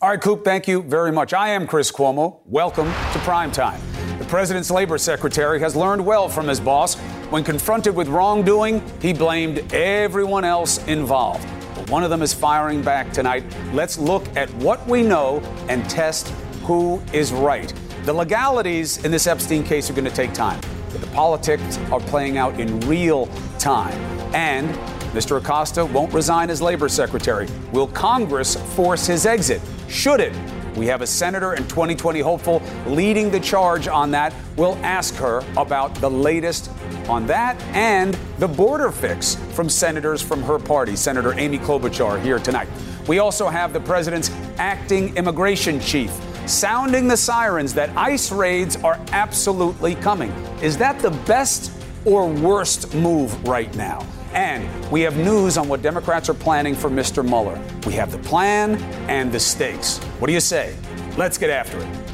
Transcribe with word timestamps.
All 0.00 0.08
right, 0.08 0.20
Coop, 0.20 0.44
thank 0.44 0.68
you 0.68 0.80
very 0.80 1.10
much. 1.10 1.32
I 1.32 1.48
am 1.48 1.66
Chris 1.66 1.90
Cuomo. 1.90 2.38
Welcome 2.46 2.86
to 2.86 3.18
Prime 3.24 3.50
Time. 3.50 3.80
The 4.20 4.24
president's 4.26 4.70
labor 4.70 4.96
secretary 4.96 5.58
has 5.58 5.74
learned 5.74 6.06
well 6.06 6.28
from 6.28 6.46
his 6.46 6.60
boss. 6.60 6.94
When 7.30 7.42
confronted 7.42 7.96
with 7.96 8.06
wrongdoing, 8.06 8.80
he 9.02 9.12
blamed 9.12 9.74
everyone 9.74 10.44
else 10.44 10.86
involved. 10.86 11.44
But 11.74 11.90
one 11.90 12.04
of 12.04 12.10
them 12.10 12.22
is 12.22 12.32
firing 12.32 12.80
back 12.80 13.12
tonight. 13.12 13.42
Let's 13.72 13.98
look 13.98 14.24
at 14.36 14.48
what 14.54 14.86
we 14.86 15.02
know 15.02 15.40
and 15.68 15.90
test 15.90 16.28
who 16.62 17.02
is 17.12 17.32
right. 17.32 17.74
The 18.04 18.12
legalities 18.12 19.04
in 19.04 19.10
this 19.10 19.26
Epstein 19.26 19.64
case 19.64 19.90
are 19.90 19.94
going 19.94 20.04
to 20.04 20.14
take 20.14 20.32
time, 20.32 20.60
but 20.92 21.00
the 21.00 21.08
politics 21.08 21.76
are 21.90 21.98
playing 21.98 22.38
out 22.38 22.60
in 22.60 22.78
real 22.82 23.26
time. 23.58 23.98
And 24.32 24.78
Mr. 25.12 25.38
Acosta 25.38 25.84
won't 25.84 26.12
resign 26.12 26.50
as 26.50 26.60
labor 26.60 26.88
secretary. 26.88 27.48
Will 27.72 27.88
Congress 27.88 28.56
force 28.74 29.06
his 29.06 29.26
exit? 29.26 29.60
Should 29.88 30.20
it? 30.20 30.34
We 30.76 30.86
have 30.86 31.02
a 31.02 31.06
senator 31.06 31.54
and 31.54 31.68
2020 31.68 32.20
hopeful 32.20 32.62
leading 32.86 33.30
the 33.30 33.40
charge 33.40 33.88
on 33.88 34.10
that. 34.12 34.32
We'll 34.56 34.76
ask 34.84 35.14
her 35.16 35.42
about 35.56 35.94
the 35.96 36.10
latest 36.10 36.70
on 37.08 37.26
that 37.26 37.60
and 37.74 38.16
the 38.38 38.46
border 38.46 38.92
fix 38.92 39.34
from 39.54 39.68
senators 39.68 40.22
from 40.22 40.42
her 40.42 40.58
party, 40.58 40.94
Senator 40.94 41.32
Amy 41.38 41.58
Klobuchar, 41.58 42.22
here 42.22 42.38
tonight. 42.38 42.68
We 43.08 43.18
also 43.18 43.48
have 43.48 43.72
the 43.72 43.80
president's 43.80 44.30
acting 44.58 45.16
immigration 45.16 45.80
chief 45.80 46.12
sounding 46.48 47.08
the 47.08 47.16
sirens 47.16 47.74
that 47.74 47.90
ICE 47.96 48.32
raids 48.32 48.76
are 48.76 48.98
absolutely 49.12 49.94
coming. 49.96 50.30
Is 50.62 50.78
that 50.78 50.98
the 51.00 51.10
best 51.10 51.72
or 52.04 52.26
worst 52.26 52.94
move 52.94 53.46
right 53.46 53.74
now? 53.76 54.06
And 54.32 54.90
we 54.90 55.00
have 55.02 55.16
news 55.16 55.56
on 55.56 55.68
what 55.68 55.82
Democrats 55.82 56.28
are 56.28 56.34
planning 56.34 56.74
for 56.74 56.90
Mr. 56.90 57.24
Mueller. 57.24 57.60
We 57.86 57.94
have 57.94 58.12
the 58.12 58.18
plan 58.18 58.76
and 59.08 59.32
the 59.32 59.40
stakes. 59.40 59.98
What 60.18 60.26
do 60.26 60.32
you 60.32 60.40
say? 60.40 60.76
Let's 61.16 61.38
get 61.38 61.50
after 61.50 61.78
it. 61.78 62.08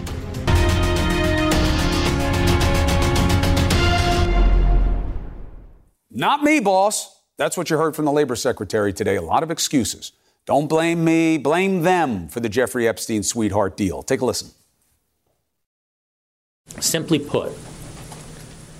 Not 6.10 6.44
me, 6.44 6.60
boss. 6.60 7.22
That's 7.36 7.56
what 7.56 7.68
you 7.70 7.76
heard 7.76 7.96
from 7.96 8.04
the 8.04 8.12
labor 8.12 8.36
secretary 8.36 8.92
today. 8.92 9.16
A 9.16 9.22
lot 9.22 9.42
of 9.42 9.50
excuses. 9.50 10.12
Don't 10.46 10.68
blame 10.68 11.04
me, 11.04 11.38
blame 11.38 11.82
them 11.82 12.28
for 12.28 12.40
the 12.40 12.48
Jeffrey 12.48 12.86
Epstein 12.86 13.22
sweetheart 13.22 13.76
deal. 13.76 14.02
Take 14.02 14.20
a 14.20 14.24
listen. 14.24 14.50
Simply 16.80 17.18
put, 17.18 17.52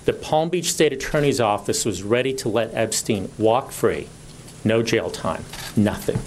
the 0.05 0.13
Palm 0.13 0.49
Beach 0.49 0.71
State 0.71 0.93
Attorney's 0.93 1.41
Office 1.41 1.83
was 1.83 2.03
ready 2.03 2.33
to 2.35 2.49
let 2.49 2.73
Epstein 2.73 3.29
walk 3.37 3.71
free. 3.71 4.07
No 4.63 4.81
jail 4.81 5.09
time, 5.09 5.43
nothing. 5.75 6.19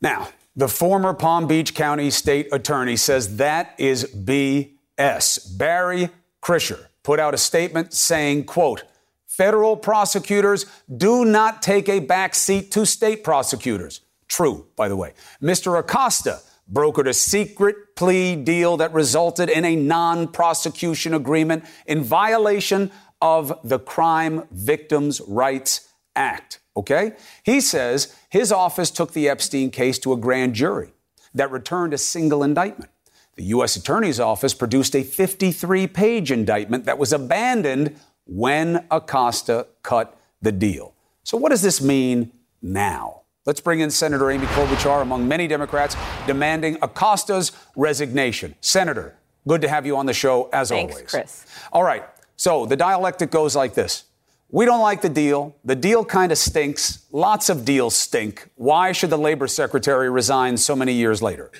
Now, 0.00 0.28
the 0.56 0.68
former 0.68 1.14
Palm 1.14 1.46
Beach 1.46 1.74
County 1.74 2.10
State 2.10 2.48
Attorney 2.52 2.96
says 2.96 3.36
that 3.36 3.74
is 3.78 4.04
BS. 4.04 5.56
Barry 5.56 6.10
Krischer 6.42 6.86
put 7.02 7.20
out 7.20 7.34
a 7.34 7.38
statement 7.38 7.92
saying, 7.94 8.44
quote, 8.44 8.82
federal 9.26 9.76
prosecutors 9.76 10.66
do 10.94 11.24
not 11.24 11.62
take 11.62 11.88
a 11.88 12.00
back 12.00 12.34
seat 12.34 12.72
to 12.72 12.84
state 12.84 13.22
prosecutors. 13.22 14.00
True, 14.28 14.66
by 14.76 14.88
the 14.88 14.96
way. 14.96 15.12
Mr. 15.40 15.78
Acosta 15.78 16.40
brokered 16.72 17.08
a 17.08 17.14
secret 17.14 17.96
plea 17.96 18.36
deal 18.36 18.76
that 18.76 18.92
resulted 18.92 19.48
in 19.48 19.64
a 19.64 19.76
non 19.76 20.28
prosecution 20.28 21.14
agreement 21.14 21.64
in 21.86 22.02
violation 22.02 22.90
of 23.20 23.58
the 23.64 23.78
Crime 23.78 24.44
Victims' 24.50 25.20
Rights 25.26 25.88
Act. 26.16 26.60
Okay? 26.76 27.12
He 27.42 27.60
says 27.60 28.14
his 28.28 28.52
office 28.52 28.90
took 28.90 29.12
the 29.12 29.28
Epstein 29.28 29.70
case 29.70 29.98
to 30.00 30.12
a 30.12 30.16
grand 30.16 30.54
jury 30.54 30.92
that 31.34 31.50
returned 31.50 31.94
a 31.94 31.98
single 31.98 32.42
indictment. 32.42 32.90
The 33.36 33.44
U.S. 33.44 33.76
Attorney's 33.76 34.20
Office 34.20 34.54
produced 34.54 34.94
a 34.94 35.02
53 35.02 35.86
page 35.86 36.30
indictment 36.30 36.84
that 36.84 36.98
was 36.98 37.12
abandoned 37.12 37.98
when 38.26 38.86
Acosta 38.90 39.66
cut 39.82 40.18
the 40.42 40.52
deal. 40.52 40.94
So, 41.22 41.36
what 41.36 41.50
does 41.50 41.62
this 41.62 41.80
mean 41.80 42.32
now? 42.60 43.19
Let's 43.50 43.60
bring 43.60 43.80
in 43.80 43.90
Senator 43.90 44.30
Amy 44.30 44.46
Klobuchar, 44.46 45.02
among 45.02 45.26
many 45.26 45.48
Democrats 45.48 45.96
demanding 46.24 46.78
Acosta's 46.82 47.50
resignation. 47.74 48.54
Senator, 48.60 49.16
good 49.48 49.60
to 49.62 49.68
have 49.68 49.84
you 49.84 49.96
on 49.96 50.06
the 50.06 50.12
show 50.12 50.48
as 50.52 50.68
Thanks, 50.68 50.94
always. 50.94 51.10
Chris. 51.10 51.46
All 51.72 51.82
right. 51.82 52.04
So 52.36 52.64
the 52.64 52.76
dialectic 52.76 53.32
goes 53.32 53.56
like 53.56 53.74
this. 53.74 54.04
We 54.52 54.66
don't 54.66 54.82
like 54.82 55.02
the 55.02 55.08
deal. 55.08 55.56
The 55.64 55.74
deal 55.74 56.04
kind 56.04 56.30
of 56.30 56.38
stinks. 56.38 57.04
Lots 57.10 57.48
of 57.48 57.64
deals 57.64 57.96
stink. 57.96 58.48
Why 58.54 58.92
should 58.92 59.10
the 59.10 59.18
labor 59.18 59.48
secretary 59.48 60.08
resign 60.08 60.56
so 60.56 60.76
many 60.76 60.92
years 60.92 61.20
later? 61.20 61.50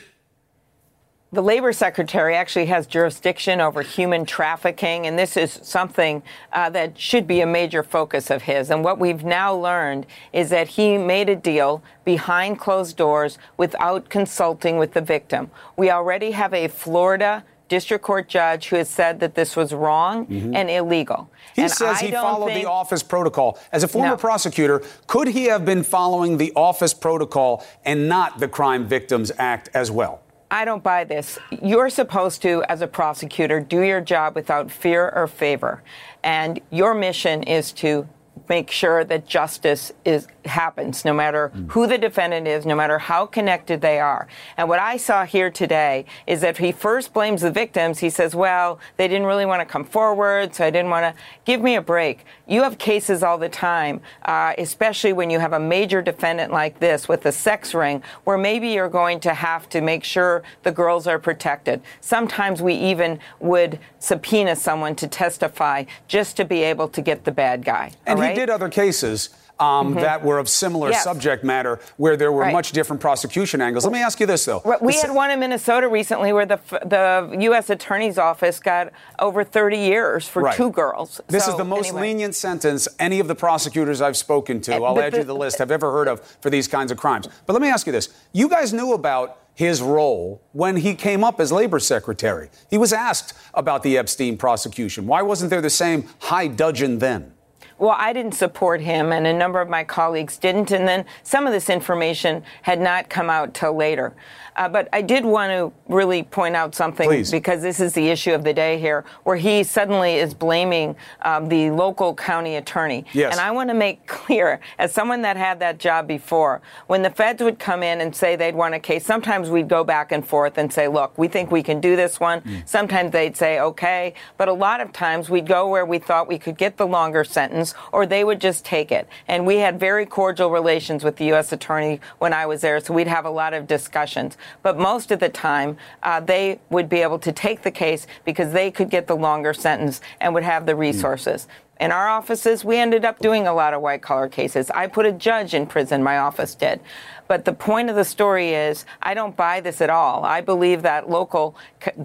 The 1.33 1.43
labor 1.43 1.73
secretary 1.73 2.35
actually 2.35 2.67
has 2.67 2.89
jurisdiction 2.89 3.61
over 3.61 3.83
human 3.83 4.27
trafficking, 4.27 5.07
and 5.07 5.17
this 5.17 5.37
is 5.37 5.61
something 5.63 6.25
uh, 6.53 6.71
that 6.71 6.99
should 6.99 7.29
be 7.29 7.41
a 7.41 7.47
major 7.47 7.85
focus 7.85 8.33
of 8.33 8.43
his. 8.43 8.69
And 8.69 8.83
what 8.83 8.99
we've 8.99 9.23
now 9.23 9.55
learned 9.55 10.07
is 10.33 10.51
that 10.51 10.67
he 10.67 10.99
made 10.99 11.29
a 11.29 11.37
deal 11.37 11.85
behind 12.05 12.59
closed 12.59 12.97
doors 12.97 13.39
without 13.57 14.09
consulting 14.09 14.77
with 14.77 14.93
the 14.93 15.01
victim. 15.01 15.53
We 15.77 15.93
already 15.93 16.33
have 16.33 16.53
a 16.53 16.67
Florida 16.67 17.45
district 17.69 18.05
court 18.05 18.29
judge 18.29 18.67
who 18.67 18.75
has 18.75 18.89
said 18.89 19.21
that 19.21 19.37
this 19.37 19.55
was 19.55 19.73
wrong 19.73 20.27
mm-hmm. 20.27 20.57
and 20.57 20.69
illegal. 20.69 21.31
He 21.55 21.63
and 21.63 21.71
says 21.71 21.99
I 22.03 22.07
he 22.07 22.11
followed 22.11 22.49
think, 22.49 22.65
the 22.65 22.69
office 22.69 23.05
protocol. 23.05 23.57
As 23.71 23.85
a 23.85 23.89
former 23.89 24.09
no. 24.09 24.17
prosecutor, 24.17 24.83
could 25.07 25.29
he 25.29 25.45
have 25.45 25.65
been 25.65 25.85
following 25.85 26.39
the 26.39 26.53
office 26.57 26.93
protocol 26.93 27.65
and 27.85 28.09
not 28.09 28.41
the 28.41 28.49
Crime 28.49 28.89
Victims 28.89 29.31
Act 29.39 29.71
as 29.75 29.93
well? 29.93 30.23
I 30.51 30.65
don't 30.65 30.83
buy 30.83 31.05
this. 31.05 31.39
You're 31.63 31.91
supposed 31.91 32.43
to, 32.43 32.65
as 32.69 32.81
a 32.81 32.89
prosecutor, 32.89 33.61
do 33.61 33.83
your 33.83 34.01
job 34.01 34.35
without 34.35 34.71
fear 34.71 35.11
or 35.11 35.29
favor. 35.29 35.83
And 36.25 36.61
your 36.71 36.93
mission 36.93 37.45
is 37.45 37.73
to 37.75 38.09
make 38.49 38.71
sure 38.71 39.05
that 39.05 39.27
justice 39.29 39.93
is 40.05 40.27
happens 40.45 41.05
no 41.05 41.13
matter 41.13 41.49
who 41.69 41.87
the 41.87 41.99
defendant 41.99 42.47
is 42.47 42.67
no 42.67 42.75
matter 42.75 42.99
how 42.99 43.27
connected 43.27 43.81
they 43.81 43.99
are. 43.99 44.27
And 44.57 44.69
what 44.69 44.79
i 44.79 44.97
saw 44.97 45.25
here 45.25 45.51
today 45.51 46.05
is 46.27 46.41
that 46.41 46.59
he 46.59 46.73
first 46.73 47.13
blames 47.13 47.43
the 47.43 47.51
victims. 47.51 47.99
He 47.99 48.11
says 48.11 48.35
well 48.35 48.79
they 48.97 49.09
didn't 49.09 49.27
really 49.27 49.47
want 49.47 49.61
to 49.61 49.67
come 49.67 49.85
forward 49.85 50.55
so 50.55 50.65
i 50.65 50.71
didn't 50.71 50.91
want 50.91 51.15
to. 51.17 51.23
Give 51.45 51.61
me 51.61 51.75
a 51.75 51.83
break. 51.83 52.25
You 52.47 52.63
have 52.63 52.79
cases 52.79 53.23
all 53.23 53.39
the 53.39 53.49
time 53.49 54.01
uh, 54.25 54.55
especially 54.59 55.13
when 55.13 55.31
you 55.31 55.39
have 55.39 55.53
a 55.53 55.61
major 55.61 56.03
defendant 56.03 56.53
like 56.53 56.81
this 56.81 57.09
with 57.09 57.27
a 57.27 57.33
sex 57.33 57.75
ring 57.75 58.03
where 58.25 58.39
maybe 58.39 58.69
you're 58.69 58.89
going 58.89 59.21
to 59.21 59.35
have 59.35 59.69
to 59.71 59.81
make 59.81 60.05
sure 60.05 60.43
the 60.63 60.73
girls 60.73 61.07
are 61.07 61.19
protected. 61.19 61.81
Sometimes 62.01 62.63
we 62.63 62.75
even 62.75 63.19
would 63.41 63.79
subpoena 63.99 64.57
someone 64.57 64.95
to 64.97 65.09
testify 65.09 65.85
just 66.09 66.37
to 66.37 66.45
be 66.45 66.63
able 66.63 66.89
to 66.89 67.03
get 67.03 67.25
the 67.25 67.33
bad 67.33 67.65
guy. 67.65 67.93
And 68.07 68.19
right? 68.19 68.31
he 68.31 68.35
did 68.35 68.51
other 68.51 68.69
cases 68.69 69.31
um, 69.61 69.91
mm-hmm. 69.91 70.01
that 70.01 70.25
were 70.25 70.39
of 70.39 70.49
similar 70.49 70.91
yes. 70.91 71.05
subject 71.05 71.45
matter 71.45 71.79
where 71.99 72.17
there 72.17 72.33
were 72.33 72.43
right. 72.43 72.53
much 72.53 72.73
different 72.73 73.01
prosecution 73.01 73.61
angles. 73.61 73.85
Let 73.85 73.93
me 73.93 74.03
ask 74.03 74.19
you 74.19 74.27
this, 74.27 74.45
though. 74.45 74.63
We 74.81 74.95
had 74.95 75.15
one 75.15 75.31
in 75.31 75.39
Minnesota 75.39 75.89
recently 75.89 76.33
where 76.33 76.47
the, 76.47 76.59
the 76.71 77.37
U.S. 77.43 77.71
Attorney's 77.71 78.19
Office 78.19 78.59
got 78.59 78.93
over 79.19 79.45
30 79.45 79.77
years 79.77 80.27
for 80.27 80.43
right. 80.43 80.57
two 80.57 80.71
girls. 80.71 81.21
This 81.29 81.45
so, 81.45 81.53
is 81.53 81.57
the 81.59 81.65
most 81.65 81.89
anyway. 81.89 82.01
lenient 82.03 82.35
sentence 82.35 82.89
any 82.99 83.21
of 83.21 83.29
the 83.29 83.35
prosecutors 83.35 84.01
I've 84.01 84.17
spoken 84.17 84.61
to, 84.63 84.75
I'll 84.75 84.99
add 84.99 85.13
you 85.13 85.21
to 85.21 85.25
the 85.25 85.35
list, 85.35 85.59
have 85.59 85.71
ever 85.71 85.93
heard 85.93 86.09
of 86.09 86.21
for 86.41 86.51
these 86.51 86.67
kinds 86.67 86.91
of 86.91 86.99
crimes. 86.99 87.29
But 87.47 87.53
let 87.53 87.63
me 87.63 87.69
ask 87.69 87.87
you 87.87 87.93
this. 87.93 88.09
You 88.33 88.49
guys 88.49 88.73
knew 88.73 88.95
about 88.95 89.39
his 89.55 89.83
role 89.83 90.41
when 90.53 90.77
he 90.77 90.95
came 90.95 91.23
up 91.23 91.39
as 91.41 91.53
labor 91.53 91.79
secretary. 91.79 92.49
He 92.71 92.79
was 92.79 92.93
asked 92.93 93.35
about 93.53 93.83
the 93.83 93.99
Epstein 93.99 94.39
prosecution. 94.39 95.07
Why 95.07 95.23
wasn't 95.23 95.51
there 95.51 95.61
the 95.61 95.71
same 95.71 96.09
high 96.21 96.47
dudgeon 96.47 96.99
then? 96.99 97.35
Well, 97.81 97.97
I 97.99 98.13
didn't 98.13 98.35
support 98.35 98.83
him, 98.83 99.11
and 99.11 99.27
a 99.27 99.33
number 99.33 99.59
of 99.59 99.71
my 99.71 99.85
colleagues 99.85 100.37
didn't. 100.37 100.71
And 100.71 100.87
then 100.87 101.07
some 101.23 101.47
of 101.47 101.53
this 101.55 101.71
information 101.71 102.43
had 102.61 102.79
not 102.79 103.09
come 103.09 103.31
out 103.31 103.55
till 103.55 103.75
later. 103.75 104.15
Uh, 104.57 104.69
but 104.69 104.89
I 104.93 105.01
did 105.01 105.25
want 105.25 105.51
to 105.53 105.73
really 105.89 106.23
point 106.23 106.55
out 106.55 106.75
something 106.75 107.09
Please. 107.09 107.31
because 107.31 107.63
this 107.63 107.81
is 107.81 107.95
the 107.95 108.09
issue 108.09 108.33
of 108.33 108.45
the 108.45 108.53
day 108.53 108.79
here, 108.79 109.07
where 109.25 109.37
he 109.37 109.63
suddenly 109.63 110.17
is 110.17 110.35
blaming 110.35 110.95
um, 111.23 111.49
the 111.49 111.71
local 111.71 112.15
county 112.15 112.57
attorney. 112.57 113.07
Yes. 113.15 113.33
And 113.33 113.41
I 113.41 113.51
want 113.53 113.71
to 113.71 113.75
make 113.75 114.07
clear, 114.07 114.61
as 114.79 114.93
someone 114.93 115.23
that 115.23 115.39
had 115.39 115.61
that 115.61 115.79
job 115.79 116.07
before, 116.07 116.61
when 116.89 117.01
the 117.01 117.09
feds 117.09 117.43
would 117.43 117.59
come 117.59 117.83
in 117.83 118.03
and 118.03 118.15
say 118.15 118.37
they'd 118.37 118.55
want 118.55 118.75
a 118.75 118.79
case, 118.79 119.07
sometimes 119.07 119.49
we'd 119.49 119.69
go 119.69 119.85
back 119.85 120.13
and 120.13 120.27
forth 120.27 120.59
and 120.59 120.71
say, 120.71 120.87
look, 120.87 121.17
we 121.17 121.29
think 121.29 121.51
we 121.51 121.63
can 121.63 121.81
do 121.81 121.97
this 121.97 122.21
one. 122.21 122.43
Mm. 122.43 122.69
Sometimes 122.69 123.13
they'd 123.13 123.39
say, 123.39 123.61
okay. 123.61 124.13
But 124.37 124.49
a 124.49 124.53
lot 124.53 124.83
of 124.83 124.93
times 124.93 125.31
we'd 125.31 125.47
go 125.47 125.69
where 125.69 125.87
we 125.87 125.99
thought 125.99 126.29
we 126.29 126.39
could 126.39 126.59
get 126.59 126.77
the 126.77 126.87
longer 126.87 127.25
sentence 127.25 127.70
or 127.93 128.07
they 128.07 128.25
would 128.25 128.41
just 128.41 128.65
take 128.65 128.93
it. 128.93 129.09
And 129.29 129.47
we 129.47 129.57
had 129.57 129.79
very 129.79 130.07
cordial 130.07 130.51
relations 130.51 131.05
with 131.05 131.17
the 131.17 131.27
U.S. 131.27 131.53
Attorney 131.53 132.01
when 132.19 132.33
I 132.33 132.47
was 132.47 132.61
there, 132.61 132.81
so 132.81 132.95
we'd 132.95 133.07
have 133.07 133.25
a 133.25 133.31
lot 133.31 133.55
of 133.55 133.67
discussions. 133.67 134.37
But 134.63 134.79
most 134.79 135.11
of 135.11 135.21
the 135.21 135.29
time, 135.29 135.77
uh, 136.03 136.21
they 136.21 136.61
would 136.71 136.89
be 136.89 136.99
able 136.99 137.19
to 137.21 137.33
take 137.33 137.63
the 137.63 137.71
case 137.71 138.07
because 138.25 138.53
they 138.53 138.71
could 138.71 138.91
get 138.91 139.07
the 139.07 139.17
longer 139.17 139.55
sentence 139.55 140.01
and 140.21 140.35
would 140.35 140.43
have 140.43 140.67
the 140.67 140.77
resources. 140.77 141.47
Mm. 141.47 141.71
In 141.81 141.93
our 141.93 142.09
offices, 142.09 142.63
we 142.63 142.77
ended 142.77 143.07
up 143.07 143.21
doing 143.21 143.47
a 143.47 143.55
lot 143.55 143.73
of 143.73 143.81
white 143.81 144.03
collar 144.03 144.29
cases. 144.29 144.71
I 144.71 144.87
put 144.87 145.07
a 145.07 145.13
judge 145.13 145.55
in 145.55 145.67
prison, 145.67 146.03
my 146.03 146.19
office 146.19 146.55
did. 146.55 146.79
But 147.27 147.47
the 147.47 147.55
point 147.55 147.89
of 147.89 147.97
the 147.97 148.05
story 148.05 148.51
is, 148.51 148.85
I 149.01 149.15
don't 149.15 149.35
buy 149.35 149.61
this 149.61 149.81
at 149.81 149.89
all. 149.89 150.23
I 150.27 150.43
believe 150.43 150.83
that 150.83 151.09
local 151.09 151.57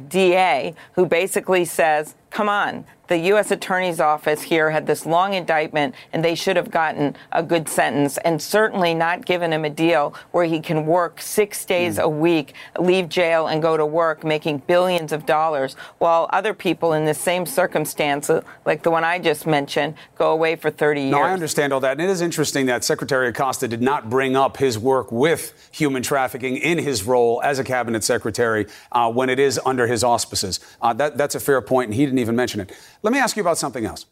DA 0.07 0.73
who 0.93 1.05
basically 1.05 1.65
says, 1.65 2.15
come 2.29 2.47
on, 2.47 2.85
the 3.07 3.17
U.S. 3.17 3.51
Attorney's 3.51 3.99
Office 3.99 4.41
here 4.41 4.69
had 4.71 4.87
this 4.87 5.05
long 5.05 5.33
indictment, 5.33 5.95
and 6.13 6.23
they 6.23 6.35
should 6.35 6.55
have 6.55 6.71
gotten 6.71 7.15
a 7.31 7.43
good 7.43 7.67
sentence, 7.69 8.17
and 8.19 8.41
certainly 8.41 8.93
not 8.93 9.25
given 9.25 9.51
him 9.53 9.65
a 9.65 9.69
deal 9.69 10.13
where 10.31 10.45
he 10.45 10.59
can 10.59 10.85
work 10.85 11.21
six 11.21 11.65
days 11.65 11.97
mm. 11.97 12.03
a 12.03 12.09
week, 12.09 12.53
leave 12.79 13.09
jail, 13.09 13.47
and 13.47 13.61
go 13.61 13.77
to 13.77 13.85
work 13.85 14.23
making 14.23 14.59
billions 14.59 15.11
of 15.11 15.25
dollars, 15.25 15.75
while 15.99 16.29
other 16.31 16.53
people 16.53 16.93
in 16.93 17.05
the 17.05 17.13
same 17.13 17.45
circumstance, 17.45 18.29
like 18.65 18.83
the 18.83 18.91
one 18.91 19.03
I 19.03 19.19
just 19.19 19.45
mentioned, 19.45 19.95
go 20.15 20.31
away 20.31 20.55
for 20.55 20.71
30 20.71 21.01
years. 21.01 21.11
No, 21.11 21.21
I 21.21 21.31
understand 21.31 21.73
all 21.73 21.79
that. 21.81 21.93
And 21.93 22.01
it 22.01 22.09
is 22.09 22.21
interesting 22.21 22.65
that 22.67 22.83
Secretary 22.83 23.27
Acosta 23.27 23.67
did 23.67 23.81
not 23.81 24.09
bring 24.09 24.35
up 24.35 24.57
his 24.57 24.77
work 24.77 25.11
with 25.11 25.69
human 25.71 26.03
trafficking 26.03 26.57
in 26.57 26.77
his 26.77 27.03
role 27.03 27.41
as 27.43 27.59
a 27.59 27.63
cabinet 27.63 28.03
secretary 28.03 28.67
uh, 28.91 29.11
when 29.11 29.29
it 29.29 29.39
is 29.39 29.59
under 29.65 29.87
his 29.87 30.03
auspices. 30.03 30.59
Uh, 30.81 30.93
that, 30.93 31.17
that's 31.17 31.35
a 31.35 31.39
fair 31.39 31.61
point, 31.61 31.89
and 31.89 31.95
he 31.95 32.05
didn't 32.05 32.19
even 32.19 32.35
mention 32.35 32.61
it. 32.61 32.71
Let 33.05 33.11
me 33.11 33.19
ask 33.19 33.37
you 33.37 33.41
about 33.41 33.59
something 33.59 33.85
else. 33.85 34.07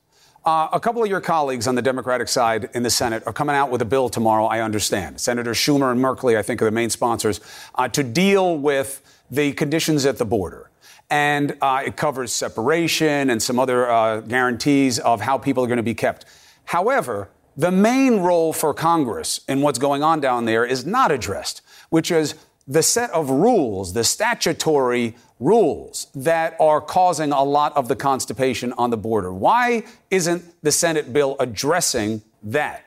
Uh, 0.46 0.68
a 0.72 0.80
couple 0.80 1.02
of 1.02 1.10
your 1.10 1.20
colleagues 1.20 1.66
on 1.66 1.74
the 1.74 1.82
Democratic 1.82 2.28
side 2.28 2.70
in 2.76 2.84
the 2.84 2.92
Senate 2.92 3.24
are 3.26 3.34
coming 3.34 3.56
out 3.56 3.72
with 3.72 3.82
a 3.82 3.86
bill 3.86 4.08
tomorrow, 4.08 4.46
I 4.46 4.62
understand. 4.62 5.20
Senator 5.20 5.54
Schumer 5.54 5.92
and 5.92 6.00
Merkley, 6.00 6.38
I 6.38 6.44
think, 6.44 6.62
are 6.62 6.66
the 6.66 6.72
main 6.72 6.92
sponsors, 6.92 7.42
uh, 7.74 7.88
to 7.88 8.04
deal 8.04 8.56
with 8.56 9.02
the 9.32 9.54
conditions 9.54 10.06
at 10.06 10.20
the 10.20 10.26
border. 10.26 10.70
And 11.10 11.58
uh, 11.60 11.82
it 11.84 11.96
covers 11.96 12.32
separation 12.32 13.32
and 13.32 13.42
some 13.42 13.58
other 13.58 13.90
uh, 13.90 14.22
guarantees 14.22 15.00
of 15.00 15.22
how 15.22 15.40
people 15.40 15.64
are 15.64 15.68
going 15.68 15.78
to 15.78 15.82
be 15.82 15.96
kept. 15.96 16.26
However, 16.66 17.30
the 17.58 17.72
main 17.72 18.20
role 18.20 18.54
for 18.54 18.76
Congress 18.76 19.42
in 19.48 19.62
what's 19.62 19.80
going 19.80 20.04
on 20.04 20.22
down 20.22 20.46
there 20.46 20.64
is 20.64 20.86
not 20.86 21.12
addressed, 21.12 21.64
which 21.90 22.12
is 22.12 22.36
the 22.68 22.84
set 22.84 23.10
of 23.10 23.32
rules, 23.32 23.94
the 23.94 24.04
statutory 24.04 25.16
rules 25.44 26.08
that 26.16 26.56
are 26.60 26.80
causing 26.80 27.32
a 27.32 27.44
lot 27.44 27.76
of 27.76 27.88
the 27.88 27.96
constipation 27.96 28.74
on 28.74 28.90
the 28.90 28.98
border. 28.98 29.34
Why 29.34 29.84
isn't 30.10 30.44
the 30.64 30.72
Senate 30.72 31.12
bill 31.12 31.36
addressing 31.40 32.22
that? 32.44 32.86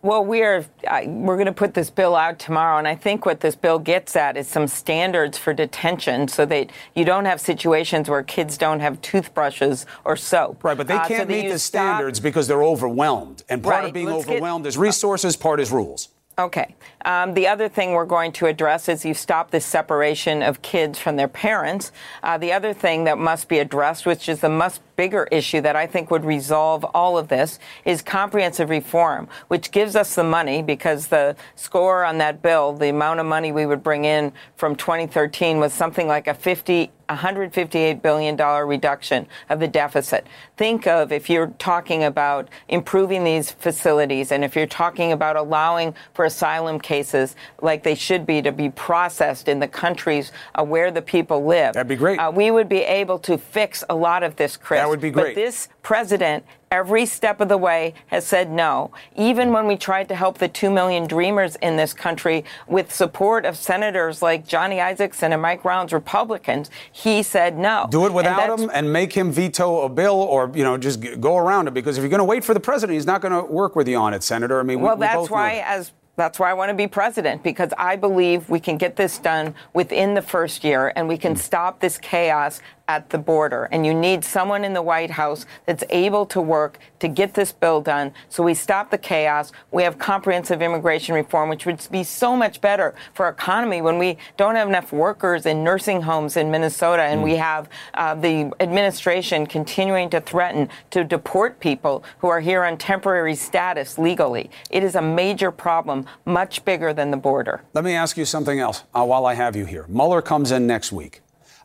Well, 0.00 0.24
we 0.24 0.42
are 0.42 0.64
uh, 0.86 1.00
we're 1.06 1.34
going 1.34 1.46
to 1.46 1.52
put 1.52 1.74
this 1.74 1.90
bill 1.90 2.14
out 2.14 2.38
tomorrow, 2.38 2.78
and 2.78 2.86
I 2.86 2.94
think 2.94 3.26
what 3.26 3.40
this 3.40 3.56
bill 3.56 3.80
gets 3.80 4.14
at 4.14 4.36
is 4.36 4.46
some 4.46 4.68
standards 4.68 5.36
for 5.36 5.52
detention, 5.52 6.28
so 6.28 6.46
that 6.46 6.70
you 6.94 7.04
don't 7.04 7.24
have 7.24 7.40
situations 7.40 8.08
where 8.08 8.22
kids 8.22 8.56
don't 8.56 8.78
have 8.78 9.02
toothbrushes 9.02 9.86
or 10.04 10.14
soap. 10.16 10.62
Right, 10.62 10.76
but 10.76 10.86
they 10.86 10.94
can't 10.94 11.12
uh, 11.12 11.18
so 11.18 11.24
meet 11.26 11.48
the 11.48 11.58
standards 11.58 12.20
because 12.20 12.46
they're 12.46 12.62
overwhelmed, 12.62 13.42
and 13.48 13.60
part 13.60 13.74
right, 13.74 13.86
of 13.86 13.92
being 13.92 14.08
overwhelmed 14.08 14.64
get, 14.64 14.68
is 14.68 14.78
resources, 14.78 15.36
part 15.36 15.58
is 15.58 15.72
rules. 15.72 16.10
Okay. 16.38 16.76
Um, 17.04 17.34
the 17.34 17.48
other 17.48 17.68
thing 17.68 17.92
we're 17.92 18.04
going 18.04 18.30
to 18.32 18.46
address 18.46 18.88
is 18.88 19.04
you 19.04 19.14
stop 19.14 19.50
the 19.50 19.60
separation 19.60 20.42
of 20.42 20.62
kids 20.62 20.98
from 20.98 21.16
their 21.16 21.26
parents. 21.26 21.90
Uh, 22.22 22.38
the 22.38 22.52
other 22.52 22.72
thing 22.72 23.04
that 23.04 23.18
must 23.18 23.48
be 23.48 23.58
addressed, 23.58 24.06
which 24.06 24.28
is 24.28 24.40
the 24.40 24.48
much 24.48 24.78
bigger 24.98 25.28
issue 25.30 25.60
that 25.60 25.76
I 25.76 25.86
think 25.86 26.10
would 26.10 26.24
resolve 26.24 26.84
all 26.92 27.16
of 27.16 27.28
this, 27.28 27.60
is 27.84 28.02
comprehensive 28.02 28.68
reform, 28.68 29.28
which 29.46 29.70
gives 29.70 29.94
us 29.94 30.16
the 30.16 30.24
money 30.24 30.60
because 30.60 31.06
the 31.06 31.36
score 31.54 32.04
on 32.04 32.18
that 32.18 32.42
bill, 32.42 32.72
the 32.72 32.88
amount 32.88 33.20
of 33.20 33.26
money 33.26 33.52
we 33.52 33.64
would 33.64 33.82
bring 33.82 34.04
in 34.04 34.32
from 34.56 34.74
2013 34.74 35.60
was 35.60 35.72
something 35.72 36.08
like 36.08 36.26
a 36.26 36.34
50 36.34 36.90
$158 37.08 38.02
billion 38.02 38.36
reduction 38.66 39.26
of 39.48 39.60
the 39.60 39.68
deficit. 39.68 40.26
Think 40.56 40.86
of 40.86 41.10
if 41.10 41.30
you're 41.30 41.48
talking 41.58 42.04
about 42.04 42.48
improving 42.68 43.24
these 43.24 43.50
facilities 43.50 44.30
and 44.30 44.44
if 44.44 44.54
you're 44.54 44.66
talking 44.66 45.12
about 45.12 45.36
allowing 45.36 45.94
for 46.12 46.24
asylum 46.26 46.78
cases 46.78 47.34
like 47.62 47.82
they 47.82 47.94
should 47.94 48.26
be 48.26 48.42
to 48.42 48.52
be 48.52 48.70
processed 48.70 49.48
in 49.48 49.58
the 49.58 49.68
countries 49.68 50.32
uh, 50.54 50.64
where 50.64 50.90
the 50.90 51.02
people 51.02 51.44
live. 51.44 51.74
That'd 51.74 51.88
be 51.88 51.96
great. 51.96 52.18
Uh, 52.18 52.30
we 52.30 52.50
would 52.50 52.68
be 52.68 52.80
able 52.80 53.18
to 53.20 53.38
fix 53.38 53.82
a 53.88 53.94
lot 53.94 54.22
of 54.22 54.36
this, 54.36 54.56
Chris. 54.56 54.80
That 54.88 54.90
would 54.90 55.00
be 55.00 55.10
great. 55.10 55.34
But 55.34 55.40
this 55.40 55.68
president 55.82 56.44
every 56.70 57.06
step 57.06 57.40
of 57.40 57.48
the 57.48 57.56
way 57.56 57.94
has 58.08 58.26
said 58.26 58.50
no. 58.50 58.90
Even 59.16 59.52
when 59.52 59.66
we 59.66 59.76
tried 59.76 60.08
to 60.08 60.14
help 60.14 60.38
the 60.38 60.48
2 60.48 60.70
million 60.70 61.06
dreamers 61.06 61.56
in 61.56 61.76
this 61.76 61.92
country 61.92 62.44
with 62.66 62.92
support 62.92 63.44
of 63.44 63.56
senators 63.56 64.22
like 64.22 64.46
Johnny 64.46 64.76
Isakson 64.76 65.32
and 65.32 65.42
Mike 65.42 65.64
Rounds, 65.64 65.92
Republicans, 65.92 66.70
he 66.92 67.22
said 67.22 67.58
no. 67.58 67.86
Do 67.90 68.06
it 68.06 68.12
without 68.12 68.50
and 68.50 68.60
him 68.60 68.70
and 68.72 68.92
make 68.92 69.12
him 69.12 69.30
veto 69.32 69.82
a 69.82 69.88
bill 69.88 70.16
or, 70.16 70.50
you 70.54 70.64
know, 70.64 70.76
just 70.76 71.00
go 71.20 71.36
around 71.36 71.68
it 71.68 71.74
because 71.74 71.96
if 71.96 72.02
you're 72.02 72.10
going 72.10 72.18
to 72.18 72.24
wait 72.24 72.44
for 72.44 72.54
the 72.54 72.60
president, 72.60 72.94
he's 72.94 73.06
not 73.06 73.20
going 73.20 73.32
to 73.32 73.50
work 73.50 73.76
with 73.76 73.88
you 73.88 73.96
on 73.96 74.14
it, 74.14 74.22
Senator. 74.22 74.60
I 74.60 74.62
mean, 74.62 74.80
well, 74.80 74.96
we, 74.96 75.00
we 75.00 75.06
that's 75.06 75.30
why, 75.30 75.62
as 75.64 75.92
that's 76.16 76.38
why 76.40 76.50
I 76.50 76.54
want 76.54 76.70
to 76.70 76.74
be 76.74 76.88
president 76.88 77.44
because 77.44 77.72
I 77.78 77.94
believe 77.94 78.50
we 78.50 78.58
can 78.58 78.76
get 78.76 78.96
this 78.96 79.18
done 79.18 79.54
within 79.72 80.14
the 80.14 80.22
first 80.22 80.64
year 80.64 80.92
and 80.96 81.06
we 81.08 81.16
can 81.16 81.36
stop 81.36 81.78
this 81.78 81.96
chaos 81.96 82.60
at 82.88 83.10
the 83.10 83.18
border. 83.18 83.68
And 83.70 83.86
you 83.86 83.94
need 83.94 84.24
someone 84.24 84.64
in 84.64 84.72
the 84.72 84.82
White 84.82 85.10
House 85.10 85.46
that's 85.66 85.84
able 85.90 86.26
to 86.26 86.40
work 86.40 86.78
to 86.98 87.06
get 87.06 87.34
this 87.34 87.52
bill 87.52 87.80
done 87.80 88.12
so 88.28 88.42
we 88.42 88.54
stop 88.54 88.90
the 88.90 88.98
chaos. 88.98 89.52
We 89.70 89.82
have 89.82 89.98
comprehensive 89.98 90.62
immigration 90.62 91.14
reform, 91.14 91.50
which 91.50 91.66
would 91.66 91.86
be 91.90 92.02
so 92.02 92.34
much 92.34 92.60
better 92.60 92.94
for 93.12 93.26
our 93.26 93.32
economy 93.32 93.82
when 93.82 93.98
we 93.98 94.16
don't 94.36 94.56
have 94.56 94.68
enough 94.68 94.92
workers 94.92 95.46
in 95.46 95.62
nursing 95.62 96.02
homes 96.02 96.36
in 96.36 96.50
Minnesota 96.50 97.02
and 97.02 97.20
mm. 97.20 97.24
we 97.24 97.36
have 97.36 97.68
uh, 97.94 98.14
the 98.14 98.50
administration 98.60 99.46
continuing 99.46 100.08
to 100.10 100.20
threaten 100.20 100.68
to 100.90 101.04
deport 101.04 101.60
people 101.60 102.02
who 102.18 102.28
are 102.28 102.40
here 102.40 102.64
on 102.64 102.76
temporary 102.78 103.34
status 103.34 103.98
legally. 103.98 104.50
It 104.70 104.82
is 104.82 104.94
a 104.94 105.02
major 105.02 105.50
problem, 105.50 106.06
much 106.24 106.64
bigger 106.64 106.92
than 106.92 107.10
the 107.10 107.16
border. 107.16 107.62
Let 107.74 107.84
me 107.84 107.92
ask 107.92 108.16
you 108.16 108.24
something 108.24 108.58
else 108.58 108.84
uh, 108.94 109.04
while 109.04 109.26
I 109.26 109.34
have 109.34 109.54
you 109.54 109.66
here. 109.66 109.84
Mueller 109.88 110.22
comes 110.22 110.50
in 110.50 110.66
next 110.66 110.92
week. 110.92 111.20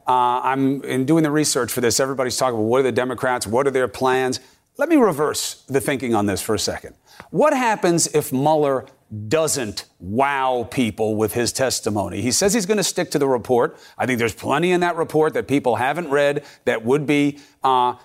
Uh, 0.08 0.42
I'm 0.44 0.84
in 0.84 1.06
doing 1.06 1.24
the 1.24 1.32
research 1.32 1.72
for 1.72 1.82
this. 1.82 2.00
Everybody's 2.00 2.38
talking 2.38 2.56
about 2.56 2.66
what 2.66 2.80
are 2.80 2.84
the 2.84 2.92
Democrats, 2.92 3.48
what 3.48 3.68
are 3.68 3.72
their 3.72 3.88
plans. 3.88 4.40
Let 4.78 4.90
me 4.90 4.96
reverse 4.96 5.64
the 5.70 5.80
thinking 5.80 6.16
on 6.16 6.26
this 6.26 6.42
for 6.42 6.56
a 6.56 6.60
second. 6.60 6.96
What 7.30 7.54
happens 7.54 8.08
if 8.08 8.34
Mueller 8.34 8.86
doesn't 9.28 9.86
wow 10.00 10.68
people 10.72 11.16
with 11.16 11.34
his 11.34 11.54
testimony? 11.54 12.22
He 12.22 12.32
says 12.32 12.54
he's 12.54 12.66
going 12.66 12.78
to 12.78 12.84
stick 12.84 13.12
to 13.12 13.20
the 13.20 13.28
report. 13.28 13.78
I 13.98 14.06
think 14.06 14.18
there's 14.18 14.34
plenty 14.34 14.72
in 14.72 14.82
that 14.82 14.96
report 14.96 15.36
that 15.36 15.48
people 15.48 15.76
haven't 15.76 16.10
read 16.10 16.44
that 16.66 16.84
would 16.84 17.06
be. 17.06 17.40
Uh, 17.64 17.96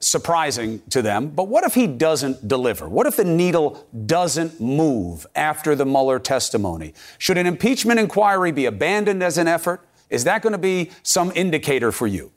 surprising 0.00 0.80
to 0.88 1.02
them. 1.02 1.28
But 1.28 1.48
what 1.48 1.64
if 1.64 1.74
he 1.74 1.86
doesn't 1.86 2.48
deliver? 2.48 2.88
What 2.88 3.06
if 3.06 3.16
the 3.16 3.24
needle 3.24 3.86
doesn't 4.06 4.60
move 4.60 5.26
after 5.36 5.74
the 5.74 5.84
Mueller 5.84 6.18
testimony? 6.18 6.94
Should 7.18 7.36
an 7.36 7.46
impeachment 7.46 8.00
inquiry 8.00 8.50
be 8.50 8.64
abandoned 8.64 9.22
as 9.22 9.36
an 9.38 9.46
effort? 9.46 9.86
Is 10.10 10.24
that 10.24 10.42
going 10.42 10.52
to 10.52 10.58
be 10.58 10.90
some 11.02 11.32
indicator 11.34 11.92
for 11.92 12.06
you? 12.06 12.32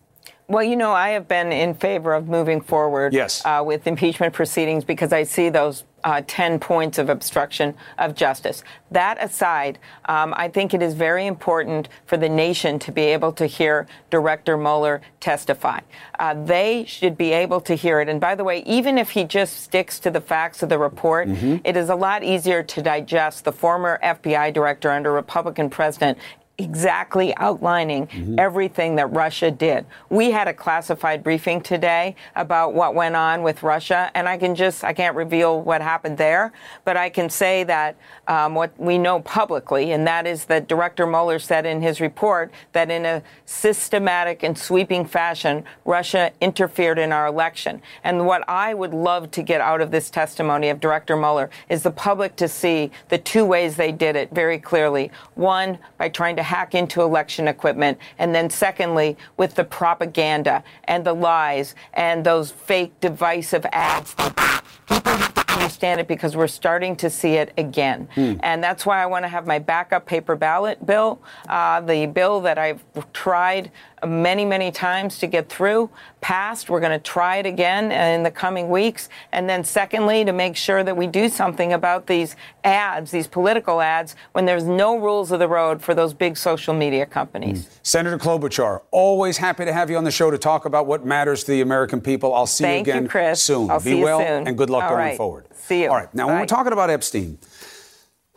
Well, 0.47 0.63
you 0.63 0.75
know, 0.75 0.91
I 0.91 1.09
have 1.09 1.27
been 1.27 1.51
in 1.51 1.73
favor 1.73 2.13
of 2.13 2.27
moving 2.27 2.59
forward 2.59 3.13
yes. 3.13 3.41
uh, 3.45 3.63
with 3.65 3.87
impeachment 3.87 4.33
proceedings 4.33 4.83
because 4.83 5.13
I 5.13 5.23
see 5.23 5.49
those 5.49 5.85
uh, 6.03 6.21
10 6.27 6.59
points 6.59 6.97
of 6.97 7.09
obstruction 7.09 7.73
of 7.97 8.13
justice. 8.13 8.61
That 8.91 9.17
aside, 9.23 9.79
um, 10.05 10.33
I 10.35 10.49
think 10.49 10.73
it 10.73 10.81
is 10.81 10.95
very 10.95 11.27
important 11.27 11.87
for 12.05 12.17
the 12.17 12.27
nation 12.27 12.77
to 12.79 12.91
be 12.91 13.03
able 13.03 13.31
to 13.33 13.45
hear 13.45 13.87
Director 14.09 14.57
Mueller 14.57 15.01
testify. 15.21 15.79
Uh, 16.19 16.33
they 16.43 16.83
should 16.85 17.17
be 17.17 17.31
able 17.31 17.61
to 17.61 17.73
hear 17.73 18.01
it. 18.01 18.09
And 18.09 18.19
by 18.19 18.35
the 18.35 18.43
way, 18.43 18.63
even 18.65 18.97
if 18.97 19.11
he 19.11 19.23
just 19.23 19.61
sticks 19.61 19.97
to 19.99 20.11
the 20.11 20.21
facts 20.21 20.61
of 20.61 20.67
the 20.67 20.77
report, 20.77 21.29
mm-hmm. 21.29 21.57
it 21.63 21.77
is 21.77 21.87
a 21.87 21.95
lot 21.95 22.21
easier 22.21 22.63
to 22.63 22.81
digest 22.81 23.45
the 23.45 23.53
former 23.53 23.97
FBI 24.03 24.53
director 24.53 24.91
under 24.91 25.13
Republican 25.13 25.69
president 25.69 26.17
exactly 26.63 27.35
outlining 27.37 28.07
mm-hmm. 28.07 28.39
everything 28.39 28.95
that 28.95 29.07
Russia 29.07 29.51
did. 29.51 29.85
We 30.09 30.31
had 30.31 30.47
a 30.47 30.53
classified 30.53 31.23
briefing 31.23 31.61
today 31.61 32.15
about 32.35 32.73
what 32.73 32.95
went 32.95 33.15
on 33.15 33.43
with 33.43 33.63
Russia, 33.63 34.09
and 34.15 34.27
I 34.27 34.37
can 34.37 34.55
just, 34.55 34.83
I 34.83 34.93
can't 34.93 35.15
reveal 35.15 35.61
what 35.61 35.81
happened 35.81 36.17
there, 36.17 36.53
but 36.85 36.97
I 36.97 37.09
can 37.09 37.29
say 37.29 37.63
that 37.65 37.95
um, 38.27 38.55
what 38.55 38.71
we 38.79 38.97
know 38.97 39.19
publicly, 39.19 39.91
and 39.91 40.07
that 40.07 40.25
is 40.25 40.45
that 40.45 40.67
Director 40.67 41.05
Mueller 41.05 41.39
said 41.39 41.65
in 41.65 41.81
his 41.81 41.99
report 41.99 42.51
that 42.71 42.89
in 42.89 43.05
a 43.05 43.21
systematic 43.45 44.43
and 44.43 44.57
sweeping 44.57 45.05
fashion, 45.05 45.63
Russia 45.85 46.31
interfered 46.39 46.97
in 46.97 47.11
our 47.11 47.27
election. 47.27 47.81
And 48.03 48.25
what 48.25 48.47
I 48.47 48.73
would 48.73 48.93
love 48.93 49.31
to 49.31 49.43
get 49.43 49.59
out 49.61 49.81
of 49.81 49.91
this 49.91 50.09
testimony 50.09 50.69
of 50.69 50.79
Director 50.79 51.17
Mueller 51.17 51.49
is 51.69 51.83
the 51.83 51.91
public 51.91 52.35
to 52.37 52.47
see 52.47 52.91
the 53.09 53.17
two 53.17 53.45
ways 53.45 53.75
they 53.75 53.91
did 53.91 54.15
it 54.15 54.31
very 54.31 54.59
clearly. 54.59 55.11
One, 55.35 55.77
by 55.97 56.09
trying 56.09 56.35
to 56.37 56.43
hack 56.53 56.75
into 56.75 57.01
election 57.01 57.47
equipment. 57.47 57.97
And 58.19 58.35
then, 58.35 58.47
secondly, 58.47 59.17
with 59.37 59.55
the 59.55 59.63
propaganda 59.63 60.63
and 60.83 61.03
the 61.03 61.13
lies 61.13 61.73
and 61.95 62.23
those 62.23 62.51
fake 62.51 62.93
divisive 63.01 63.65
ads. 63.71 64.13
People 64.13 65.13
have 65.13 65.33
to 65.33 65.53
understand 65.53 65.99
it 65.99 66.07
because 66.07 66.35
we're 66.35 66.47
starting 66.47 66.95
to 66.97 67.09
see 67.09 67.33
it 67.35 67.53
again. 67.57 68.07
Hmm. 68.13 68.33
And 68.41 68.63
that's 68.63 68.85
why 68.85 69.01
I 69.01 69.07
want 69.07 69.23
to 69.23 69.29
have 69.29 69.47
my 69.47 69.57
backup 69.57 70.05
paper 70.05 70.35
ballot 70.35 70.85
bill, 70.85 71.19
uh, 71.49 71.81
the 71.81 72.05
bill 72.05 72.41
that 72.41 72.59
I've 72.59 72.83
tried 73.13 73.71
many, 74.07 74.45
many 74.45 74.71
times 74.71 75.19
to 75.19 75.27
get 75.27 75.49
through, 75.49 75.89
passed. 76.21 76.69
We're 76.69 76.79
going 76.79 76.91
to 76.97 77.03
try 77.03 77.37
it 77.37 77.45
again 77.45 77.91
in 77.91 78.23
the 78.23 78.31
coming 78.31 78.69
weeks. 78.69 79.09
And 79.31 79.49
then, 79.49 79.63
secondly, 79.63 80.25
to 80.25 80.31
make 80.33 80.55
sure 80.55 80.83
that 80.83 80.95
we 80.95 81.07
do 81.07 81.29
something 81.29 81.73
about 81.73 82.07
these 82.07 82.35
ads, 82.63 83.11
these 83.11 83.27
political 83.27 83.81
ads, 83.81 84.15
when 84.31 84.45
there's 84.45 84.63
no 84.65 84.97
rules 84.97 85.31
of 85.31 85.39
the 85.39 85.47
road 85.47 85.81
for 85.81 85.93
those 85.93 86.13
big 86.13 86.37
social 86.37 86.73
media 86.73 87.05
companies. 87.05 87.65
Mm. 87.65 87.79
Senator 87.83 88.17
Klobuchar, 88.17 88.81
always 88.91 89.37
happy 89.37 89.65
to 89.65 89.73
have 89.73 89.89
you 89.89 89.97
on 89.97 90.03
the 90.03 90.11
show 90.11 90.31
to 90.31 90.37
talk 90.37 90.65
about 90.65 90.85
what 90.85 91.05
matters 91.05 91.43
to 91.43 91.51
the 91.51 91.61
American 91.61 92.01
people. 92.01 92.33
I'll 92.33 92.45
see 92.45 92.63
Thank 92.63 92.87
you 92.87 92.93
again 92.93 93.03
you, 93.03 93.09
Chris. 93.09 93.41
soon. 93.43 93.69
I'll 93.69 93.79
Be 93.79 94.01
well 94.01 94.19
soon. 94.19 94.47
and 94.47 94.57
good 94.57 94.69
luck 94.69 94.83
All 94.83 94.89
going 94.91 95.01
right. 95.01 95.17
forward. 95.17 95.47
See 95.53 95.83
you. 95.83 95.89
All 95.89 95.95
right. 95.95 96.13
Now, 96.13 96.25
Bye. 96.27 96.33
when 96.33 96.41
we're 96.41 96.47
talking 96.47 96.73
about 96.73 96.89
Epstein, 96.89 97.37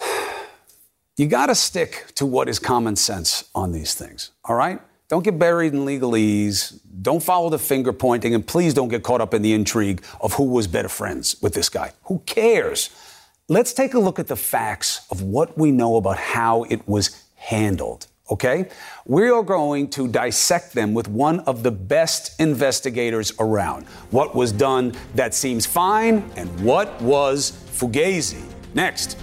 you 1.17 1.27
got 1.27 1.47
to 1.47 1.55
stick 1.55 2.07
to 2.17 2.27
what 2.27 2.49
is 2.49 2.59
common 2.59 2.97
sense 2.97 3.45
on 3.55 3.73
these 3.73 3.95
things. 3.95 4.31
All 4.45 4.57
right? 4.57 4.81
Don't 5.09 5.23
get 5.23 5.39
buried 5.39 5.73
in 5.73 5.81
legalese. 5.81 6.81
Don't 7.01 7.23
follow 7.23 7.49
the 7.49 7.59
finger 7.59 7.93
pointing. 7.93 8.35
And 8.35 8.45
please 8.45 8.75
don't 8.75 8.89
get 8.89 9.03
caught 9.03 9.21
up 9.21 9.35
in 9.35 9.43
the 9.43 9.53
intrigue 9.53 10.05
of 10.21 10.35
who 10.35 10.45
was 10.45 10.67
better 10.67 10.89
friends 10.89 11.37
with 11.41 11.55
this 11.55 11.69
guy. 11.69 11.93
Who 12.05 12.21
cares? 12.27 12.91
Let's 13.49 13.73
take 13.73 13.95
a 13.95 14.01
look 14.01 14.19
at 14.19 14.27
the 14.27 14.37
facts 14.37 15.07
of 15.11 15.23
what 15.23 15.57
we 15.57 15.71
know 15.71 15.97
about 15.97 16.19
how 16.19 16.65
it 16.65 16.89
was 16.89 17.25
handled. 17.37 18.09
Okay? 18.29 18.69
We 19.05 19.29
are 19.29 19.45
going 19.45 19.91
to 19.91 20.09
dissect 20.09 20.73
them 20.73 20.95
with 20.95 21.07
one 21.07 21.39
of 21.41 21.63
the 21.63 21.71
best 21.71 22.41
investigators 22.41 23.33
around. 23.39 23.87
What 24.11 24.35
was 24.35 24.51
done 24.51 24.95
that 25.15 25.33
seems 25.33 25.65
fine 25.65 26.29
and 26.35 26.49
what 26.61 27.01
was 27.01 27.53
fugazi. 27.71 28.43
Next. 28.75 29.17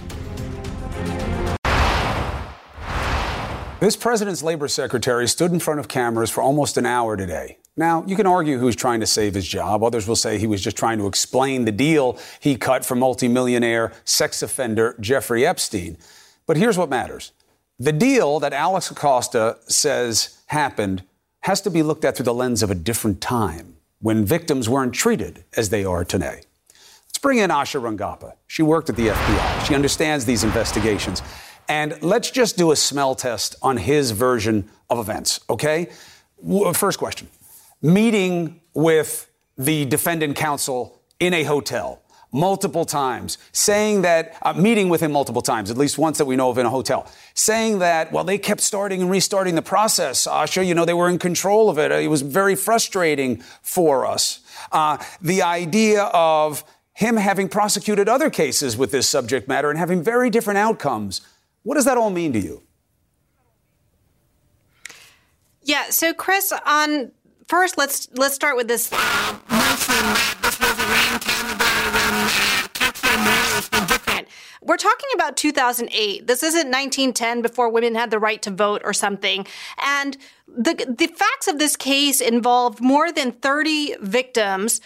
This 3.84 3.96
president's 3.96 4.42
labor 4.42 4.66
secretary 4.66 5.28
stood 5.28 5.52
in 5.52 5.60
front 5.60 5.78
of 5.78 5.88
cameras 5.88 6.30
for 6.30 6.40
almost 6.40 6.78
an 6.78 6.86
hour 6.86 7.18
today. 7.18 7.58
Now, 7.76 8.02
you 8.06 8.16
can 8.16 8.26
argue 8.26 8.56
he 8.56 8.64
was 8.64 8.76
trying 8.76 9.00
to 9.00 9.06
save 9.06 9.34
his 9.34 9.46
job. 9.46 9.84
Others 9.84 10.08
will 10.08 10.16
say 10.16 10.38
he 10.38 10.46
was 10.46 10.62
just 10.62 10.78
trying 10.78 10.96
to 10.96 11.06
explain 11.06 11.66
the 11.66 11.70
deal 11.70 12.18
he 12.40 12.56
cut 12.56 12.82
for 12.86 12.94
multimillionaire 12.94 13.92
sex 14.06 14.42
offender 14.42 14.96
Jeffrey 15.00 15.46
Epstein. 15.46 15.98
But 16.46 16.56
here's 16.56 16.78
what 16.78 16.88
matters 16.88 17.32
the 17.78 17.92
deal 17.92 18.40
that 18.40 18.54
Alex 18.54 18.90
Acosta 18.90 19.58
says 19.66 20.40
happened 20.46 21.02
has 21.40 21.60
to 21.60 21.70
be 21.70 21.82
looked 21.82 22.06
at 22.06 22.16
through 22.16 22.24
the 22.24 22.32
lens 22.32 22.62
of 22.62 22.70
a 22.70 22.74
different 22.74 23.20
time 23.20 23.76
when 23.98 24.24
victims 24.24 24.66
weren't 24.66 24.94
treated 24.94 25.44
as 25.58 25.68
they 25.68 25.84
are 25.84 26.06
today. 26.06 26.40
Let's 26.70 27.18
bring 27.20 27.36
in 27.36 27.50
Asha 27.50 27.82
Rangappa. 27.82 28.32
She 28.46 28.62
worked 28.62 28.88
at 28.88 28.96
the 28.96 29.08
FBI, 29.08 29.66
she 29.66 29.74
understands 29.74 30.24
these 30.24 30.42
investigations. 30.42 31.20
And 31.68 32.00
let's 32.02 32.30
just 32.30 32.56
do 32.56 32.72
a 32.72 32.76
smell 32.76 33.14
test 33.14 33.56
on 33.62 33.76
his 33.76 34.10
version 34.10 34.68
of 34.90 34.98
events, 34.98 35.40
okay? 35.48 35.88
First 36.74 36.98
question 36.98 37.28
Meeting 37.80 38.60
with 38.74 39.30
the 39.56 39.84
defendant 39.84 40.36
counsel 40.36 41.00
in 41.20 41.32
a 41.32 41.44
hotel 41.44 42.00
multiple 42.34 42.84
times, 42.84 43.38
saying 43.52 44.02
that, 44.02 44.36
uh, 44.42 44.52
meeting 44.52 44.88
with 44.88 45.00
him 45.00 45.12
multiple 45.12 45.40
times, 45.40 45.70
at 45.70 45.78
least 45.78 45.98
once 45.98 46.18
that 46.18 46.24
we 46.24 46.34
know 46.34 46.50
of 46.50 46.58
in 46.58 46.66
a 46.66 46.70
hotel, 46.70 47.06
saying 47.32 47.78
that, 47.78 48.10
well, 48.10 48.24
they 48.24 48.36
kept 48.36 48.60
starting 48.60 49.00
and 49.00 49.08
restarting 49.08 49.54
the 49.54 49.62
process. 49.62 50.26
Asha, 50.26 50.66
you 50.66 50.74
know, 50.74 50.84
they 50.84 50.94
were 50.94 51.08
in 51.08 51.18
control 51.18 51.70
of 51.70 51.78
it. 51.78 51.92
It 51.92 52.08
was 52.08 52.22
very 52.22 52.56
frustrating 52.56 53.40
for 53.62 54.04
us. 54.04 54.40
Uh, 54.72 54.98
the 55.22 55.42
idea 55.42 56.02
of 56.12 56.64
him 56.92 57.16
having 57.16 57.48
prosecuted 57.48 58.08
other 58.08 58.30
cases 58.30 58.76
with 58.76 58.90
this 58.90 59.08
subject 59.08 59.46
matter 59.46 59.70
and 59.70 59.78
having 59.78 60.02
very 60.02 60.28
different 60.28 60.58
outcomes 60.58 61.20
what 61.64 61.74
does 61.74 61.86
that 61.86 61.98
all 61.98 62.10
mean 62.10 62.32
to 62.34 62.38
you? 62.38 62.62
Yeah. 65.62 65.90
So, 65.90 66.12
Chris, 66.14 66.52
on 66.64 67.10
first, 67.48 67.76
let's 67.76 68.08
let's 68.14 68.34
start 68.34 68.56
with 68.56 68.68
this. 68.68 68.90
We're 74.66 74.78
talking 74.78 75.08
about 75.14 75.36
2008. 75.36 76.26
This 76.26 76.42
isn't 76.42 76.70
1910 76.70 77.42
before 77.42 77.68
women 77.68 77.94
had 77.94 78.10
the 78.10 78.18
right 78.18 78.40
to 78.42 78.50
vote 78.50 78.80
or 78.84 78.94
something. 78.94 79.46
And 79.78 80.16
the 80.48 80.74
the 80.74 81.06
facts 81.06 81.48
of 81.48 81.58
this 81.58 81.76
case 81.76 82.20
involved 82.20 82.80
more 82.80 83.12
than 83.12 83.32
30 83.32 83.96
victims 84.00 84.80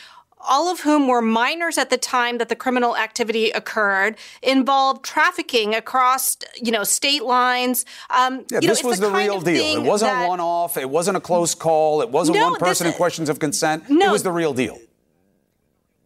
all 0.48 0.70
of 0.70 0.80
whom 0.80 1.06
were 1.06 1.22
minors 1.22 1.78
at 1.78 1.90
the 1.90 1.98
time 1.98 2.38
that 2.38 2.48
the 2.48 2.56
criminal 2.56 2.96
activity 2.96 3.50
occurred, 3.50 4.16
involved 4.42 5.04
trafficking 5.04 5.74
across, 5.74 6.36
you 6.56 6.72
know, 6.72 6.84
state 6.84 7.22
lines. 7.22 7.84
Um, 8.10 8.44
yeah, 8.50 8.60
this 8.60 8.82
know, 8.82 8.88
was 8.88 8.98
the, 8.98 9.08
the 9.08 9.14
real 9.16 9.40
deal. 9.40 9.84
It 9.84 9.86
wasn't 9.86 10.12
that, 10.12 10.24
a 10.24 10.28
one-off. 10.28 10.76
It 10.76 10.88
wasn't 10.88 11.16
a 11.16 11.20
close 11.20 11.54
call. 11.54 12.02
It 12.02 12.10
wasn't 12.10 12.38
no, 12.38 12.50
one 12.50 12.58
person 12.58 12.86
in 12.86 12.92
questions 12.94 13.28
of 13.28 13.38
consent. 13.38 13.88
No, 13.88 14.08
it 14.08 14.12
was 14.12 14.22
the 14.22 14.32
real 14.32 14.54
deal. 14.54 14.78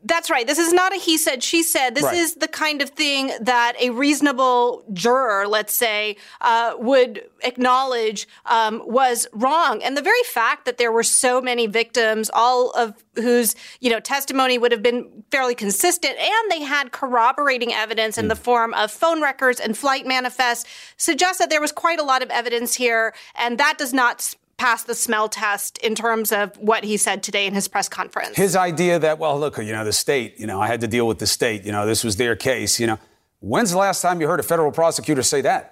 That's 0.04 0.30
right. 0.30 0.46
This 0.46 0.58
is 0.58 0.72
not 0.72 0.92
a 0.92 0.96
he 0.96 1.16
said, 1.16 1.42
she 1.42 1.62
said. 1.62 1.94
This 1.94 2.04
right. 2.04 2.16
is 2.16 2.34
the 2.34 2.48
kind 2.48 2.82
of 2.82 2.90
thing 2.90 3.30
that 3.40 3.74
a 3.80 3.90
reasonable 3.90 4.84
juror, 4.92 5.46
let's 5.46 5.74
say, 5.74 6.16
uh, 6.40 6.74
would 6.78 7.22
acknowledge 7.42 8.26
um, 8.46 8.82
was 8.84 9.28
wrong. 9.32 9.82
And 9.82 9.96
the 9.96 10.02
very 10.02 10.22
fact 10.24 10.64
that 10.64 10.76
there 10.76 10.90
were 10.90 11.02
so 11.02 11.40
many 11.40 11.66
victims, 11.66 12.30
all 12.34 12.70
of 12.70 12.94
whose 13.14 13.54
you 13.80 13.90
know 13.90 14.00
testimony 14.00 14.58
would 14.58 14.72
have 14.72 14.82
been 14.82 15.24
fairly 15.30 15.54
consistent, 15.54 16.18
and 16.18 16.50
they 16.50 16.62
had 16.62 16.92
corroborating 16.92 17.72
evidence 17.72 18.18
in 18.18 18.26
mm. 18.26 18.30
the 18.30 18.36
form 18.36 18.74
of 18.74 18.90
phone 18.90 19.22
records 19.22 19.60
and 19.60 19.76
flight 19.76 20.06
manifests, 20.06 20.68
suggests 20.96 21.38
that 21.38 21.50
there 21.50 21.60
was 21.60 21.72
quite 21.72 22.00
a 22.00 22.04
lot 22.04 22.22
of 22.22 22.30
evidence 22.30 22.74
here, 22.74 23.14
and 23.36 23.58
that 23.58 23.78
does 23.78 23.92
not 23.92 24.34
pass 24.56 24.84
the 24.84 24.94
smell 24.94 25.28
test 25.28 25.78
in 25.78 25.94
terms 25.94 26.32
of 26.32 26.56
what 26.58 26.84
he 26.84 26.96
said 26.96 27.22
today 27.22 27.46
in 27.46 27.54
his 27.54 27.68
press 27.68 27.88
conference. 27.88 28.36
His 28.36 28.54
idea 28.54 28.98
that, 28.98 29.18
well, 29.18 29.38
look, 29.38 29.58
you 29.58 29.72
know, 29.72 29.84
the 29.84 29.92
state, 29.92 30.38
you 30.38 30.46
know, 30.46 30.60
I 30.60 30.66
had 30.66 30.80
to 30.82 30.88
deal 30.88 31.06
with 31.06 31.18
the 31.18 31.26
state, 31.26 31.64
you 31.64 31.72
know, 31.72 31.86
this 31.86 32.04
was 32.04 32.16
their 32.16 32.36
case, 32.36 32.78
you 32.78 32.86
know. 32.86 32.98
When's 33.40 33.72
the 33.72 33.78
last 33.78 34.02
time 34.02 34.20
you 34.20 34.28
heard 34.28 34.40
a 34.40 34.44
federal 34.44 34.70
prosecutor 34.70 35.22
say 35.22 35.40
that? 35.40 35.71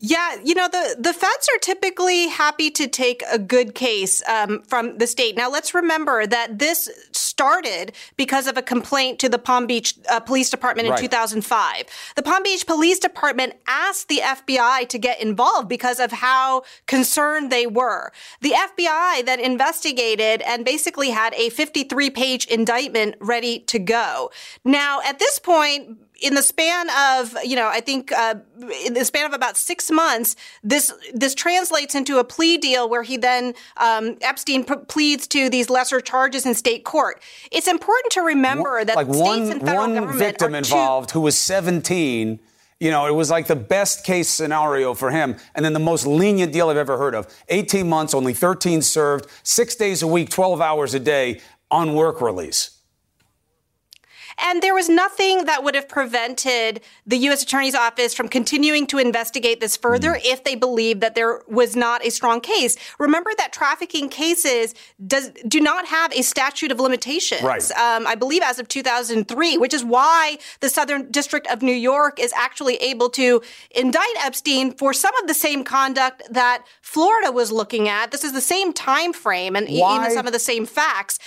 Yeah, 0.00 0.36
you 0.44 0.54
know 0.54 0.68
the 0.68 0.94
the 0.96 1.12
feds 1.12 1.48
are 1.52 1.58
typically 1.58 2.28
happy 2.28 2.70
to 2.70 2.86
take 2.86 3.24
a 3.28 3.38
good 3.38 3.74
case 3.74 4.22
um, 4.28 4.62
from 4.62 4.98
the 4.98 5.08
state. 5.08 5.36
Now 5.36 5.50
let's 5.50 5.74
remember 5.74 6.24
that 6.24 6.60
this 6.60 6.88
started 7.10 7.92
because 8.16 8.46
of 8.46 8.56
a 8.56 8.62
complaint 8.62 9.18
to 9.20 9.28
the 9.28 9.40
Palm 9.40 9.66
Beach 9.66 9.94
uh, 10.08 10.20
Police 10.20 10.50
Department 10.50 10.86
in 10.86 10.92
right. 10.92 11.00
2005. 11.00 11.84
The 12.14 12.22
Palm 12.22 12.44
Beach 12.44 12.64
Police 12.64 13.00
Department 13.00 13.54
asked 13.66 14.08
the 14.08 14.20
FBI 14.24 14.88
to 14.88 14.98
get 14.98 15.20
involved 15.20 15.68
because 15.68 15.98
of 15.98 16.12
how 16.12 16.62
concerned 16.86 17.50
they 17.50 17.66
were. 17.66 18.12
The 18.40 18.50
FBI 18.50 19.26
then 19.26 19.40
investigated 19.40 20.42
and 20.42 20.64
basically 20.64 21.10
had 21.10 21.34
a 21.34 21.50
53 21.50 22.10
page 22.10 22.46
indictment 22.46 23.16
ready 23.20 23.58
to 23.60 23.80
go. 23.80 24.30
Now 24.64 25.00
at 25.04 25.18
this 25.18 25.40
point 25.40 25.98
in 26.18 26.34
the 26.34 26.42
span 26.42 26.88
of, 26.90 27.36
you 27.44 27.54
know, 27.54 27.68
I 27.68 27.80
think 27.80 28.10
uh, 28.12 28.34
in 28.84 28.94
the 28.94 29.04
span 29.04 29.24
of 29.24 29.32
about 29.32 29.56
six 29.56 29.90
months, 29.90 30.34
this 30.64 30.92
this 31.14 31.34
translates 31.34 31.94
into 31.94 32.18
a 32.18 32.24
plea 32.24 32.56
deal 32.58 32.88
where 32.88 33.02
he 33.04 33.16
then 33.16 33.54
um, 33.76 34.16
Epstein 34.20 34.64
p- 34.64 34.74
pleads 34.88 35.26
to 35.28 35.48
these 35.48 35.70
lesser 35.70 36.00
charges 36.00 36.44
in 36.44 36.54
state 36.54 36.84
court. 36.84 37.22
It's 37.52 37.68
important 37.68 38.12
to 38.12 38.22
remember 38.22 38.74
one, 38.78 38.86
that 38.86 38.96
like 38.96 39.06
states 39.06 39.20
one, 39.20 39.42
and 39.52 39.60
federal 39.60 39.76
one 39.78 39.94
government 39.94 40.18
victim 40.18 40.54
involved 40.54 41.10
too- 41.10 41.14
who 41.14 41.20
was 41.20 41.38
17. 41.38 42.40
You 42.80 42.92
know, 42.92 43.06
it 43.06 43.14
was 43.14 43.28
like 43.28 43.48
the 43.48 43.56
best 43.56 44.04
case 44.04 44.28
scenario 44.28 44.94
for 44.94 45.10
him, 45.10 45.36
and 45.54 45.64
then 45.64 45.72
the 45.72 45.80
most 45.80 46.06
lenient 46.06 46.52
deal 46.52 46.68
I've 46.68 46.76
ever 46.76 46.96
heard 46.96 47.14
of. 47.14 47.26
18 47.48 47.88
months, 47.88 48.14
only 48.14 48.32
13 48.32 48.82
served, 48.82 49.26
six 49.42 49.74
days 49.74 50.00
a 50.02 50.06
week, 50.06 50.30
12 50.30 50.60
hours 50.60 50.94
a 50.94 51.00
day 51.00 51.40
on 51.72 51.94
work 51.94 52.20
release. 52.20 52.77
And 54.40 54.62
there 54.62 54.74
was 54.74 54.88
nothing 54.88 55.46
that 55.46 55.64
would 55.64 55.74
have 55.74 55.88
prevented 55.88 56.80
the 57.06 57.16
U.S. 57.18 57.42
Attorney's 57.42 57.74
Office 57.74 58.14
from 58.14 58.28
continuing 58.28 58.86
to 58.88 58.98
investigate 58.98 59.60
this 59.60 59.76
further 59.76 60.12
mm. 60.12 60.20
if 60.24 60.44
they 60.44 60.54
believed 60.54 61.00
that 61.00 61.14
there 61.14 61.42
was 61.46 61.74
not 61.74 62.04
a 62.04 62.10
strong 62.10 62.40
case. 62.40 62.76
Remember 62.98 63.30
that 63.38 63.52
trafficking 63.52 64.08
cases 64.08 64.74
does 65.06 65.30
do 65.46 65.60
not 65.60 65.86
have 65.86 66.12
a 66.12 66.22
statute 66.22 66.70
of 66.70 66.80
limitations. 66.80 67.42
Right. 67.42 67.70
Um, 67.72 68.06
I 68.06 68.14
believe 68.14 68.42
as 68.42 68.58
of 68.58 68.68
2003, 68.68 69.58
which 69.58 69.74
is 69.74 69.84
why 69.84 70.38
the 70.60 70.68
Southern 70.68 71.10
District 71.10 71.46
of 71.48 71.62
New 71.62 71.72
York 71.72 72.20
is 72.20 72.32
actually 72.36 72.76
able 72.76 73.10
to 73.10 73.42
indict 73.70 74.14
Epstein 74.24 74.72
for 74.72 74.92
some 74.92 75.14
of 75.16 75.26
the 75.26 75.34
same 75.34 75.64
conduct 75.64 76.22
that 76.30 76.64
Florida 76.80 77.32
was 77.32 77.50
looking 77.50 77.88
at. 77.88 78.10
This 78.10 78.24
is 78.24 78.32
the 78.32 78.40
same 78.40 78.72
time 78.72 79.12
frame 79.12 79.56
and 79.56 79.68
why? 79.68 79.96
even 79.96 80.10
some 80.12 80.26
of 80.26 80.32
the 80.32 80.38
same 80.38 80.66
facts. 80.66 81.18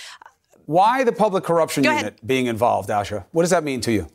Why 0.72 1.04
the 1.04 1.12
public 1.12 1.44
corruption 1.44 1.82
Go 1.82 1.90
unit 1.90 2.02
ahead. 2.02 2.20
being 2.24 2.46
involved, 2.46 2.88
Asha? 2.88 3.26
What 3.32 3.42
does 3.42 3.50
that 3.50 3.62
mean 3.62 3.82
to 3.82 3.92
you? 3.92 4.06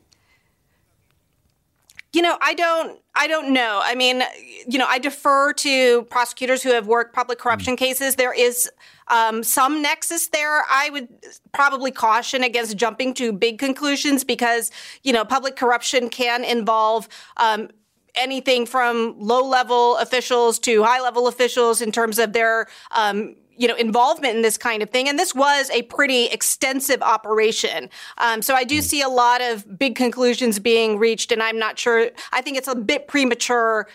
You 2.12 2.20
know, 2.20 2.36
I 2.40 2.54
don't 2.54 2.98
I 3.14 3.28
don't 3.28 3.52
know. 3.52 3.80
I 3.84 3.94
mean, 3.94 4.24
you 4.66 4.76
know, 4.76 4.86
I 4.88 4.98
defer 4.98 5.52
to 5.52 6.02
prosecutors 6.04 6.64
who 6.64 6.72
have 6.72 6.88
worked 6.88 7.14
public 7.14 7.38
corruption 7.38 7.74
mm. 7.74 7.78
cases. 7.78 8.16
There 8.16 8.32
is 8.32 8.68
um, 9.06 9.44
some 9.44 9.82
nexus 9.82 10.26
there. 10.28 10.64
I 10.68 10.90
would 10.90 11.08
probably 11.52 11.92
caution 11.92 12.42
against 12.42 12.76
jumping 12.76 13.14
to 13.14 13.32
big 13.32 13.60
conclusions 13.60 14.24
because, 14.24 14.72
you 15.04 15.12
know, 15.12 15.24
public 15.24 15.54
corruption 15.54 16.08
can 16.08 16.42
involve 16.42 17.08
um, 17.36 17.68
anything 18.16 18.66
from 18.66 19.14
low 19.16 19.44
level 19.46 19.96
officials 19.98 20.58
to 20.60 20.82
high 20.82 21.00
level 21.00 21.28
officials 21.28 21.80
in 21.80 21.92
terms 21.92 22.18
of 22.18 22.32
their 22.32 22.66
um, 22.90 23.36
you 23.58 23.68
know 23.68 23.74
involvement 23.74 24.36
in 24.36 24.42
this 24.42 24.56
kind 24.56 24.82
of 24.82 24.90
thing 24.90 25.08
and 25.08 25.18
this 25.18 25.34
was 25.34 25.68
a 25.70 25.82
pretty 25.82 26.26
extensive 26.26 27.02
operation 27.02 27.90
um, 28.18 28.40
so 28.40 28.54
i 28.54 28.64
do 28.64 28.80
see 28.80 29.02
a 29.02 29.08
lot 29.08 29.40
of 29.40 29.78
big 29.78 29.94
conclusions 29.96 30.58
being 30.58 30.98
reached 30.98 31.32
and 31.32 31.42
i'm 31.42 31.58
not 31.58 31.78
sure 31.78 32.10
i 32.32 32.40
think 32.40 32.56
it's 32.56 32.68
a 32.68 32.74
bit 32.74 33.08
premature 33.08 33.86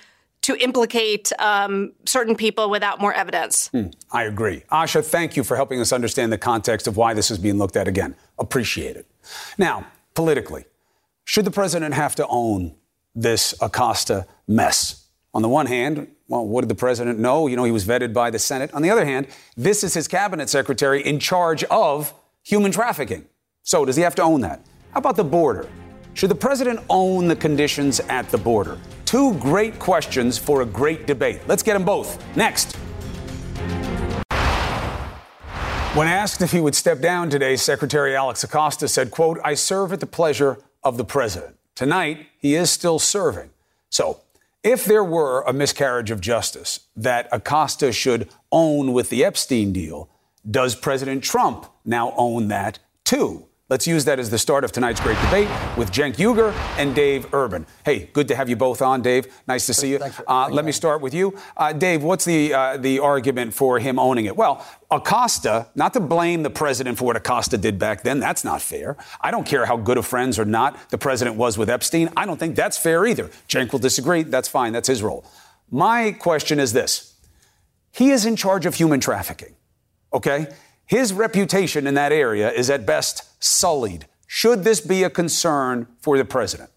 to 0.43 0.57
implicate 0.57 1.31
um, 1.39 1.93
certain 2.05 2.35
people 2.35 2.69
without 2.69 2.99
more 2.99 3.13
evidence. 3.13 3.69
Hmm, 3.69 3.87
I 4.11 4.23
agree. 4.23 4.63
Asha, 4.71 5.03
thank 5.03 5.37
you 5.37 5.43
for 5.43 5.55
helping 5.55 5.79
us 5.79 5.93
understand 5.93 6.33
the 6.33 6.37
context 6.37 6.85
of 6.85 6.97
why 6.97 7.13
this 7.13 7.31
is 7.31 7.37
being 7.37 7.57
looked 7.57 7.77
at 7.77 7.87
again. 7.87 8.15
Appreciate 8.37 8.97
it. 8.97 9.07
Now, 9.57 9.87
politically, 10.15 10.65
should 11.23 11.45
the 11.45 11.51
president 11.51 11.95
have 11.95 12.13
to 12.15 12.27
own 12.27 12.75
this 13.15 13.55
Acosta 13.61 14.27
mess? 14.45 15.07
On 15.33 15.41
the 15.41 15.49
one 15.49 15.65
hand, 15.65 16.07
well, 16.33 16.47
what 16.47 16.61
did 16.61 16.69
the 16.69 16.75
president 16.75 17.19
know? 17.19 17.45
You 17.45 17.55
know, 17.55 17.63
he 17.63 17.71
was 17.71 17.85
vetted 17.85 18.11
by 18.11 18.31
the 18.31 18.39
Senate. 18.39 18.73
On 18.73 18.81
the 18.81 18.89
other 18.89 19.05
hand, 19.05 19.27
this 19.55 19.83
is 19.83 19.93
his 19.93 20.07
cabinet 20.07 20.49
secretary 20.49 21.05
in 21.05 21.19
charge 21.19 21.63
of 21.65 22.11
human 22.41 22.71
trafficking. 22.71 23.25
So, 23.61 23.85
does 23.85 23.95
he 23.95 24.01
have 24.01 24.15
to 24.15 24.23
own 24.23 24.41
that? 24.41 24.65
How 24.91 24.97
about 24.97 25.15
the 25.15 25.23
border? 25.23 25.69
Should 26.15 26.31
the 26.31 26.35
president 26.35 26.79
own 26.89 27.27
the 27.27 27.35
conditions 27.35 27.99
at 28.01 28.29
the 28.29 28.39
border? 28.39 28.79
Two 29.05 29.35
great 29.35 29.77
questions 29.77 30.39
for 30.39 30.63
a 30.63 30.65
great 30.65 31.05
debate. 31.05 31.41
Let's 31.47 31.61
get 31.61 31.73
them 31.73 31.85
both. 31.85 32.19
Next. 32.35 32.75
When 35.95 36.07
asked 36.07 36.41
if 36.41 36.51
he 36.51 36.59
would 36.59 36.73
step 36.73 36.99
down 36.99 37.29
today, 37.29 37.55
Secretary 37.55 38.15
Alex 38.15 38.43
Acosta 38.43 38.87
said, 38.87 39.11
quote, 39.11 39.39
I 39.43 39.53
serve 39.53 39.93
at 39.93 39.99
the 39.99 40.07
pleasure 40.07 40.57
of 40.83 40.97
the 40.97 41.05
president. 41.05 41.57
Tonight, 41.75 42.25
he 42.39 42.55
is 42.55 42.71
still 42.71 42.97
serving. 42.97 43.51
So, 43.91 44.21
if 44.63 44.85
there 44.85 45.03
were 45.03 45.41
a 45.41 45.53
miscarriage 45.53 46.09
of 46.09 46.21
justice 46.21 46.79
that 46.95 47.27
Acosta 47.31 47.91
should 47.91 48.29
own 48.51 48.93
with 48.93 49.09
the 49.09 49.23
Epstein 49.25 49.73
deal, 49.73 50.09
does 50.49 50.75
President 50.75 51.23
Trump 51.23 51.65
now 51.85 52.13
own 52.15 52.47
that 52.47 52.79
too? 53.03 53.47
Let's 53.73 53.87
use 53.87 54.05
that 54.05 54.19
as 54.19 54.29
the 54.29 54.37
start 54.37 54.63
of 54.63 54.71
tonight's 54.71 55.01
great 55.01 55.19
debate 55.23 55.47
with 55.75 55.91
Cenk 55.91 56.17
Uygur 56.17 56.53
and 56.77 56.93
Dave 56.93 57.33
Urban. 57.33 57.65
Hey, 57.83 58.07
good 58.13 58.27
to 58.27 58.35
have 58.35 58.47
you 58.47 58.55
both 58.55 58.83
on, 58.83 59.01
Dave. 59.01 59.25
Nice 59.47 59.65
to 59.65 59.73
see 59.73 59.89
you. 59.89 59.99
Uh, 60.27 60.47
let 60.51 60.63
me 60.63 60.71
start 60.71 61.01
with 61.01 61.11
you, 61.11 61.35
uh, 61.57 61.73
Dave. 61.73 62.03
What's 62.03 62.23
the 62.23 62.53
uh, 62.53 62.77
the 62.77 62.99
argument 62.99 63.55
for 63.55 63.79
him 63.79 63.97
owning 63.97 64.25
it? 64.25 64.37
Well, 64.37 64.63
Acosta, 64.91 65.69
not 65.73 65.91
to 65.93 65.99
blame 65.99 66.43
the 66.43 66.51
president 66.51 66.99
for 66.99 67.05
what 67.05 67.15
Acosta 67.15 67.57
did 67.57 67.79
back 67.79 68.03
then. 68.03 68.19
That's 68.19 68.43
not 68.43 68.61
fair. 68.61 68.95
I 69.19 69.31
don't 69.31 69.47
care 69.47 69.65
how 69.65 69.77
good 69.77 69.97
of 69.97 70.05
friends 70.05 70.37
or 70.37 70.45
not 70.45 70.91
the 70.91 70.99
president 70.99 71.37
was 71.37 71.57
with 71.57 71.67
Epstein. 71.67 72.11
I 72.15 72.27
don't 72.27 72.37
think 72.37 72.55
that's 72.55 72.77
fair 72.77 73.07
either. 73.07 73.31
Cenk 73.49 73.71
will 73.71 73.79
disagree. 73.79 74.21
That's 74.21 74.47
fine. 74.47 74.71
That's 74.73 74.87
his 74.87 75.01
role. 75.01 75.25
My 75.71 76.11
question 76.11 76.59
is 76.59 76.73
this: 76.73 77.15
He 77.89 78.11
is 78.11 78.27
in 78.27 78.35
charge 78.35 78.67
of 78.67 78.75
human 78.75 78.99
trafficking. 78.99 79.55
Okay. 80.13 80.45
His 80.85 81.13
reputation 81.13 81.87
in 81.87 81.93
that 81.95 82.11
area 82.11 82.51
is 82.51 82.69
at 82.69 82.85
best 82.85 83.43
sullied. 83.43 84.07
Should 84.27 84.63
this 84.63 84.81
be 84.81 85.03
a 85.03 85.09
concern 85.09 85.87
for 85.99 86.17
the 86.17 86.25
president? 86.25 86.69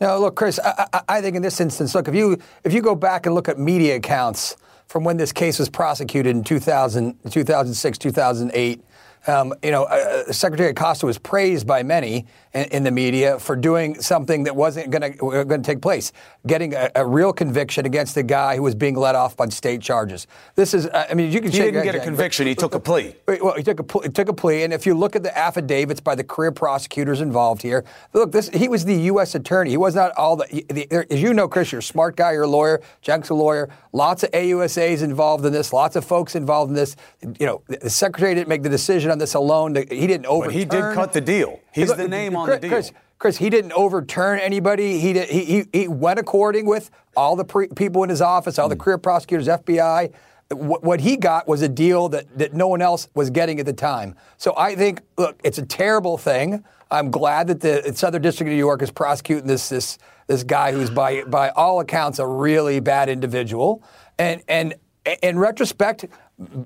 No, 0.00 0.18
look, 0.18 0.34
Chris. 0.34 0.58
I, 0.58 0.86
I, 0.92 1.00
I, 1.08 1.20
think 1.20 1.36
in 1.36 1.42
this 1.42 1.60
instance, 1.60 1.94
look 1.94 2.08
if 2.08 2.14
you 2.14 2.38
if 2.64 2.72
you 2.72 2.82
go 2.82 2.94
back 2.94 3.26
and 3.26 3.34
look 3.34 3.48
at 3.48 3.58
media 3.58 3.96
accounts 3.96 4.56
from 4.86 5.04
when 5.04 5.16
this 5.16 5.32
case 5.32 5.58
was 5.58 5.68
prosecuted 5.68 6.34
in 6.34 6.44
2000, 6.44 7.16
2006, 7.30 7.98
2008 7.98 8.84
um, 9.26 9.54
you 9.62 9.70
know, 9.70 9.84
uh, 9.84 10.24
uh 10.28 10.32
Secretary 10.32 10.70
Acosta 10.70 11.06
was 11.06 11.18
praised 11.18 11.66
by 11.66 11.82
many 11.82 12.26
in, 12.52 12.64
in, 12.64 12.84
the 12.84 12.90
media 12.90 13.38
for 13.38 13.56
doing 13.56 14.00
something 14.00 14.44
that 14.44 14.54
wasn't 14.54 14.90
going 14.90 15.12
to 15.12 15.58
take 15.62 15.80
place, 15.80 16.12
getting 16.46 16.74
a, 16.74 16.90
a, 16.94 17.06
real 17.06 17.32
conviction 17.32 17.86
against 17.86 18.16
a 18.16 18.22
guy 18.22 18.56
who 18.56 18.62
was 18.62 18.74
being 18.74 18.94
let 18.94 19.14
off 19.14 19.40
on 19.40 19.50
state 19.50 19.80
charges. 19.80 20.26
This 20.54 20.74
is, 20.74 20.86
uh, 20.86 21.06
I 21.10 21.14
mean, 21.14 21.32
you 21.32 21.40
can. 21.40 21.50
He 21.50 21.58
didn't 21.58 21.82
get 21.84 21.94
a 21.94 22.00
conviction. 22.00 22.44
But, 22.44 22.50
he 22.50 22.54
took 22.54 22.74
a 22.74 22.80
plea. 22.80 23.16
Well, 23.26 23.54
he 23.54 23.62
took 23.62 23.80
a 23.80 24.02
he 24.02 24.08
took 24.10 24.28
a 24.28 24.32
plea, 24.32 24.62
and 24.62 24.72
if 24.72 24.86
you 24.86 24.94
look 24.94 25.16
at 25.16 25.22
the 25.22 25.36
affidavits 25.36 26.00
by 26.00 26.14
the 26.14 26.24
career 26.24 26.52
prosecutors 26.52 27.20
involved 27.20 27.62
here, 27.62 27.84
look, 28.12 28.32
this 28.32 28.48
he 28.50 28.68
was 28.68 28.84
the 28.84 28.94
U.S. 28.94 29.34
attorney. 29.34 29.70
He 29.70 29.76
was 29.76 29.94
not 29.94 30.12
all 30.16 30.36
the, 30.36 30.64
the 30.68 31.12
as 31.12 31.22
you 31.22 31.34
know, 31.34 31.48
Chris. 31.48 31.72
You're 31.72 31.80
a 31.80 31.82
smart 31.82 32.16
guy. 32.16 32.32
You're 32.32 32.42
a 32.42 32.48
lawyer. 32.48 32.80
Cenk's 33.02 33.30
a 33.30 33.34
lawyer. 33.34 33.68
Lots 33.92 34.22
of 34.22 34.30
AUSAs 34.32 35.02
involved 35.02 35.44
in 35.44 35.52
this. 35.52 35.72
Lots 35.72 35.96
of 35.96 36.04
folks 36.04 36.34
involved 36.34 36.70
in 36.70 36.74
this. 36.74 36.96
You 37.38 37.46
know, 37.46 37.62
the 37.68 37.90
secretary 37.90 38.34
didn't 38.34 38.48
make 38.48 38.62
the 38.62 38.68
decision 38.68 39.10
on 39.14 39.18
this 39.18 39.34
alone. 39.34 39.74
He 39.74 40.06
didn't 40.06 40.26
overturn. 40.26 40.52
But 40.52 40.58
he 40.58 40.64
did 40.64 40.94
cut 40.94 41.12
the 41.12 41.20
deal. 41.20 41.60
He's 41.72 41.94
the 41.94 42.08
name 42.08 42.36
on 42.36 42.46
Chris, 42.46 42.56
the 42.56 42.60
deal. 42.60 42.70
Chris, 42.70 42.92
Chris, 43.18 43.36
he 43.38 43.48
didn't 43.48 43.72
overturn 43.72 44.38
anybody. 44.40 44.98
He 44.98 45.12
did, 45.14 45.28
he, 45.30 45.44
he, 45.44 45.64
he 45.72 45.88
went 45.88 46.18
according 46.18 46.66
with 46.66 46.90
all 47.16 47.36
the 47.36 47.44
pre- 47.44 47.68
people 47.68 48.02
in 48.02 48.10
his 48.10 48.20
office, 48.20 48.58
all 48.58 48.68
the 48.68 48.74
hmm. 48.74 48.82
career 48.82 48.98
prosecutors, 48.98 49.48
FBI. 49.48 50.12
What, 50.50 50.82
what 50.82 51.00
he 51.00 51.16
got 51.16 51.48
was 51.48 51.62
a 51.62 51.68
deal 51.68 52.10
that, 52.10 52.36
that 52.36 52.52
no 52.52 52.68
one 52.68 52.82
else 52.82 53.08
was 53.14 53.30
getting 53.30 53.58
at 53.60 53.66
the 53.66 53.72
time. 53.72 54.14
So 54.36 54.52
I 54.56 54.74
think, 54.74 55.00
look, 55.16 55.40
it's 55.42 55.58
a 55.58 55.64
terrible 55.64 56.18
thing. 56.18 56.64
I'm 56.90 57.10
glad 57.10 57.46
that 57.46 57.60
the 57.60 57.92
Southern 57.94 58.20
District 58.20 58.48
of 58.48 58.52
New 58.52 58.58
York 58.58 58.82
is 58.82 58.90
prosecuting 58.90 59.46
this 59.46 59.68
this 59.70 59.98
this 60.26 60.44
guy 60.44 60.72
who's 60.72 60.90
by 60.90 61.24
by 61.24 61.48
all 61.50 61.80
accounts 61.80 62.18
a 62.18 62.26
really 62.26 62.78
bad 62.78 63.08
individual. 63.08 63.82
And 64.18 64.42
and 64.48 64.74
in 65.22 65.38
retrospect, 65.38 66.06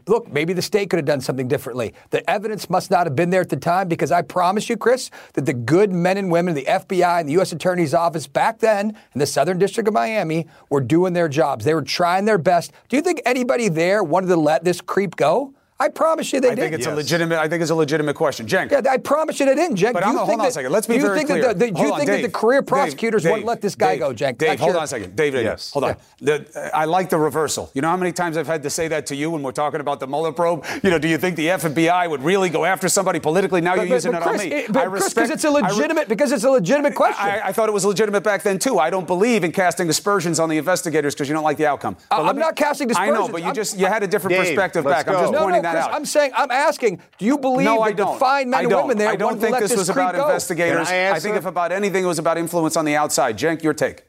look, 0.07 0.31
maybe 0.31 0.53
the 0.53 0.63
state 0.63 0.91
could 0.91 0.99
have 0.99 1.07
done 1.07 1.21
something 1.21 1.49
differently. 1.49 1.95
The 2.11 2.29
evidence 2.29 2.71
must 2.71 2.91
not 2.91 3.07
have 3.07 3.15
been 3.15 3.31
there 3.31 3.41
at 3.41 3.49
the 3.49 3.57
time 3.57 3.89
because 3.89 4.11
I 4.11 4.23
promise 4.23 4.69
you, 4.69 4.77
Chris, 4.77 5.11
that 5.35 5.47
the 5.47 5.53
good 5.53 5.93
men 5.93 6.17
and 6.17 6.31
women, 6.31 6.57
of 6.57 6.65
the 6.65 6.71
FBI 6.71 7.21
and 7.21 7.29
the 7.29 7.35
U.S. 7.35 7.53
Attorney's 7.53 7.95
Office 7.95 8.27
back 8.27 8.59
then 8.59 8.91
in 8.91 9.19
the 9.19 9.27
Southern 9.27 9.59
District 9.59 9.87
of 9.87 9.95
Miami 9.95 10.47
were 10.71 10.81
doing 10.81 11.13
their 11.13 11.29
jobs. 11.29 11.65
They 11.65 11.75
were 11.75 11.83
trying 11.83 12.25
their 12.25 12.39
best. 12.39 12.73
Do 12.89 12.97
you 12.97 13.03
think 13.03 13.21
anybody 13.25 13.69
there 13.69 14.03
wanted 14.03 14.29
to 14.29 14.37
let 14.37 14.65
this 14.65 14.81
creep 14.81 15.17
go? 15.17 15.55
I 15.81 15.89
promise 15.89 16.33
you 16.33 16.41
they 16.41 16.51
I 16.51 16.55
did. 16.57 16.63
think 16.63 16.75
it's 16.75 16.87
yes. 16.87 16.93
a 16.93 16.97
legitimate. 16.97 17.39
I 17.39 17.47
think 17.47 17.63
it's 17.63 17.71
a 17.71 17.75
legitimate 17.75 18.15
question, 18.15 18.47
Cenk. 18.47 18.73
Yeah, 18.73 18.91
I 18.91 18.97
promise 18.97 19.39
you 19.39 19.47
they 19.47 19.55
didn't, 19.55 19.77
Cenk. 19.77 19.93
But 19.93 20.03
do 20.03 20.11
you 20.11 20.19
hold 20.19 20.41
on 20.41 20.47
a 20.47 20.51
second. 20.51 20.73
Let's 20.73 20.89
be 20.89 20.99
very 20.99 21.25
clear. 21.25 21.41
That 21.41 21.59
the, 21.61 21.71
do 21.71 21.83
you 21.83 21.93
on, 21.93 21.99
think 21.99 22.11
Dave, 22.11 22.23
that 22.23 22.33
the 22.33 22.37
career 22.37 22.63
prosecutors 22.63 23.23
Dave, 23.23 23.31
won't 23.31 23.45
let 23.45 23.61
this 23.61 23.77
guy 23.77 23.93
Dave, 23.93 24.01
go, 24.01 24.13
Cenk? 24.13 24.39
Dave, 24.39 24.59
hold 24.59 24.75
on 24.75 24.83
a 24.83 24.87
second. 24.89 25.15
Dave, 25.15 25.35
Dave 25.35 25.45
yes. 25.45 25.71
hold 25.71 25.85
on. 25.85 25.91
Yeah. 26.19 26.39
The, 26.39 26.77
I 26.77 26.85
like 26.87 27.11
the 27.11 27.19
reversal. 27.19 27.71
You 27.75 27.83
know 27.83 27.91
how 27.91 27.97
many 27.97 28.11
times 28.11 28.37
I've 28.37 28.49
had 28.49 28.65
to 28.65 28.71
say 28.71 28.89
that 28.89 29.07
to 29.07 29.15
you 29.15 29.31
when 29.31 29.45
we're 29.45 29.53
talking 29.53 29.81
about 29.81 30.01
the 30.01 30.09
Mueller 30.09 30.33
probe? 30.33 30.65
You 30.83 30.91
know, 30.91 30.99
do 30.99 31.07
you 31.07 31.17
think 31.17 31.37
the 31.37 31.47
FBI 31.47 32.11
would 32.11 32.25
really 32.25 32.49
go 32.49 32.65
after 32.65 32.89
somebody 32.89 33.21
politically? 33.21 33.61
Now 33.61 33.77
but, 33.77 33.83
you're 33.83 33.89
but, 33.89 33.95
using 33.95 34.13
but 34.13 34.23
it 34.23 34.29
on 34.29 34.37
me. 34.39 34.53
It, 34.53 34.73
but 34.73 34.83
I 34.83 34.85
respect. 34.87 35.15
Because 35.15 35.31
it's 35.31 35.45
a 35.45 35.51
legitimate. 35.51 36.01
Re- 36.03 36.09
because 36.09 36.33
it's 36.33 36.45
a 36.45 36.51
legitimate 36.51 36.97
question. 36.97 37.25
I, 37.25 37.49
I, 37.49 37.53
thought 37.53 37.69
it 37.69 37.73
was 37.73 37.85
legitimate 37.85 38.25
back 38.25 38.43
then 38.43 38.59
too. 38.59 38.81
I 38.81 38.91
don't 38.91 39.07
believe 39.07 39.45
in 39.45 39.53
casting 39.53 39.89
aspersions 39.89 40.41
on 40.41 40.49
the 40.49 40.59
investigators 40.59 41.15
because 41.15 41.29
you 41.29 41.35
don't 41.35 41.45
like 41.45 41.57
the 41.57 41.67
outcome. 41.67 41.97
Uh, 42.11 42.23
I'm 42.23 42.35
me, 42.35 42.41
not 42.41 42.57
casting 42.57 42.91
aspersions. 42.91 43.17
I 43.17 43.21
know, 43.21 43.29
but 43.29 43.45
you 43.45 43.53
just 43.53 43.79
you 43.79 43.87
had 43.87 44.03
a 44.03 44.09
different 44.09 44.37
perspective 44.37 44.85
back. 44.85 45.07
I'm 45.07 45.15
just 45.15 45.33
pointing 45.35 45.63
that 45.63 45.68
out. 45.77 45.93
I'm 45.93 46.05
saying 46.05 46.33
I'm 46.35 46.51
asking. 46.51 47.01
Do 47.19 47.27
you 47.27 47.39
believe 47.39 47.65
no, 47.65 47.81
I 47.81 47.93
don't. 47.93 48.19
fine 48.19 48.51
men 48.51 48.65
and 48.65 48.75
women 48.75 48.99
there 48.99 49.09
I 49.09 49.17
don't 49.17 49.41
think 49.41 49.59
this 49.59 49.77
was 49.77 49.89
about 49.89 50.15
go. 50.15 50.23
investigators. 50.23 50.89
I, 50.89 51.11
I, 51.13 51.21
think 51.21 51.37
if 51.37 51.47
about 51.47 51.73
anything, 51.73 52.05
it 52.05 52.07
was 52.07 52.19
about 52.19 52.39
influence 52.39 52.77
on 52.77 52.85
the 52.85 52.97
outside. 52.97 53.39
Cenk, 53.39 53.63
your 53.63 53.75
take. 53.75 54.05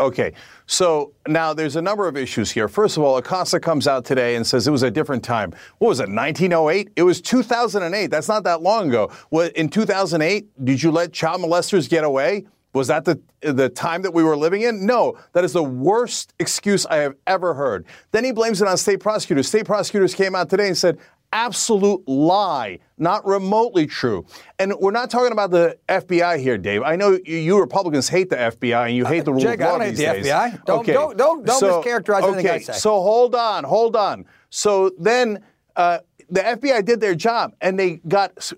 Okay, 0.00 0.32
so 0.64 1.12
now 1.28 1.52
there's 1.52 1.76
a 1.76 1.82
number 1.82 2.08
of 2.08 2.16
issues 2.16 2.50
here. 2.50 2.68
First 2.68 2.96
of 2.96 3.02
all, 3.02 3.18
Acosta 3.18 3.60
comes 3.60 3.86
out 3.86 4.06
today 4.06 4.34
and 4.36 4.46
says 4.46 4.66
it 4.66 4.70
was 4.70 4.82
a 4.82 4.90
different 4.90 5.22
time. 5.22 5.52
What 5.76 5.88
was 5.88 6.00
it, 6.00 6.08
1908? 6.08 6.92
It 6.96 7.02
was 7.02 7.20
2008. 7.20 8.06
That's 8.06 8.28
not 8.28 8.44
that 8.44 8.62
long 8.62 8.88
ago. 8.88 9.12
What, 9.28 9.52
in 9.52 9.68
2008, 9.68 10.64
did 10.64 10.82
you 10.82 10.90
let 10.90 11.12
child 11.12 11.42
molesters 11.42 11.86
get 11.88 12.02
away? 12.02 12.46
Was 12.72 12.86
that 12.88 13.04
the, 13.04 13.20
the 13.40 13.68
time 13.68 14.02
that 14.02 14.14
we 14.14 14.22
were 14.22 14.36
living 14.36 14.62
in? 14.62 14.86
No, 14.86 15.18
that 15.32 15.44
is 15.44 15.52
the 15.52 15.62
worst 15.62 16.34
excuse 16.38 16.86
I 16.86 16.96
have 16.98 17.16
ever 17.26 17.54
heard. 17.54 17.84
Then 18.12 18.24
he 18.24 18.32
blames 18.32 18.62
it 18.62 18.68
on 18.68 18.76
state 18.76 19.00
prosecutors. 19.00 19.48
State 19.48 19.64
prosecutors 19.64 20.14
came 20.14 20.34
out 20.34 20.48
today 20.48 20.68
and 20.68 20.78
said, 20.78 20.98
absolute 21.32 22.06
lie, 22.08 22.78
not 22.98 23.24
remotely 23.26 23.86
true. 23.86 24.24
And 24.58 24.74
we're 24.78 24.90
not 24.90 25.10
talking 25.10 25.32
about 25.32 25.50
the 25.50 25.78
FBI 25.88 26.40
here, 26.40 26.58
Dave. 26.58 26.82
I 26.82 26.96
know 26.96 27.18
you, 27.24 27.36
you 27.36 27.60
Republicans 27.60 28.08
hate 28.08 28.30
the 28.30 28.36
FBI 28.36 28.86
and 28.86 28.96
you 28.96 29.04
hate 29.04 29.24
the 29.24 29.32
rule 29.32 29.42
Jake, 29.42 29.60
of 29.60 29.60
law 29.60 29.74
I 29.74 29.78
don't 29.78 29.86
hate 29.88 29.96
days. 29.96 30.24
the 30.24 30.30
FBI. 30.30 30.64
Don't, 30.64 30.80
okay. 30.80 30.92
don't, 30.92 31.16
don't, 31.16 31.46
don't 31.46 31.60
so, 31.60 31.82
mischaracterize 31.82 32.22
okay, 32.22 32.32
anything 32.32 32.50
I 32.50 32.58
say. 32.58 32.72
So 32.74 33.00
hold 33.00 33.34
on, 33.34 33.64
hold 33.64 33.96
on. 33.96 34.26
So 34.50 34.90
then 34.98 35.42
uh, 35.76 35.98
the 36.28 36.40
FBI 36.40 36.84
did 36.84 37.00
their 37.00 37.14
job 37.14 37.54
and 37.60 37.78
they 37.78 37.96
got 38.08 38.52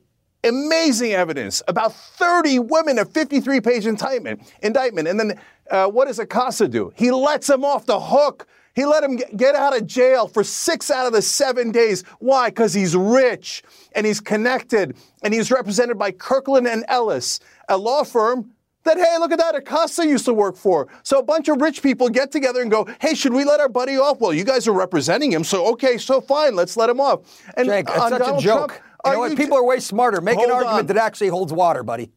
amazing 0.44 1.12
evidence 1.12 1.62
about 1.68 1.94
30 1.94 2.60
women, 2.60 2.98
a 2.98 3.04
53 3.04 3.60
page 3.60 3.86
indictment. 3.86 4.42
indictment. 4.62 5.08
And 5.08 5.18
then 5.18 5.40
uh, 5.70 5.86
what 5.86 6.08
does 6.08 6.18
Acosta 6.18 6.68
do? 6.68 6.92
He 6.96 7.10
lets 7.10 7.46
them 7.46 7.64
off 7.64 7.86
the 7.86 8.00
hook 8.00 8.46
he 8.74 8.86
let 8.86 9.04
him 9.04 9.16
get 9.36 9.54
out 9.54 9.76
of 9.76 9.86
jail 9.86 10.26
for 10.26 10.42
six 10.42 10.90
out 10.90 11.06
of 11.06 11.12
the 11.12 11.22
seven 11.22 11.72
days. 11.72 12.04
Why? 12.20 12.48
Because 12.48 12.72
he's 12.72 12.96
rich 12.96 13.62
and 13.94 14.06
he's 14.06 14.20
connected 14.20 14.96
and 15.22 15.34
he's 15.34 15.50
represented 15.50 15.98
by 15.98 16.10
Kirkland 16.10 16.66
and 16.66 16.84
Ellis, 16.88 17.40
a 17.68 17.76
law 17.76 18.02
firm 18.02 18.50
that, 18.84 18.96
hey, 18.96 19.18
look 19.18 19.30
at 19.30 19.38
that, 19.38 19.54
Acosta 19.54 20.06
used 20.06 20.24
to 20.24 20.34
work 20.34 20.56
for. 20.56 20.88
So 21.04 21.18
a 21.18 21.22
bunch 21.22 21.48
of 21.48 21.60
rich 21.60 21.82
people 21.82 22.08
get 22.08 22.32
together 22.32 22.62
and 22.62 22.70
go, 22.70 22.88
hey, 23.00 23.14
should 23.14 23.32
we 23.32 23.44
let 23.44 23.60
our 23.60 23.68
buddy 23.68 23.96
off? 23.96 24.20
Well, 24.20 24.32
you 24.32 24.42
guys 24.42 24.66
are 24.66 24.72
representing 24.72 25.30
him, 25.30 25.44
so 25.44 25.70
okay, 25.72 25.98
so 25.98 26.20
fine, 26.20 26.56
let's 26.56 26.76
let 26.76 26.90
him 26.90 27.00
off. 27.00 27.20
And 27.56 27.68
Jake, 27.68 27.86
it's 27.88 27.96
such 27.96 28.18
Donald 28.18 28.40
a 28.40 28.42
joke. 28.42 28.68
Trump, 28.70 28.84
you 29.04 29.12
know 29.12 29.18
what? 29.18 29.36
People 29.36 29.56
are 29.56 29.64
way 29.64 29.80
smarter. 29.80 30.20
Make 30.20 30.38
an 30.38 30.50
argument 30.50 30.80
on. 30.80 30.86
that 30.86 30.96
actually 30.96 31.28
holds 31.28 31.52
water, 31.52 31.82
buddy. 31.82 32.10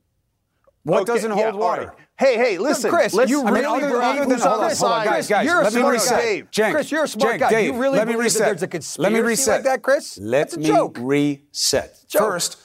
What 0.84 1.02
okay, 1.02 1.14
doesn't 1.14 1.32
hold 1.32 1.56
yeah, 1.56 1.60
water? 1.60 1.88
Right. 1.88 1.98
Hey, 2.18 2.38
hey, 2.38 2.58
listen, 2.58 2.92
Chris, 2.92 3.14
you 3.14 3.44
really 3.44 3.66
I 3.66 3.76
mean, 3.76 3.84
other, 3.84 4.02
other 4.02 4.26
than, 4.26 4.40
hold 4.40 4.64
on, 4.64 4.76
hold 4.76 4.92
on, 4.92 5.06
guys, 5.06 5.28
guys, 5.28 5.46
you're 5.46 5.62
a 5.62 5.70
smart 5.72 5.98
guy. 5.98 6.44
Cenk, 6.50 6.72
Chris, 6.72 6.92
you're 6.92 7.04
a 7.04 7.08
smart 7.10 7.40
guy. 7.40 7.50
Dave, 7.50 7.74
you 7.74 7.82
really 7.82 7.98
let 7.98 8.08
me 8.08 8.16
reset. 8.16 8.46
there's 8.46 8.64
a 8.64 8.68
conspiracy 8.68 9.02
let 9.02 9.12
me 9.12 9.28
reset. 9.28 9.56
like 9.56 9.64
that, 9.64 9.82
Chris? 9.82 10.18
Let 10.18 10.52
That's 10.52 10.56
a 10.56 10.60
me 10.60 10.66
joke. 10.68 10.98
reset. 11.02 12.06
Joke. 12.08 12.22
First, 12.22 12.58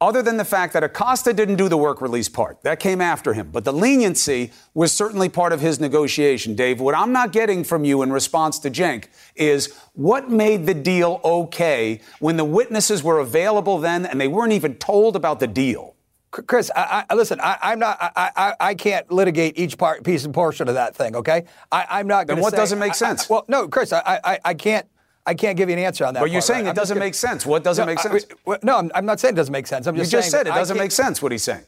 other 0.00 0.20
than 0.22 0.36
the 0.36 0.44
fact 0.44 0.74
that 0.74 0.84
Acosta 0.84 1.32
didn't 1.32 1.56
do 1.56 1.68
the 1.68 1.76
work 1.76 2.02
release 2.02 2.28
part. 2.28 2.60
That 2.62 2.80
came 2.80 3.00
after 3.00 3.32
him. 3.32 3.50
But 3.50 3.64
the 3.64 3.72
leniency 3.72 4.52
was 4.74 4.92
certainly 4.92 5.28
part 5.28 5.52
of 5.52 5.60
his 5.60 5.80
negotiation, 5.80 6.54
Dave. 6.54 6.80
What 6.80 6.94
I'm 6.94 7.12
not 7.12 7.32
getting 7.32 7.64
from 7.64 7.84
you 7.84 8.02
in 8.02 8.12
response 8.12 8.58
to 8.60 8.70
Cenk 8.70 9.06
is 9.34 9.74
what 9.94 10.30
made 10.30 10.66
the 10.66 10.74
deal 10.74 11.20
okay 11.24 12.00
when 12.20 12.36
the 12.36 12.44
witnesses 12.44 13.02
were 13.02 13.18
available 13.20 13.78
then 13.78 14.04
and 14.04 14.20
they 14.20 14.28
weren't 14.28 14.52
even 14.52 14.74
told 14.74 15.16
about 15.16 15.40
the 15.40 15.46
deal? 15.46 15.96
Chris, 16.30 16.70
I, 16.76 17.04
I, 17.08 17.14
listen. 17.14 17.40
I, 17.40 17.72
am 17.72 17.78
not. 17.78 17.98
I, 18.00 18.54
I, 18.60 18.74
can't 18.74 19.10
litigate 19.10 19.58
each 19.58 19.78
part, 19.78 20.04
piece 20.04 20.24
and 20.24 20.34
portion 20.34 20.68
of 20.68 20.74
that 20.74 20.94
thing. 20.94 21.16
Okay, 21.16 21.44
I, 21.72 22.00
am 22.00 22.06
not. 22.06 22.26
Going 22.26 22.26
to. 22.26 22.34
Then 22.34 22.42
what 22.42 22.50
say, 22.50 22.58
doesn't 22.58 22.78
make 22.78 22.94
sense? 22.94 23.30
well, 23.30 23.44
no, 23.48 23.68
Chris, 23.68 23.92
I, 23.92 24.38
I, 24.44 24.52
can't. 24.52 24.86
I 25.26 25.34
can't 25.34 25.56
give 25.56 25.68
you 25.68 25.74
an 25.74 25.82
answer 25.82 26.06
on 26.06 26.14
that. 26.14 26.20
But 26.20 26.30
you're 26.30 26.40
saying 26.40 26.66
right? 26.66 26.70
it 26.70 26.76
doesn't 26.76 26.98
make 26.98 27.14
sense. 27.14 27.44
What 27.44 27.64
doesn't 27.64 27.82
no, 27.82 27.92
make 27.92 27.98
sense? 27.98 28.26
I, 28.46 28.58
no, 28.62 28.78
I'm, 28.78 28.90
I'm, 28.94 29.04
not 29.04 29.18
saying 29.18 29.34
it 29.34 29.36
doesn't 29.36 29.52
make 29.52 29.66
sense. 29.66 29.86
I'm 29.86 29.96
just 29.96 30.10
saying 30.10 30.18
you 30.18 30.22
just 30.22 30.30
said 30.30 30.46
it 30.46 30.50
doesn't 30.50 30.78
make 30.78 30.92
sense. 30.92 31.20
What 31.20 31.32
he's 31.32 31.42
saying. 31.42 31.64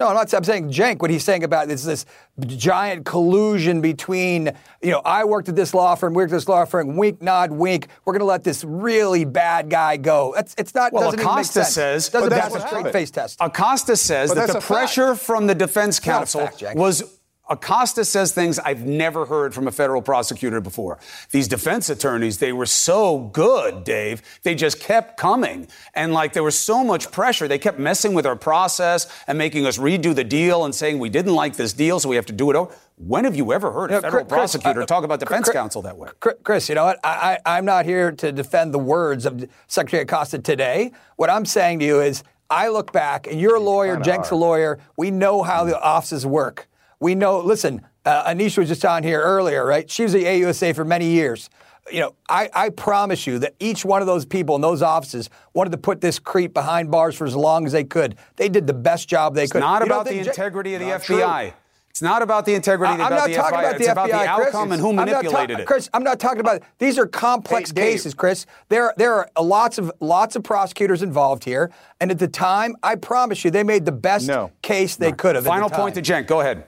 No, 0.00 0.08
I'm 0.08 0.14
not. 0.14 0.34
I'm 0.34 0.42
saying 0.42 0.70
Cenk. 0.70 1.00
What 1.00 1.10
he's 1.10 1.22
saying 1.22 1.44
about 1.44 1.68
this 1.68 1.84
this 1.84 2.04
giant 2.40 3.06
collusion 3.06 3.80
between 3.80 4.50
you 4.82 4.90
know 4.90 5.00
I 5.04 5.24
worked 5.24 5.48
at 5.48 5.54
this 5.54 5.72
law 5.72 5.94
firm, 5.94 6.14
we 6.14 6.22
worked 6.22 6.32
at 6.32 6.36
this 6.36 6.48
law 6.48 6.64
firm, 6.64 6.96
wink, 6.96 7.22
nod, 7.22 7.52
wink. 7.52 7.86
We're 8.04 8.12
going 8.12 8.20
to 8.20 8.26
let 8.26 8.42
this 8.42 8.64
really 8.64 9.24
bad 9.24 9.70
guy 9.70 9.96
go. 9.96 10.34
It's 10.36 10.52
it's 10.58 10.74
not. 10.74 10.92
Well, 10.92 11.10
Acosta 11.10 11.20
even 11.20 11.36
make 11.36 11.44
sense. 11.46 11.68
says 11.68 12.08
doesn't 12.08 12.30
pass 12.30 12.54
a 12.56 12.60
straight 12.60 12.92
face 12.92 13.12
test. 13.12 13.38
Acosta 13.40 13.96
says 13.96 14.34
but 14.34 14.46
that 14.46 14.52
the 14.52 14.60
pressure 14.60 15.14
fact. 15.14 15.26
from 15.26 15.46
the 15.46 15.54
defense 15.54 16.00
counsel 16.00 16.48
fact, 16.48 16.76
was 16.76 17.20
Acosta 17.48 18.04
says 18.04 18.32
things 18.32 18.58
I've 18.58 18.86
never 18.86 19.26
heard 19.26 19.54
from 19.54 19.68
a 19.68 19.72
federal 19.72 20.00
prosecutor 20.00 20.60
before. 20.60 20.98
These 21.30 21.46
defense 21.46 21.90
attorneys, 21.90 22.38
they 22.38 22.52
were 22.52 22.66
so 22.66 23.18
good, 23.18 23.84
Dave. 23.84 24.22
They 24.42 24.54
just 24.54 24.80
kept 24.80 25.18
coming. 25.18 25.68
And 25.94 26.12
like 26.14 26.32
there 26.32 26.42
was 26.42 26.58
so 26.58 26.82
much 26.82 27.10
pressure. 27.12 27.46
They 27.46 27.58
kept 27.58 27.78
messing 27.78 28.14
with 28.14 28.24
our 28.24 28.36
process 28.36 29.12
and 29.26 29.36
making 29.36 29.66
us 29.66 29.76
redo 29.76 30.14
the 30.14 30.24
deal 30.24 30.64
and 30.64 30.74
saying 30.74 30.98
we 30.98 31.10
didn't 31.10 31.34
like 31.34 31.56
this 31.56 31.74
deal, 31.74 32.00
so 32.00 32.08
we 32.08 32.16
have 32.16 32.26
to 32.26 32.32
do 32.32 32.50
it 32.50 32.56
over. 32.56 32.74
When 32.96 33.24
have 33.24 33.34
you 33.34 33.52
ever 33.52 33.72
heard 33.72 33.90
a 33.90 34.00
federal 34.00 34.24
Chris, 34.24 34.32
prosecutor 34.32 34.82
uh, 34.82 34.86
talk 34.86 35.04
about 35.04 35.20
defense 35.20 35.46
Chris, 35.46 35.54
counsel 35.54 35.82
that 35.82 35.96
way? 35.98 36.10
Chris, 36.20 36.68
you 36.68 36.76
know 36.76 36.84
what? 36.84 37.00
I, 37.04 37.38
I, 37.44 37.58
I'm 37.58 37.64
not 37.64 37.84
here 37.84 38.12
to 38.12 38.32
defend 38.32 38.72
the 38.72 38.78
words 38.78 39.26
of 39.26 39.44
Secretary 39.66 40.04
Acosta 40.04 40.38
today. 40.38 40.92
What 41.16 41.28
I'm 41.28 41.44
saying 41.44 41.80
to 41.80 41.84
you 41.84 42.00
is 42.00 42.22
I 42.48 42.68
look 42.68 42.92
back, 42.92 43.26
and 43.26 43.40
you're 43.40 43.56
a 43.56 43.60
lawyer, 43.60 44.02
Cenk's 44.02 44.30
a 44.30 44.36
lawyer. 44.36 44.78
We 44.96 45.10
know 45.10 45.42
how 45.42 45.64
the 45.64 45.78
offices 45.80 46.24
work. 46.24 46.68
We 47.04 47.14
know, 47.14 47.40
listen, 47.40 47.82
uh, 48.06 48.32
Anisha 48.32 48.56
was 48.56 48.68
just 48.68 48.82
on 48.82 49.02
here 49.02 49.20
earlier, 49.20 49.66
right? 49.66 49.90
She 49.90 50.04
was 50.04 50.14
at 50.14 50.22
AUSA 50.22 50.74
for 50.74 50.86
many 50.86 51.10
years. 51.10 51.50
You 51.92 52.00
know, 52.00 52.14
I, 52.30 52.48
I 52.54 52.70
promise 52.70 53.26
you 53.26 53.38
that 53.40 53.54
each 53.60 53.84
one 53.84 54.00
of 54.00 54.06
those 54.06 54.24
people 54.24 54.54
in 54.54 54.62
those 54.62 54.80
offices 54.80 55.28
wanted 55.52 55.72
to 55.72 55.76
put 55.76 56.00
this 56.00 56.18
creep 56.18 56.54
behind 56.54 56.90
bars 56.90 57.14
for 57.14 57.26
as 57.26 57.36
long 57.36 57.66
as 57.66 57.72
they 57.72 57.84
could. 57.84 58.16
They 58.36 58.48
did 58.48 58.66
the 58.66 58.72
best 58.72 59.06
job 59.06 59.34
they 59.34 59.42
could. 59.42 59.44
it's 59.44 59.52
could. 59.52 59.60
Not 59.60 59.82
you 59.82 59.86
about 59.86 60.06
the 60.06 60.18
integrity 60.18 60.76
of 60.76 60.80
the 60.80 60.86
FBI. 60.86 61.50
True. 61.50 61.58
It's 61.90 62.00
not 62.00 62.22
about 62.22 62.46
the 62.46 62.54
integrity 62.54 62.94
I'm 62.94 63.00
about 63.00 63.10
not 63.10 63.30
talking 63.34 63.58
FBI. 63.58 63.60
about 63.60 63.76
the 63.76 63.76
it's 63.76 63.88
FBI, 63.88 63.92
about 63.92 64.08
the 64.08 64.14
outcome 64.14 64.68
Chris. 64.68 64.72
and 64.72 64.80
who 64.80 64.92
manipulated 64.94 65.56
ta- 65.58 65.62
it. 65.62 65.66
Chris, 65.66 65.90
I'm 65.92 66.04
not 66.04 66.18
talking 66.18 66.40
about 66.40 66.56
it. 66.56 66.62
these 66.78 66.98
are 66.98 67.06
complex 67.06 67.70
hey, 67.70 67.82
cases, 67.82 68.14
Chris. 68.14 68.46
There 68.70 68.94
there 68.96 69.12
are 69.12 69.28
lots 69.42 69.76
of 69.76 69.92
lots 70.00 70.36
of 70.36 70.42
prosecutors 70.42 71.02
involved 71.02 71.44
here, 71.44 71.70
and 72.00 72.10
at 72.10 72.18
the 72.18 72.28
time, 72.28 72.76
I 72.82 72.94
promise 72.94 73.44
you, 73.44 73.50
they 73.50 73.62
made 73.62 73.84
the 73.84 73.92
best 73.92 74.26
no. 74.26 74.52
case 74.62 74.96
they 74.96 75.10
no. 75.10 75.16
could 75.16 75.34
have. 75.34 75.44
Final 75.44 75.68
point 75.68 75.96
to 75.96 76.00
Cenk. 76.02 76.26
Go 76.26 76.40
ahead. 76.40 76.64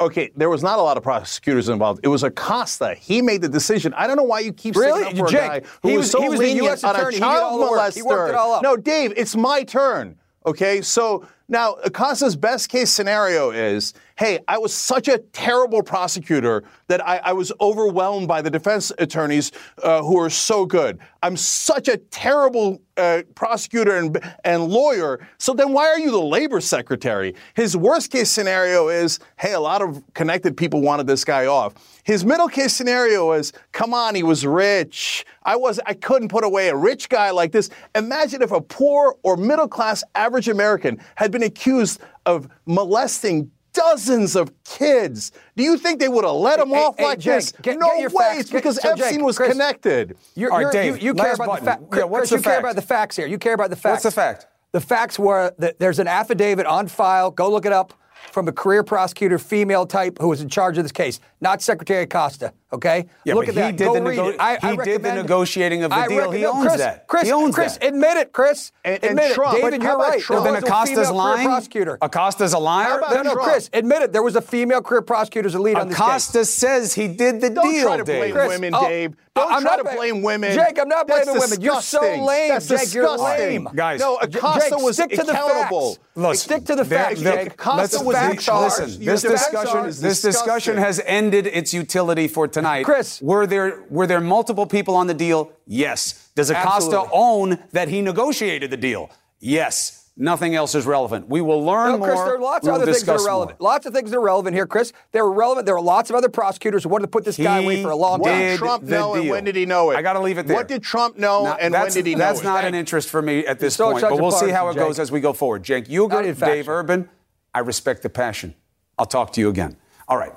Okay, 0.00 0.32
there 0.34 0.50
was 0.50 0.62
not 0.62 0.78
a 0.78 0.82
lot 0.82 0.96
of 0.96 1.04
prosecutors 1.04 1.68
involved. 1.68 2.00
It 2.02 2.08
was 2.08 2.24
Acosta. 2.24 2.94
He 2.94 3.22
made 3.22 3.42
the 3.42 3.48
decision. 3.48 3.94
I 3.94 4.06
don't 4.06 4.16
know 4.16 4.24
why 4.24 4.40
you 4.40 4.52
keep 4.52 4.74
really? 4.74 5.04
up 5.04 5.16
for 5.16 5.28
Jake, 5.28 5.40
a 5.40 5.60
guy 5.60 5.62
who 5.82 5.88
he 5.88 5.96
was, 5.96 6.06
was 6.06 6.10
so 6.10 6.22
he 6.22 6.28
was 6.28 6.38
lenient 6.40 6.58
the 6.58 6.64
U.S. 6.64 6.84
on 6.84 6.96
a 6.96 7.12
child 7.12 7.60
molester. 7.60 7.94
He 7.94 8.02
worked 8.02 8.30
it 8.30 8.34
all 8.34 8.54
up. 8.54 8.62
No, 8.62 8.76
Dave, 8.76 9.12
it's 9.16 9.36
my 9.36 9.62
turn. 9.62 10.18
Okay, 10.46 10.82
so 10.82 11.26
now 11.48 11.76
Acosta's 11.84 12.36
best 12.36 12.68
case 12.68 12.90
scenario 12.90 13.50
is 13.50 13.94
hey, 14.16 14.38
I 14.46 14.58
was 14.58 14.72
such 14.72 15.08
a 15.08 15.18
terrible 15.18 15.82
prosecutor 15.82 16.64
that 16.86 17.06
I, 17.06 17.18
I 17.18 17.32
was 17.32 17.52
overwhelmed 17.60 18.28
by 18.28 18.42
the 18.42 18.50
defense 18.50 18.92
attorneys 18.98 19.50
uh, 19.82 20.02
who 20.02 20.18
are 20.20 20.30
so 20.30 20.64
good. 20.64 21.00
I'm 21.22 21.36
such 21.36 21.88
a 21.88 21.96
terrible 21.96 22.80
uh, 22.96 23.22
prosecutor 23.34 23.96
and, 23.96 24.18
and 24.44 24.68
lawyer. 24.68 25.26
So 25.38 25.52
then 25.52 25.72
why 25.72 25.88
are 25.88 25.98
you 25.98 26.10
the 26.10 26.20
labor 26.20 26.60
secretary? 26.60 27.34
His 27.54 27.76
worst 27.76 28.12
case 28.12 28.30
scenario 28.30 28.88
is 28.88 29.18
hey, 29.36 29.54
a 29.54 29.60
lot 29.60 29.82
of 29.82 30.02
connected 30.14 30.56
people 30.56 30.80
wanted 30.80 31.06
this 31.06 31.24
guy 31.24 31.46
off. 31.46 31.74
His 32.04 32.24
middle 32.24 32.48
case 32.48 32.72
scenario 32.72 33.32
is 33.32 33.52
come 33.72 33.94
on, 33.94 34.14
he 34.14 34.22
was 34.22 34.46
rich. 34.46 35.24
I 35.42 35.56
was 35.56 35.80
I 35.86 35.94
couldn't 35.94 36.28
put 36.28 36.44
away 36.44 36.68
a 36.68 36.76
rich 36.76 37.08
guy 37.08 37.30
like 37.30 37.50
this. 37.50 37.70
Imagine 37.94 38.42
if 38.42 38.52
a 38.52 38.60
poor 38.60 39.16
or 39.22 39.36
middle 39.36 39.68
class 39.68 40.04
average 40.14 40.48
American 40.48 41.00
had 41.16 41.32
been 41.32 41.42
accused 41.42 42.00
of 42.26 42.48
molesting 42.66 43.50
dozens 43.74 44.36
of 44.36 44.52
kids. 44.64 45.32
Do 45.56 45.62
you 45.62 45.76
think 45.76 46.00
they 46.00 46.08
would 46.08 46.24
have 46.24 46.34
let 46.34 46.58
them 46.58 46.70
hey, 46.70 46.76
off 46.76 46.96
hey, 46.96 47.04
like 47.04 47.18
Jake, 47.18 47.34
this? 47.34 47.52
Get, 47.60 47.78
no 47.78 47.90
get 47.98 48.12
way. 48.12 48.36
It's 48.38 48.50
because 48.50 48.80
so 48.80 48.90
Epstein 48.90 49.14
Jake, 49.14 49.22
was 49.22 49.36
Chris, 49.36 49.52
connected. 49.52 50.16
You're, 50.34 50.50
All 50.52 50.64
right, 50.64 50.72
Dave, 50.72 50.96
you, 51.02 51.08
you 51.08 51.14
care 51.14 51.34
about 51.34 51.46
button. 51.46 51.64
the 51.64 51.70
fact. 51.70 51.82
Yeah, 51.94 52.04
what's 52.04 52.20
Chris, 52.22 52.30
the 52.30 52.36
you 52.36 52.42
fact? 52.42 52.52
care 52.52 52.60
about 52.60 52.76
the 52.76 52.82
facts 52.82 53.16
here. 53.16 53.26
You 53.26 53.38
care 53.38 53.54
about 53.54 53.70
the 53.70 53.76
facts. 53.76 54.04
What's 54.04 54.14
the 54.14 54.20
fact? 54.20 54.46
The 54.72 54.80
facts 54.80 55.18
were 55.18 55.54
that 55.58 55.78
there's 55.78 55.98
an 55.98 56.08
affidavit 56.08 56.66
on 56.66 56.88
file. 56.88 57.30
Go 57.30 57.50
look 57.50 57.66
it 57.66 57.72
up 57.72 57.92
from 58.32 58.48
a 58.48 58.52
career 58.52 58.82
prosecutor, 58.82 59.38
female 59.38 59.86
type, 59.86 60.18
who 60.20 60.28
was 60.28 60.40
in 60.40 60.48
charge 60.48 60.78
of 60.78 60.84
this 60.84 60.92
case, 60.92 61.20
not 61.44 61.62
Secretary 61.62 62.02
Acosta. 62.02 62.52
Okay, 62.72 63.06
yeah, 63.24 63.34
look 63.34 63.46
at 63.46 63.54
that. 63.54 63.76
Did 63.76 63.84
Go 63.84 63.94
the 63.94 64.02
read 64.02 64.16
nego- 64.16 64.28
it. 64.30 64.40
I, 64.40 64.56
he 64.56 64.66
I 64.66 64.84
did 64.84 65.02
the 65.04 65.14
negotiating 65.14 65.84
of 65.84 65.90
the 65.90 65.96
I 65.96 66.08
deal. 66.08 66.18
Reckon, 66.22 66.34
he 66.38 66.44
owns 66.44 66.66
Chris, 66.66 66.78
that. 66.78 67.06
Chris, 67.06 67.22
he 67.22 67.32
owns 67.32 67.54
Chris, 67.54 67.76
that. 67.76 67.86
admit 67.86 68.16
it, 68.16 68.32
Chris. 68.32 68.72
And, 68.84 68.94
and 69.04 69.10
admit 69.10 69.32
Trump, 69.34 69.58
it, 69.58 69.62
David. 69.62 69.82
You're 69.82 69.96
right. 69.96 70.20
Trump? 70.20 70.42
There 70.42 70.52
then 70.54 70.64
Acosta's 70.64 70.98
a 70.98 71.02
female 71.02 71.14
lying. 71.14 71.46
Prosecutor. 71.46 71.98
Acosta's 72.02 72.52
a 72.52 72.58
liar. 72.58 73.00
No, 73.10 73.22
no, 73.22 73.34
Trump? 73.34 73.48
Chris, 73.48 73.70
admit 73.72 74.02
it. 74.02 74.12
There 74.12 74.24
was 74.24 74.34
a 74.34 74.42
female 74.42 74.82
career 74.82 75.02
prosecutor 75.02 75.46
as 75.46 75.54
a 75.54 75.60
lead 75.60 75.76
on 75.76 75.86
this 75.88 75.96
case. 75.96 76.04
Acosta 76.04 76.44
says 76.46 76.94
he 76.94 77.06
did 77.06 77.40
the 77.40 77.50
Don't 77.50 77.70
deal, 77.70 77.86
try 77.86 77.96
to 77.98 78.04
blame 78.04 78.32
Chris, 78.32 78.48
women, 78.48 78.74
oh, 78.74 78.88
Dave. 78.88 79.14
Don't 79.36 79.52
I'm 79.52 79.62
try 79.62 79.76
not 79.76 79.88
to 79.90 79.96
blame 79.96 80.22
women. 80.22 80.54
Jake, 80.54 80.78
I'm 80.80 80.88
not 80.88 81.06
That's 81.06 81.24
blaming 81.26 81.40
women. 81.42 81.60
You're 81.60 81.82
so 81.82 82.00
lame, 82.00 82.48
That's 82.48 82.68
Jake. 82.68 82.94
You're 82.94 83.06
disgusting. 83.06 83.64
lame. 83.64 83.68
Guys, 83.74 84.00
no, 84.00 84.16
Acosta 84.16 84.76
was 84.78 84.96
stick 84.96 85.10
to 85.10 85.22
accountable. 85.22 85.98
the 86.14 86.22
facts. 86.22 86.40
stick 86.40 86.64
to 86.66 86.76
the 86.76 86.84
facts, 86.84 87.20
Jake. 87.20 87.52
Acosta 87.52 87.98
the 87.98 88.04
was 88.04 88.16
in 88.16 88.36
facts 88.36 88.48
Listen, 88.48 89.04
this 89.04 89.22
discussion, 89.22 89.84
this 90.02 90.22
discussion 90.22 90.76
has 90.76 91.00
ended 91.04 91.33
its 91.34 91.74
utility 91.74 92.28
for 92.28 92.46
tonight. 92.48 92.84
Chris. 92.84 93.20
were 93.20 93.46
there 93.46 93.82
were 93.90 94.06
there 94.06 94.20
multiple 94.20 94.66
people 94.66 94.94
on 94.96 95.06
the 95.06 95.14
deal? 95.14 95.50
Yes. 95.66 96.30
Does 96.34 96.50
Acosta 96.50 96.96
Absolutely. 97.00 97.10
own 97.12 97.58
that 97.72 97.88
he 97.88 98.00
negotiated 98.02 98.70
the 98.70 98.76
deal? 98.76 99.10
Yes. 99.40 100.00
Nothing 100.16 100.54
else 100.54 100.76
is 100.76 100.86
relevant. 100.86 101.28
We 101.28 101.40
will 101.40 101.64
learn 101.64 101.90
No, 101.92 101.98
more. 101.98 102.06
Chris, 102.08 102.20
there 102.20 102.36
are 102.36 102.38
lots 102.38 102.62
we 102.64 102.70
of 102.70 102.76
will 102.76 102.82
other 102.82 102.92
things 102.92 103.04
that 103.04 103.16
are 103.18 103.26
relevant. 103.26 103.58
more. 103.60 103.70
Lots 103.72 103.84
of 103.84 103.92
things 103.92 104.12
that 104.12 104.16
are 104.16 104.20
relevant 104.20 104.54
here, 104.54 104.64
Chris. 104.64 104.92
They 105.10 105.20
were 105.20 105.32
relevant. 105.32 105.66
There 105.66 105.74
were 105.74 105.80
lots 105.80 106.08
of 106.08 106.14
other 106.14 106.28
prosecutors 106.28 106.84
who 106.84 106.88
wanted 106.88 107.06
to 107.06 107.10
put 107.10 107.24
this 107.24 107.36
guy 107.36 107.58
away 107.62 107.82
for 107.82 107.90
a 107.90 107.96
long 107.96 108.22
time. 108.22 108.38
did 108.38 108.48
did 108.50 108.58
Trump 108.58 108.84
the 108.84 108.90
know 108.90 109.14
and 109.14 109.28
when 109.28 109.42
did 109.42 109.56
he 109.56 109.66
know 109.66 109.90
it? 109.90 109.96
I 109.96 110.02
got 110.02 110.12
to 110.12 110.20
leave 110.20 110.38
it 110.38 110.46
there. 110.46 110.54
What 110.56 110.68
did 110.68 110.84
Trump 110.84 111.18
know 111.18 111.42
Now, 111.42 111.52
and 111.54 111.62
when 111.62 111.72
that's- 111.72 111.94
did 111.94 112.06
he 112.06 112.14
know 112.14 112.18
That's 112.20 112.38
it? 112.38 112.44
That's 112.44 112.54
not 112.62 112.64
an 112.64 112.76
interest 112.76 113.08
for 113.10 113.22
me 113.22 113.44
at 113.44 113.58
this 113.58 113.74
so 113.74 113.90
point, 113.90 114.02
but 114.02 114.20
we'll 114.20 114.30
see 114.30 114.50
how 114.50 114.68
it 114.68 114.74
partisan, 114.74 114.88
goes 114.88 114.98
as 115.00 115.10
we 115.10 115.18
go 115.18 115.32
forward. 115.32 115.64
Cenk 115.64 115.88
Not 115.90 116.10
Uygur, 116.10 116.24
in 116.26 116.34
faction. 116.36 116.56
Dave 116.58 116.68
Urban, 116.68 117.08
I 117.52 117.58
respect 117.58 118.02
the 118.02 118.08
passion. 118.08 118.54
I'll 118.96 119.06
talk 119.06 119.32
to 119.32 119.40
you 119.40 119.48
again. 119.48 119.76
All 120.06 120.16
right. 120.16 120.32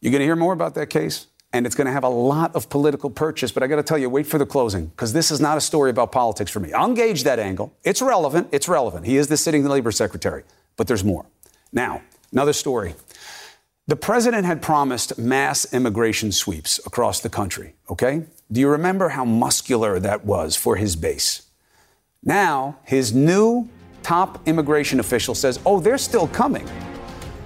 You're 0.00 0.12
going 0.12 0.20
to 0.20 0.26
hear 0.26 0.36
more 0.36 0.52
about 0.54 0.74
that 0.76 0.88
case, 0.88 1.26
and 1.52 1.66
it's 1.66 1.74
going 1.74 1.86
to 1.86 1.92
have 1.92 2.04
a 2.04 2.08
lot 2.08 2.54
of 2.54 2.70
political 2.70 3.10
purchase, 3.10 3.52
but 3.52 3.62
I 3.62 3.66
got 3.66 3.76
to 3.76 3.82
tell 3.82 3.98
you, 3.98 4.08
wait 4.08 4.26
for 4.26 4.38
the 4.38 4.46
closing, 4.46 4.86
because 4.86 5.12
this 5.12 5.30
is 5.30 5.40
not 5.40 5.58
a 5.58 5.60
story 5.60 5.90
about 5.90 6.10
politics 6.10 6.50
for 6.50 6.60
me. 6.60 6.72
I'll 6.72 6.88
engage 6.88 7.24
that 7.24 7.38
angle. 7.38 7.74
It's 7.84 8.00
relevant. 8.00 8.48
It's 8.50 8.68
relevant. 8.68 9.04
He 9.04 9.16
is 9.16 9.28
the 9.28 9.36
sitting 9.36 9.64
labor 9.64 9.92
secretary, 9.92 10.44
but 10.76 10.86
there's 10.86 11.04
more. 11.04 11.26
Now, 11.72 12.00
another 12.32 12.54
story. 12.54 12.94
The 13.88 13.96
president 13.96 14.46
had 14.46 14.62
promised 14.62 15.18
mass 15.18 15.70
immigration 15.72 16.32
sweeps 16.32 16.78
across 16.86 17.20
the 17.20 17.28
country, 17.28 17.74
okay? 17.90 18.24
Do 18.50 18.60
you 18.60 18.68
remember 18.68 19.10
how 19.10 19.24
muscular 19.24 19.98
that 19.98 20.24
was 20.24 20.56
for 20.56 20.76
his 20.76 20.96
base? 20.96 21.42
Now, 22.22 22.78
his 22.84 23.12
new 23.12 23.68
top 24.02 24.46
immigration 24.48 25.00
official 25.00 25.34
says, 25.34 25.58
oh, 25.66 25.80
they're 25.80 25.98
still 25.98 26.28
coming. 26.28 26.68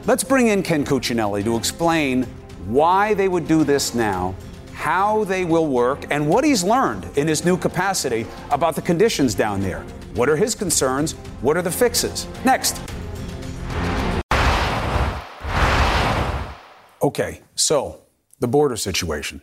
Let's 0.07 0.23
bring 0.23 0.49
in 0.49 0.63
Ken 0.63 0.85
Cuccinelli 0.85 1.43
to 1.45 1.57
explain 1.57 2.27
why 2.67 3.15
they 3.15 3.29
would 3.29 3.47
do 3.47 3.65
this 3.65 3.95
now, 3.95 4.35
how 4.73 5.25
they 5.25 5.45
will 5.45 5.67
work, 5.67 6.07
and 6.11 6.29
what 6.29 6.45
he's 6.45 6.65
learned 6.65 7.07
in 7.17 7.29
his 7.29 7.45
new 7.45 7.57
capacity 7.57 8.27
about 8.51 8.75
the 8.75 8.83
conditions 8.83 9.35
down 9.35 9.61
there. 9.61 9.81
What 10.15 10.29
are 10.29 10.37
his 10.37 10.55
concerns? 10.55 11.13
What 11.43 11.57
are 11.57 11.63
the 11.63 11.71
fixes? 11.71 12.27
Next. 12.45 12.81
Okay, 17.03 17.43
so 17.55 18.01
the 18.41 18.49
border 18.49 18.77
situation. 18.77 19.43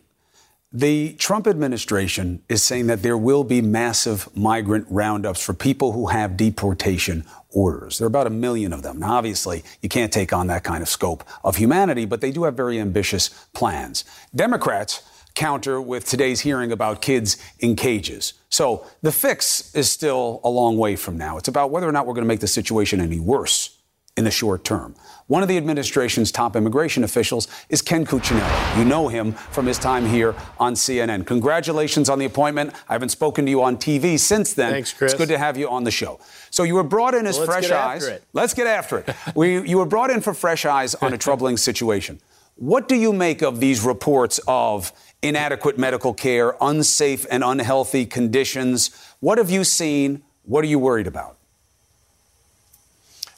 The 0.74 1.14
Trump 1.14 1.48
administration 1.48 2.42
is 2.48 2.64
saying 2.64 2.88
that 2.88 3.04
there 3.04 3.18
will 3.18 3.44
be 3.44 3.62
massive 3.62 4.30
migrant 4.36 4.88
roundups 4.90 5.44
for 5.44 5.54
people 5.54 5.92
who 5.92 6.08
have 6.08 6.38
deportation 6.38 7.26
orders. 7.52 7.98
There 7.98 8.06
are 8.06 8.08
about 8.08 8.28
a 8.28 8.32
million 8.32 8.74
of 8.74 8.84
them. 8.84 9.00
Now, 9.00 9.14
obviously, 9.14 9.64
you 9.82 9.90
can't 9.90 10.12
take 10.12 10.34
on 10.34 10.48
that 10.48 10.64
kind 10.64 10.82
of 10.82 10.90
scope 10.90 11.24
of 11.44 11.56
humanity, 11.58 12.06
but 12.06 12.22
they 12.22 12.32
do 12.32 12.44
have 12.44 12.56
very 12.56 12.80
ambitious 12.80 13.30
plans. 13.54 14.04
Democrats 14.36 15.04
counter 15.34 15.82
with 15.82 16.06
today's 16.06 16.42
hearing 16.42 16.72
about 16.72 17.02
kids 17.02 17.38
in 17.60 17.76
cages. 17.76 18.34
So 18.50 18.86
the 19.02 19.12
fix 19.12 19.74
is 19.74 19.90
still 19.90 20.42
a 20.44 20.50
long 20.50 20.78
way 20.78 20.96
from 20.96 21.18
now. 21.18 21.38
It's 21.38 21.48
about 21.48 21.72
whether 21.72 21.88
or 21.88 21.92
not 21.92 22.06
we're 22.06 22.14
going 22.14 22.26
to 22.26 22.28
make 22.28 22.42
the 22.42 22.48
situation 22.48 23.00
any 23.00 23.20
worse 23.20 23.78
in 24.18 24.26
the 24.26 24.32
short 24.32 24.64
term. 24.64 24.96
One 25.32 25.44
of 25.44 25.48
the 25.48 25.56
administration's 25.56 26.30
top 26.30 26.58
immigration 26.58 27.06
officials 27.06 27.48
is 27.70 27.82
Ken 27.82 28.06
Cuccinelli. 28.06 28.78
You 28.78 28.84
know 28.84 29.08
him 29.08 29.32
from 29.32 29.66
his 29.66 29.80
time 29.80 30.06
here 30.06 30.36
on 30.60 30.74
CNN. 30.74 31.26
Congratulations 31.26 32.10
on 32.10 32.20
the 32.20 32.26
appointment. 32.26 32.74
I 32.90 32.92
haven't 32.92 33.12
spoken 33.12 33.46
to 33.46 33.50
you 33.50 33.64
on 33.64 33.78
TV 33.78 34.20
since 34.20 34.54
then. 34.54 34.74
Thanks, 34.74 34.92
Chris. 34.92 35.14
It's 35.14 35.18
good 35.18 35.30
to 35.30 35.38
have 35.38 35.56
you 35.56 35.70
on 35.70 35.86
the 35.86 35.90
show. 35.90 36.20
So 36.50 36.64
you 36.64 36.76
were 36.76 36.84
brought 36.84 37.14
in 37.14 37.26
as 37.28 37.38
well, 37.38 37.46
fresh 37.46 37.72
eyes. 37.72 38.08
It. 38.08 38.26
Let's 38.34 38.54
get 38.54 38.68
after 38.68 38.98
it. 38.98 39.16
we, 39.34 39.66
you 39.66 39.78
were 39.78 39.86
brought 39.86 40.10
in 40.10 40.20
for 40.20 40.34
fresh 40.34 40.66
eyes 40.66 40.96
on 40.96 41.14
a 41.14 41.18
troubling 41.26 41.56
situation. 41.56 42.20
What 42.56 42.90
do 42.90 42.98
you 42.98 43.14
make 43.14 43.42
of 43.42 43.62
these 43.62 43.86
reports 43.86 44.42
of 44.50 44.92
inadequate 45.24 45.78
medical 45.78 46.14
care, 46.14 46.58
unsafe 46.60 47.26
and 47.32 47.42
unhealthy 47.42 48.06
conditions? 48.06 48.92
What 49.22 49.38
have 49.38 49.50
you 49.50 49.64
seen? 49.64 50.24
What 50.44 50.66
are 50.66 50.68
you 50.68 50.80
worried 50.80 51.08
about? 51.08 51.38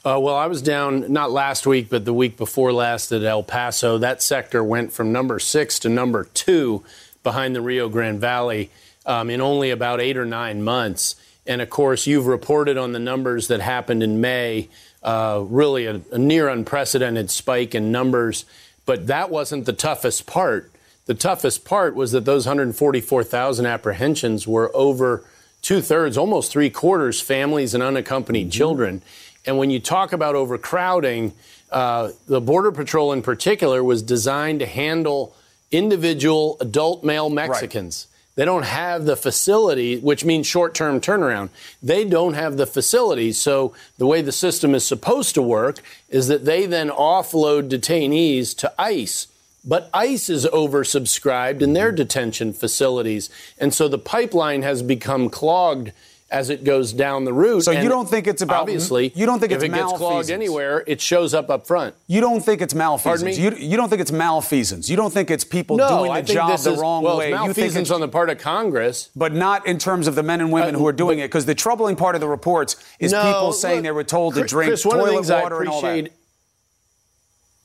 Uh, 0.05 0.19
well, 0.19 0.35
I 0.35 0.47
was 0.47 0.61
down 0.61 1.13
not 1.13 1.31
last 1.31 1.65
week, 1.65 1.87
but 1.89 2.03
the 2.03 2.13
week 2.13 2.35
before 2.35 2.73
last 2.73 3.13
at 3.13 3.23
El 3.23 3.41
Paso. 3.41 3.97
That 3.97 4.21
sector 4.21 4.61
went 4.61 4.91
from 4.91 5.13
number 5.13 5.39
six 5.39 5.79
to 5.79 5.89
number 5.89 6.25
two 6.33 6.83
behind 7.23 7.55
the 7.55 7.61
Rio 7.61 7.87
Grande 7.87 8.19
Valley 8.19 8.69
um, 9.05 9.29
in 9.29 9.39
only 9.39 9.69
about 9.69 10.01
eight 10.01 10.17
or 10.17 10.25
nine 10.25 10.61
months. 10.61 11.15
And 11.47 11.61
of 11.61 11.69
course, 11.69 12.05
you've 12.05 12.27
reported 12.27 12.77
on 12.77 12.91
the 12.91 12.99
numbers 12.99 13.47
that 13.47 13.61
happened 13.61 14.03
in 14.03 14.19
May, 14.19 14.67
uh, 15.03 15.41
really 15.47 15.85
a, 15.85 16.01
a 16.11 16.17
near 16.17 16.49
unprecedented 16.49 17.31
spike 17.31 17.73
in 17.73 17.89
numbers. 17.89 18.43
But 18.85 19.07
that 19.07 19.29
wasn't 19.29 19.65
the 19.65 19.71
toughest 19.71 20.25
part. 20.25 20.69
The 21.05 21.13
toughest 21.13 21.63
part 21.63 21.95
was 21.95 22.11
that 22.11 22.25
those 22.25 22.45
144,000 22.45 23.65
apprehensions 23.65 24.45
were 24.45 24.69
over 24.75 25.23
two 25.61 25.81
thirds, 25.81 26.17
almost 26.17 26.51
three 26.51 26.69
quarters, 26.69 27.21
families 27.21 27.73
and 27.73 27.81
unaccompanied 27.81 28.47
mm-hmm. 28.47 28.57
children. 28.57 29.01
And 29.45 29.57
when 29.57 29.69
you 29.69 29.79
talk 29.79 30.13
about 30.13 30.35
overcrowding, 30.35 31.33
uh, 31.71 32.11
the 32.27 32.39
Border 32.39 32.71
Patrol 32.71 33.11
in 33.11 33.21
particular 33.21 33.83
was 33.83 34.01
designed 34.01 34.59
to 34.59 34.65
handle 34.65 35.35
individual 35.71 36.57
adult 36.61 37.03
male 37.03 37.29
Mexicans. 37.29 38.07
Right. 38.07 38.13
They 38.35 38.45
don't 38.45 38.63
have 38.63 39.05
the 39.05 39.15
facility, 39.15 39.99
which 39.99 40.25
means 40.25 40.47
short 40.47 40.73
term 40.73 40.99
turnaround. 40.99 41.49
They 41.83 42.03
don't 42.03 42.33
have 42.33 42.57
the 42.57 42.65
facilities. 42.65 43.37
So, 43.37 43.75
the 43.99 44.07
way 44.07 44.21
the 44.21 44.31
system 44.31 44.73
is 44.73 44.83
supposed 44.85 45.35
to 45.35 45.41
work 45.41 45.81
is 46.09 46.29
that 46.29 46.45
they 46.45 46.65
then 46.65 46.89
offload 46.89 47.69
detainees 47.69 48.57
to 48.57 48.73
ICE. 48.79 49.27
But 49.65 49.89
ICE 49.93 50.29
is 50.29 50.45
oversubscribed 50.47 51.61
in 51.61 51.73
their 51.73 51.91
detention 51.91 52.53
facilities. 52.53 53.29
And 53.57 53.73
so 53.73 53.87
the 53.87 53.97
pipeline 53.97 54.61
has 54.63 54.81
become 54.81 55.29
clogged 55.29 55.93
as 56.33 56.49
it 56.49 56.63
goes 56.63 56.91
down 56.91 57.23
the 57.23 57.31
route. 57.31 57.61
So 57.61 57.71
and 57.71 57.83
you 57.83 57.89
don't 57.89 58.09
think 58.09 58.25
it's 58.25 58.41
about 58.41 58.61
obviously 58.61 59.13
you 59.15 59.25
don't 59.25 59.39
think 59.39 59.51
if 59.51 59.57
it's 59.57 59.65
it 59.65 59.71
gets 59.71 59.93
clogged 59.93 60.31
anywhere, 60.31 60.83
it 60.87 60.99
shows 60.99 61.33
up 61.33 61.49
up 61.49 61.67
front. 61.67 61.95
You 62.07 62.19
don't 62.21 62.43
think 62.43 62.61
it's 62.61 62.73
malfeasance. 62.73 63.37
You, 63.37 63.51
you, 63.51 63.77
don't 63.77 63.87
think 63.87 64.01
it's 64.01 64.11
malfeasance. 64.11 64.89
You 64.89 64.97
don't 64.97 65.13
think 65.13 65.29
it's 65.29 65.43
people 65.43 65.77
no, 65.77 65.99
doing 65.99 66.13
the 66.13 66.33
job 66.33 66.59
the 66.59 66.73
is, 66.73 66.79
wrong 66.79 67.03
well, 67.03 67.19
way. 67.19 67.27
It's 67.27 67.33
malfeasance 67.33 67.57
you 67.57 67.71
think 67.71 67.81
it's 67.83 67.91
on 67.91 68.01
the 68.01 68.07
part 68.07 68.31
of 68.31 68.39
Congress, 68.39 69.09
but 69.15 69.33
not 69.33 69.67
in 69.67 69.77
terms 69.77 70.07
of 70.07 70.15
the 70.15 70.23
men 70.23 70.41
and 70.41 70.51
women 70.51 70.75
uh, 70.75 70.79
who 70.79 70.87
are 70.87 70.93
doing 70.93 71.19
but, 71.19 71.25
it. 71.25 71.27
Because 71.27 71.45
the 71.45 71.55
troubling 71.55 71.95
part 71.95 72.15
of 72.15 72.21
the 72.21 72.27
reports 72.27 72.83
is 72.99 73.11
no, 73.11 73.21
people 73.23 73.53
saying 73.53 73.77
look, 73.77 73.83
they 73.83 73.91
were 73.91 74.03
told 74.03 74.33
to 74.33 74.43
drink 74.43 74.69
Chris, 74.69 74.81
toilet 74.81 75.29
water 75.29 75.61
and 75.61 75.69
all 75.69 75.81
that. 75.81 76.09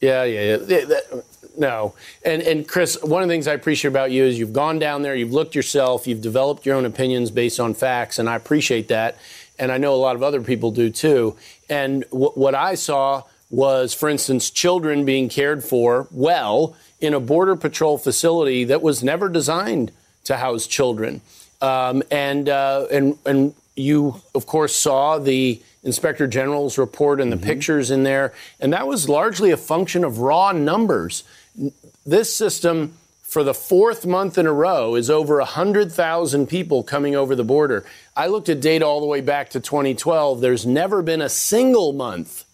Yeah, 0.01 0.25
yeah, 0.25 0.59
yeah. 0.67 1.01
No. 1.59 1.95
And, 2.25 2.41
and 2.43 2.67
Chris, 2.67 2.97
one 3.03 3.21
of 3.21 3.29
the 3.29 3.35
things 3.35 3.49
I 3.49 3.53
appreciate 3.53 3.91
about 3.91 4.13
you 4.13 4.23
is 4.23 4.39
you've 4.39 4.53
gone 4.53 4.79
down 4.79 5.03
there, 5.03 5.17
you've 5.17 5.33
looked 5.33 5.57
yourself, 5.57 6.07
you've 6.07 6.23
developed 6.23 6.65
your 6.65 6.77
own 6.77 6.87
opinions 6.87 7.33
based 7.33 7.59
on 7.59 7.75
facts, 7.75 8.21
and 8.21 8.31
I 8.31 8.37
appreciate 8.37 8.89
that. 8.89 9.19
And 9.59 9.73
I 9.73 9.77
know 9.77 9.93
a 9.93 9.97
lot 9.97 10.15
of 10.15 10.23
other 10.23 10.41
people 10.41 10.71
do 10.71 10.89
too. 10.89 11.37
And 11.69 12.05
w- 12.11 12.31
what 12.31 12.55
I 12.55 12.77
saw 12.77 13.25
was, 13.51 13.93
for 13.93 14.09
instance, 14.09 14.51
children 14.51 15.05
being 15.05 15.29
cared 15.29 15.65
for 15.65 16.07
well 16.13 16.77
in 17.01 17.13
a 17.13 17.19
Border 17.19 17.57
Patrol 17.57 17.99
facility 17.99 18.63
that 18.65 18.81
was 18.81 19.03
never 19.03 19.29
designed 19.29 19.91
to 20.25 20.37
house 20.37 20.65
children. 20.69 21.23
Um, 21.61 22.05
and, 22.13 22.49
uh, 22.49 22.87
and, 22.93 23.19
and 23.27 23.55
you, 23.75 24.23
of 24.33 24.47
course, 24.47 24.77
saw 24.77 25.19
the 25.19 25.61
Inspector 25.83 26.27
General's 26.27 26.79
report 26.79 27.21
and 27.21 27.33
the 27.33 27.37
mm-hmm. 27.37 27.47
pictures 27.47 27.91
in 27.91 28.03
there. 28.03 28.33
And 28.61 28.73
that 28.73 28.87
was 28.87 29.09
largely 29.09 29.51
a 29.51 29.57
function 29.57 30.05
of 30.05 30.19
raw 30.19 30.53
numbers 30.53 31.25
this 32.07 32.35
system 32.35 32.95
for 33.23 33.45
the 33.45 33.55
fourth 33.55 34.07
month 34.07 34.39
in 34.39 34.47
a 34.47 34.53
row 34.53 34.95
is 34.95 35.11
over 35.11 35.37
100,000 35.37 36.47
people 36.47 36.83
coming 36.83 37.15
over 37.15 37.35
the 37.35 37.45
border. 37.45 37.85
I 38.17 38.29
looked 38.29 38.49
at 38.49 38.61
data 38.61 38.87
all 38.87 39.01
the 39.01 39.07
way 39.07 39.21
back 39.21 39.51
to 39.51 39.61
2012. 39.61 40.41
There's 40.41 40.65
never 40.65 41.03
been 41.03 41.21
a 41.21 41.29
single 41.29 41.93
month 41.93 42.47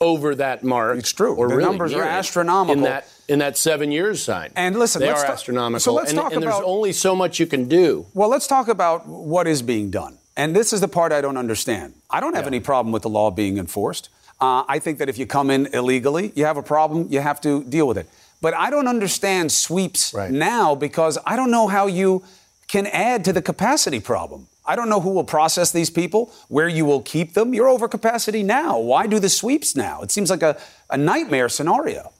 over 0.00 0.34
that 0.34 0.64
mark. 0.64 0.98
It's 0.98 1.12
true. 1.12 1.34
Or 1.34 1.48
the 1.48 1.56
really 1.56 1.68
numbers 1.68 1.92
are 1.94 2.02
astronomical 2.02 2.76
in 2.76 2.82
that 2.82 3.08
in 3.28 3.38
that 3.38 3.56
seven 3.56 3.90
years 3.90 4.22
sign. 4.22 4.50
And 4.56 4.76
listen, 4.78 5.00
they 5.00 5.08
are 5.08 5.14
talk, 5.14 5.30
astronomical. 5.30 5.80
So 5.80 5.94
let's 5.94 6.10
and, 6.10 6.18
talk 6.18 6.32
and 6.32 6.42
about, 6.42 6.58
there's 6.58 6.66
only 6.66 6.92
so 6.92 7.16
much 7.16 7.40
you 7.40 7.46
can 7.46 7.68
do. 7.68 8.06
Well, 8.14 8.28
let's 8.28 8.46
talk 8.46 8.68
about 8.68 9.06
what 9.06 9.46
is 9.46 9.62
being 9.62 9.90
done. 9.90 10.18
And 10.36 10.54
this 10.54 10.72
is 10.72 10.80
the 10.80 10.88
part 10.88 11.12
I 11.12 11.20
don't 11.20 11.36
understand. 11.36 11.94
I 12.10 12.20
don't 12.20 12.34
have 12.34 12.44
yeah. 12.44 12.48
any 12.48 12.60
problem 12.60 12.92
with 12.92 13.02
the 13.02 13.08
law 13.08 13.30
being 13.30 13.58
enforced. 13.58 14.10
Uh, 14.38 14.64
I 14.68 14.80
think 14.80 14.98
that 14.98 15.08
if 15.08 15.18
you 15.18 15.26
come 15.26 15.50
in 15.50 15.66
illegally, 15.66 16.30
you 16.34 16.44
have 16.44 16.58
a 16.58 16.62
problem, 16.62 17.08
you 17.10 17.20
have 17.20 17.40
to 17.40 17.64
deal 17.64 17.88
with 17.88 17.96
it. 17.96 18.06
But 18.40 18.54
I 18.54 18.70
don't 18.70 18.86
understand 18.86 19.50
sweeps 19.50 20.12
right. 20.12 20.30
now 20.30 20.74
because 20.74 21.18
I 21.24 21.36
don't 21.36 21.50
know 21.50 21.68
how 21.68 21.86
you 21.86 22.22
can 22.68 22.86
add 22.86 23.24
to 23.24 23.32
the 23.32 23.42
capacity 23.42 24.00
problem. 24.00 24.48
I 24.66 24.74
don't 24.74 24.88
know 24.88 25.00
who 25.00 25.10
will 25.10 25.24
process 25.24 25.70
these 25.70 25.90
people, 25.90 26.32
where 26.48 26.68
you 26.68 26.84
will 26.84 27.00
keep 27.00 27.34
them. 27.34 27.54
You're 27.54 27.68
over 27.68 27.86
capacity 27.86 28.42
now. 28.42 28.78
Why 28.78 29.06
do 29.06 29.20
the 29.20 29.28
sweeps 29.28 29.76
now? 29.76 30.02
It 30.02 30.10
seems 30.10 30.28
like 30.28 30.42
a, 30.42 30.60
a 30.90 30.96
nightmare 30.96 31.48
scenario. 31.48 32.12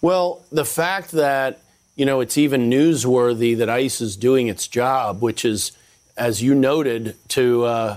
Well, 0.00 0.42
the 0.50 0.64
fact 0.64 1.10
that, 1.10 1.60
you 1.94 2.06
know, 2.06 2.20
it's 2.20 2.38
even 2.38 2.70
newsworthy 2.70 3.56
that 3.58 3.68
ICE 3.68 4.00
is 4.00 4.16
doing 4.16 4.48
its 4.48 4.66
job, 4.66 5.20
which 5.20 5.44
is, 5.44 5.72
as 6.16 6.42
you 6.42 6.54
noted, 6.54 7.16
to 7.28 7.64
uh, 7.64 7.96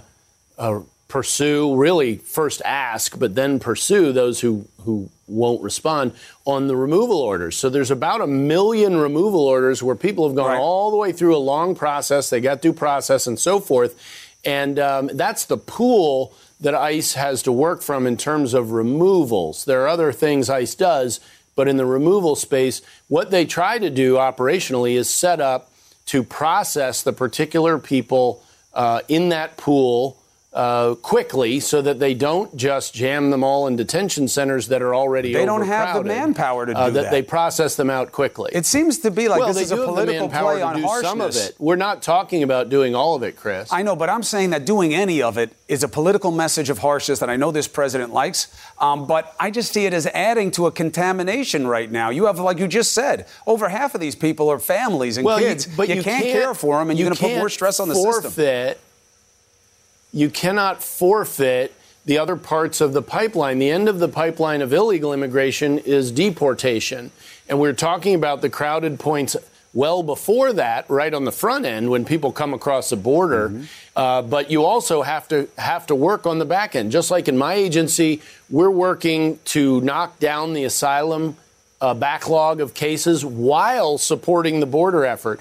uh, 0.58 0.82
pursue, 1.14 1.76
really 1.76 2.18
first 2.18 2.60
ask, 2.66 3.20
but 3.20 3.36
then 3.36 3.60
pursue 3.60 4.12
those 4.12 4.40
who, 4.40 4.66
who 4.82 5.08
won't 5.28 5.62
respond 5.62 6.12
on 6.44 6.66
the 6.66 6.76
removal 6.76 7.18
orders. 7.18 7.56
So 7.56 7.70
there's 7.70 7.92
about 7.92 8.22
a 8.22 8.26
million 8.26 8.98
removal 8.98 9.42
orders 9.42 9.84
where 9.84 9.96
people 9.96 10.28
have 10.28 10.36
gone 10.36 10.54
right. 10.54 10.60
all 10.60 10.90
the 10.90 10.98
way 10.98 11.12
through 11.12 11.36
a 11.36 11.38
long 11.38 11.76
process. 11.76 12.32
They 12.32 12.42
got 12.42 12.64
due 12.64 12.74
process 12.74 13.28
and 13.28 13.38
so 13.38 13.60
forth. 13.60 13.96
And 14.44 14.80
um, 14.80 15.12
that's 15.14 15.46
the 15.46 15.56
pool 15.56 16.34
that 16.60 16.74
ICE 16.74 17.14
has 17.14 17.44
to 17.44 17.52
work 17.52 17.84
from 17.84 18.08
in 18.08 18.18
terms 18.18 18.56
of 18.56 18.72
removals. 18.72 19.66
There 19.66 19.84
are 19.84 19.90
other 19.90 20.12
things 20.14 20.50
ICE 20.50 20.74
does, 20.74 21.20
but 21.56 21.68
in 21.68 21.78
the 21.78 21.86
removal 21.86 22.36
space, 22.36 22.82
what 23.08 23.30
they 23.30 23.46
try 23.46 23.78
to 23.78 23.92
do 23.92 24.16
operationally 24.16 24.96
is 24.96 25.12
set 25.12 25.40
up 25.40 25.70
to 26.08 26.24
process 26.24 27.04
the 27.04 27.14
particular 27.14 27.78
people 27.78 28.44
uh, 28.74 29.02
in 29.08 29.30
that 29.30 29.58
pool 29.58 30.18
uh, 30.54 30.94
quickly 30.96 31.60
so 31.60 31.82
that 31.82 32.00
they 32.00 32.14
don't 32.14 32.56
just 32.56 32.94
jam 32.94 33.32
them 33.32 33.44
all 33.44 33.66
in 33.66 33.76
detention 33.76 34.28
centers 34.28 34.68
that 34.68 34.82
are 34.84 34.94
already 34.94 35.34
they 35.34 35.46
don't 35.46 35.66
have 35.66 35.96
the 35.96 36.04
manpower 36.04 36.68
to 36.68 36.74
uh, 36.74 36.76
do 36.76 36.80
uh, 36.80 36.90
that, 36.90 37.02
that. 37.04 37.12
They 37.12 37.24
process 37.24 37.76
them 37.76 37.90
out 37.90 38.12
quickly. 38.12 38.52
It 38.54 38.66
seems 38.66 39.00
to 39.00 39.12
be 39.12 39.28
like 39.28 39.40
well, 39.40 39.48
this 39.48 39.64
is 39.64 39.72
a 39.72 39.78
political 39.78 40.30
play 40.30 40.62
on 40.62 40.82
harshness. 40.82 41.10
Some 41.10 41.22
of 41.22 41.36
it. 41.36 41.56
We're 41.58 41.76
not 41.76 42.04
talking 42.04 42.44
about 42.44 42.70
doing 42.70 42.94
all 42.94 43.16
of 43.16 43.24
it, 43.24 43.36
Chris. 43.36 43.74
I 43.74 43.82
know, 43.82 43.96
but 43.96 44.10
I'm 44.10 44.22
saying 44.22 44.52
that 44.52 44.66
doing 44.66 44.94
any 44.94 45.24
of 45.24 45.40
it 45.40 45.56
is 45.68 45.84
a 45.84 45.88
political 45.88 46.32
message 46.32 46.70
of 46.70 46.78
harshness 46.78 47.20
that 47.20 47.30
I 47.30 47.36
know 47.36 47.52
this 47.52 47.68
president 47.68 48.14
likes. 48.14 48.56
Um, 48.78 49.08
but 49.08 49.36
I 49.40 49.50
just 49.50 49.74
see 49.74 49.86
it 49.86 49.94
as 49.94 50.06
adding 50.08 50.52
to 50.52 50.68
a 50.68 50.72
contamination 50.72 51.66
right 51.66 51.92
now. 51.92 52.12
You 52.12 52.26
have, 52.26 52.38
like 52.38 52.60
you 52.60 52.68
just 52.68 52.94
said, 52.94 53.28
over 53.48 53.70
half 53.70 53.96
of 53.96 54.02
these 54.02 54.16
people 54.16 54.50
are 54.50 54.60
families 54.60 55.18
and 55.18 55.26
well, 55.26 55.40
kids. 55.40 55.66
You, 55.66 55.74
but 55.76 55.90
you, 55.90 55.96
you 55.96 56.04
can't, 56.04 56.24
can't, 56.24 56.38
care 56.38 56.54
for 56.54 56.78
them, 56.78 56.92
and 56.92 57.00
you 57.00 57.06
you're 57.06 57.10
going 57.10 57.18
to 57.18 57.24
put 57.24 57.38
more 57.38 57.50
stress 57.50 57.80
on 57.80 57.88
the 57.88 57.96
forfeit 57.96 58.32
system 58.32 58.90
you 60.14 60.30
cannot 60.30 60.82
forfeit 60.82 61.74
the 62.06 62.18
other 62.18 62.36
parts 62.36 62.80
of 62.80 62.94
the 62.94 63.02
pipeline. 63.02 63.60
The 63.60 63.72
end 63.72 63.90
of 63.90 64.00
the 64.00 64.08
pipeline 64.08 64.62
of 64.62 64.72
illegal 64.72 65.14
immigration 65.14 65.80
is 65.80 66.12
deportation. 66.12 67.12
And 67.50 67.60
we're 67.60 67.74
talking 67.74 68.14
about 68.14 68.42
the 68.42 68.50
crowded 68.50 69.00
points 69.00 69.36
well 69.74 70.04
before 70.04 70.54
that, 70.54 70.88
right 70.90 71.14
on 71.14 71.26
the 71.26 71.32
front 71.32 71.66
end 71.66 71.90
when 71.90 72.06
people 72.06 72.32
come 72.32 72.54
across 72.54 72.92
the 72.92 72.96
border. 72.96 73.50
Mm-hmm. 73.50 73.64
Uh, 73.96 74.22
but 74.22 74.52
you 74.52 74.64
also 74.64 75.02
have 75.02 75.28
to 75.30 75.50
have 75.58 75.88
to 75.88 75.96
work 75.96 76.28
on 76.28 76.40
the 76.40 76.46
back 76.46 76.76
end. 76.76 76.92
Just 76.92 77.10
like 77.10 77.28
in 77.28 77.38
my 77.38 77.56
agency, 77.56 78.22
we're 78.50 78.70
working 78.70 79.40
to 79.46 79.82
knock 79.82 80.20
down 80.20 80.54
the 80.54 80.64
asylum 80.64 81.38
uh, 81.82 81.94
backlog 81.94 82.62
of 82.62 82.74
cases 82.74 83.26
while 83.26 83.98
supporting 83.98 84.60
the 84.60 84.66
border 84.66 85.06
effort. 85.06 85.40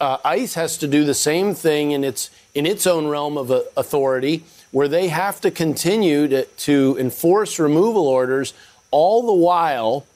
Uh, 0.00 0.18
ICE 0.24 0.52
has 0.54 0.76
to 0.78 0.88
do 0.88 1.04
the 1.04 1.14
same 1.14 1.54
thing 1.54 1.92
in 1.92 2.02
its 2.02 2.30
in 2.54 2.66
its 2.66 2.86
own 2.86 3.06
realm 3.06 3.36
of 3.36 3.50
uh, 3.50 3.62
authority, 3.76 4.44
where 4.70 4.88
they 4.88 5.08
have 5.08 5.40
to 5.40 5.50
continue 5.50 6.28
to, 6.28 6.44
to 6.44 6.96
enforce 6.98 7.58
removal 7.58 8.06
orders 8.06 8.54
all 8.90 9.26
the 9.26 9.32
while 9.32 10.06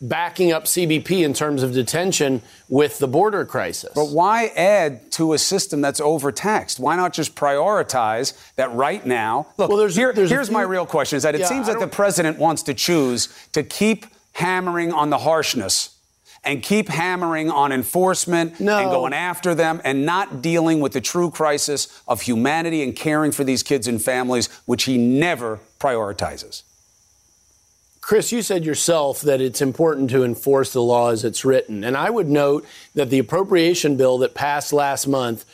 backing 0.00 0.52
up 0.52 0.64
CBP 0.64 1.24
in 1.24 1.32
terms 1.32 1.62
of 1.62 1.72
detention 1.72 2.42
with 2.68 2.98
the 2.98 3.08
border 3.08 3.44
crisis. 3.44 3.90
But 3.94 4.10
why 4.10 4.46
add 4.56 5.10
to 5.12 5.32
a 5.32 5.38
system 5.38 5.80
that's 5.80 6.00
overtaxed? 6.00 6.78
Why 6.78 6.96
not 6.96 7.12
just 7.12 7.34
prioritize 7.34 8.34
that 8.56 8.72
right 8.72 9.04
now? 9.04 9.46
Look, 9.56 9.68
well, 9.68 9.78
there's, 9.78 9.96
here, 9.96 10.12
there's 10.12 10.30
here's 10.30 10.48
few, 10.48 10.54
my 10.54 10.62
real 10.62 10.86
question: 10.86 11.16
is 11.16 11.22
that 11.22 11.34
it 11.34 11.42
yeah, 11.42 11.48
seems 11.48 11.66
that 11.68 11.80
the 11.80 11.86
president 11.86 12.38
wants 12.38 12.62
to 12.64 12.74
choose 12.74 13.28
to 13.52 13.62
keep 13.62 14.06
hammering 14.32 14.92
on 14.92 15.10
the 15.10 15.18
harshness 15.18 15.93
and 16.44 16.62
keep 16.62 16.88
hammering 16.88 17.50
on 17.50 17.72
enforcement 17.72 18.60
no. 18.60 18.78
and 18.78 18.90
going 18.90 19.12
after 19.12 19.54
them 19.54 19.80
and 19.84 20.04
not 20.04 20.42
dealing 20.42 20.80
with 20.80 20.92
the 20.92 21.00
true 21.00 21.30
crisis 21.30 22.02
of 22.06 22.22
humanity 22.22 22.82
and 22.82 22.94
caring 22.94 23.32
for 23.32 23.44
these 23.44 23.62
kids 23.62 23.88
and 23.88 24.02
families, 24.02 24.48
which 24.66 24.84
he 24.84 24.98
never 24.98 25.60
prioritizes. 25.80 26.62
Chris, 28.00 28.32
you 28.32 28.42
said 28.42 28.66
yourself 28.66 29.22
that 29.22 29.40
it's 29.40 29.62
important 29.62 30.10
to 30.10 30.24
enforce 30.24 30.74
the 30.74 30.82
law 30.82 31.10
as 31.10 31.24
it's 31.24 31.42
written. 31.42 31.82
And 31.82 31.96
I 31.96 32.10
would 32.10 32.28
note 32.28 32.66
that 32.94 33.08
the 33.08 33.18
appropriation 33.18 33.96
bill 33.96 34.18
that 34.18 34.34
passed 34.34 34.74
last 34.74 35.06
month, 35.06 35.46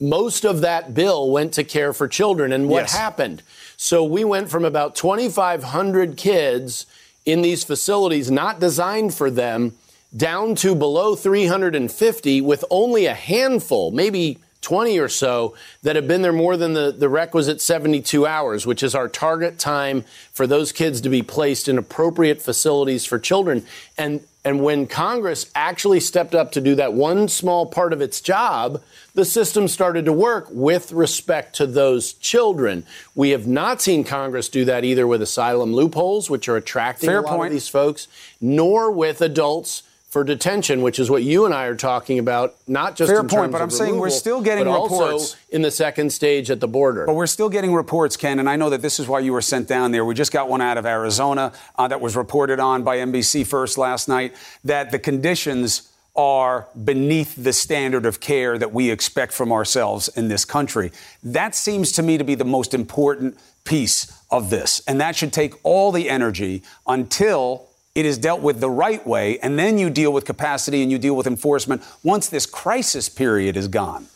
most 0.00 0.46
of 0.46 0.62
that 0.62 0.94
bill 0.94 1.30
went 1.30 1.52
to 1.54 1.64
care 1.64 1.92
for 1.92 2.08
children. 2.08 2.52
And 2.52 2.70
what 2.70 2.84
yes. 2.84 2.96
happened? 2.96 3.42
So 3.76 4.02
we 4.02 4.24
went 4.24 4.48
from 4.48 4.64
about 4.64 4.96
2,500 4.96 6.16
kids 6.16 6.86
in 7.26 7.42
these 7.42 7.64
facilities 7.64 8.30
not 8.30 8.60
designed 8.60 9.12
for 9.12 9.30
them 9.30 9.74
down 10.16 10.54
to 10.56 10.74
below 10.74 11.14
350 11.14 12.40
with 12.40 12.64
only 12.70 13.06
a 13.06 13.14
handful, 13.14 13.90
maybe 13.90 14.38
20 14.62 14.98
or 14.98 15.08
so 15.08 15.54
that 15.82 15.96
have 15.96 16.06
been 16.06 16.22
there 16.22 16.32
more 16.32 16.56
than 16.56 16.74
the, 16.74 16.92
the 16.96 17.08
requisite 17.08 17.60
72 17.60 18.26
hours, 18.26 18.66
which 18.66 18.82
is 18.82 18.94
our 18.94 19.08
target 19.08 19.58
time 19.58 20.04
for 20.32 20.46
those 20.46 20.72
kids 20.72 21.00
to 21.00 21.08
be 21.08 21.22
placed 21.22 21.68
in 21.68 21.78
appropriate 21.78 22.42
facilities 22.42 23.06
for 23.06 23.18
children. 23.18 23.64
And, 23.96 24.20
and 24.44 24.62
when 24.62 24.86
Congress 24.86 25.50
actually 25.54 26.00
stepped 26.00 26.34
up 26.34 26.52
to 26.52 26.60
do 26.60 26.74
that 26.74 26.92
one 26.92 27.28
small 27.28 27.64
part 27.64 27.94
of 27.94 28.02
its 28.02 28.20
job, 28.20 28.82
the 29.14 29.24
system 29.24 29.66
started 29.66 30.04
to 30.04 30.12
work 30.12 30.46
with 30.50 30.92
respect 30.92 31.56
to 31.56 31.66
those 31.66 32.12
children. 32.12 32.84
We 33.14 33.30
have 33.30 33.46
not 33.46 33.80
seen 33.80 34.04
Congress 34.04 34.50
do 34.50 34.66
that 34.66 34.84
either 34.84 35.06
with 35.06 35.22
asylum 35.22 35.72
loopholes, 35.72 36.28
which 36.28 36.48
are 36.50 36.56
attracting 36.56 37.08
Fair 37.08 37.20
a 37.20 37.22
lot 37.22 37.36
point. 37.36 37.46
of 37.46 37.52
these 37.52 37.68
folks, 37.68 38.08
nor 38.40 38.92
with 38.92 39.22
adults 39.22 39.84
for 40.10 40.24
detention, 40.24 40.82
which 40.82 40.98
is 40.98 41.08
what 41.08 41.22
you 41.22 41.44
and 41.44 41.54
I 41.54 41.66
are 41.66 41.76
talking 41.76 42.18
about, 42.18 42.56
not 42.66 42.96
just 42.96 43.10
fair 43.10 43.20
in 43.20 43.28
point, 43.28 43.52
but 43.52 43.58
I'm 43.58 43.68
removal, 43.68 43.78
saying 43.78 43.98
we're 43.98 44.10
still 44.10 44.42
getting 44.42 44.64
but 44.64 44.82
reports 44.82 45.12
also 45.12 45.36
in 45.50 45.62
the 45.62 45.70
second 45.70 46.12
stage 46.12 46.50
at 46.50 46.58
the 46.58 46.66
border. 46.66 47.06
But 47.06 47.14
we're 47.14 47.28
still 47.28 47.48
getting 47.48 47.72
reports, 47.72 48.16
Ken, 48.16 48.40
and 48.40 48.50
I 48.50 48.56
know 48.56 48.70
that 48.70 48.82
this 48.82 48.98
is 48.98 49.06
why 49.06 49.20
you 49.20 49.32
were 49.32 49.40
sent 49.40 49.68
down 49.68 49.92
there. 49.92 50.04
We 50.04 50.14
just 50.14 50.32
got 50.32 50.48
one 50.48 50.60
out 50.60 50.76
of 50.76 50.84
Arizona 50.84 51.52
uh, 51.78 51.86
that 51.86 52.00
was 52.00 52.16
reported 52.16 52.58
on 52.58 52.82
by 52.82 52.96
NBC 52.98 53.46
First 53.46 53.78
last 53.78 54.08
night 54.08 54.34
that 54.64 54.90
the 54.90 54.98
conditions 54.98 55.92
are 56.16 56.66
beneath 56.84 57.36
the 57.36 57.52
standard 57.52 58.04
of 58.04 58.18
care 58.18 58.58
that 58.58 58.72
we 58.72 58.90
expect 58.90 59.32
from 59.32 59.52
ourselves 59.52 60.08
in 60.08 60.26
this 60.26 60.44
country. 60.44 60.90
That 61.22 61.54
seems 61.54 61.92
to 61.92 62.02
me 62.02 62.18
to 62.18 62.24
be 62.24 62.34
the 62.34 62.44
most 62.44 62.74
important 62.74 63.38
piece 63.62 64.20
of 64.28 64.50
this, 64.50 64.82
and 64.88 65.00
that 65.00 65.14
should 65.14 65.32
take 65.32 65.54
all 65.62 65.92
the 65.92 66.10
energy 66.10 66.64
until 66.88 67.69
it 67.94 68.06
is 68.06 68.18
dealt 68.18 68.40
with 68.40 68.60
the 68.60 68.70
right 68.70 69.04
way, 69.06 69.38
and 69.40 69.58
then 69.58 69.78
you 69.78 69.90
deal 69.90 70.12
with 70.12 70.24
capacity 70.24 70.82
and 70.82 70.92
you 70.92 70.98
deal 70.98 71.16
with 71.16 71.26
enforcement 71.26 71.82
once 72.02 72.28
this 72.28 72.46
crisis 72.46 73.08
period 73.08 73.56
is 73.56 73.68
gone. 73.68 74.06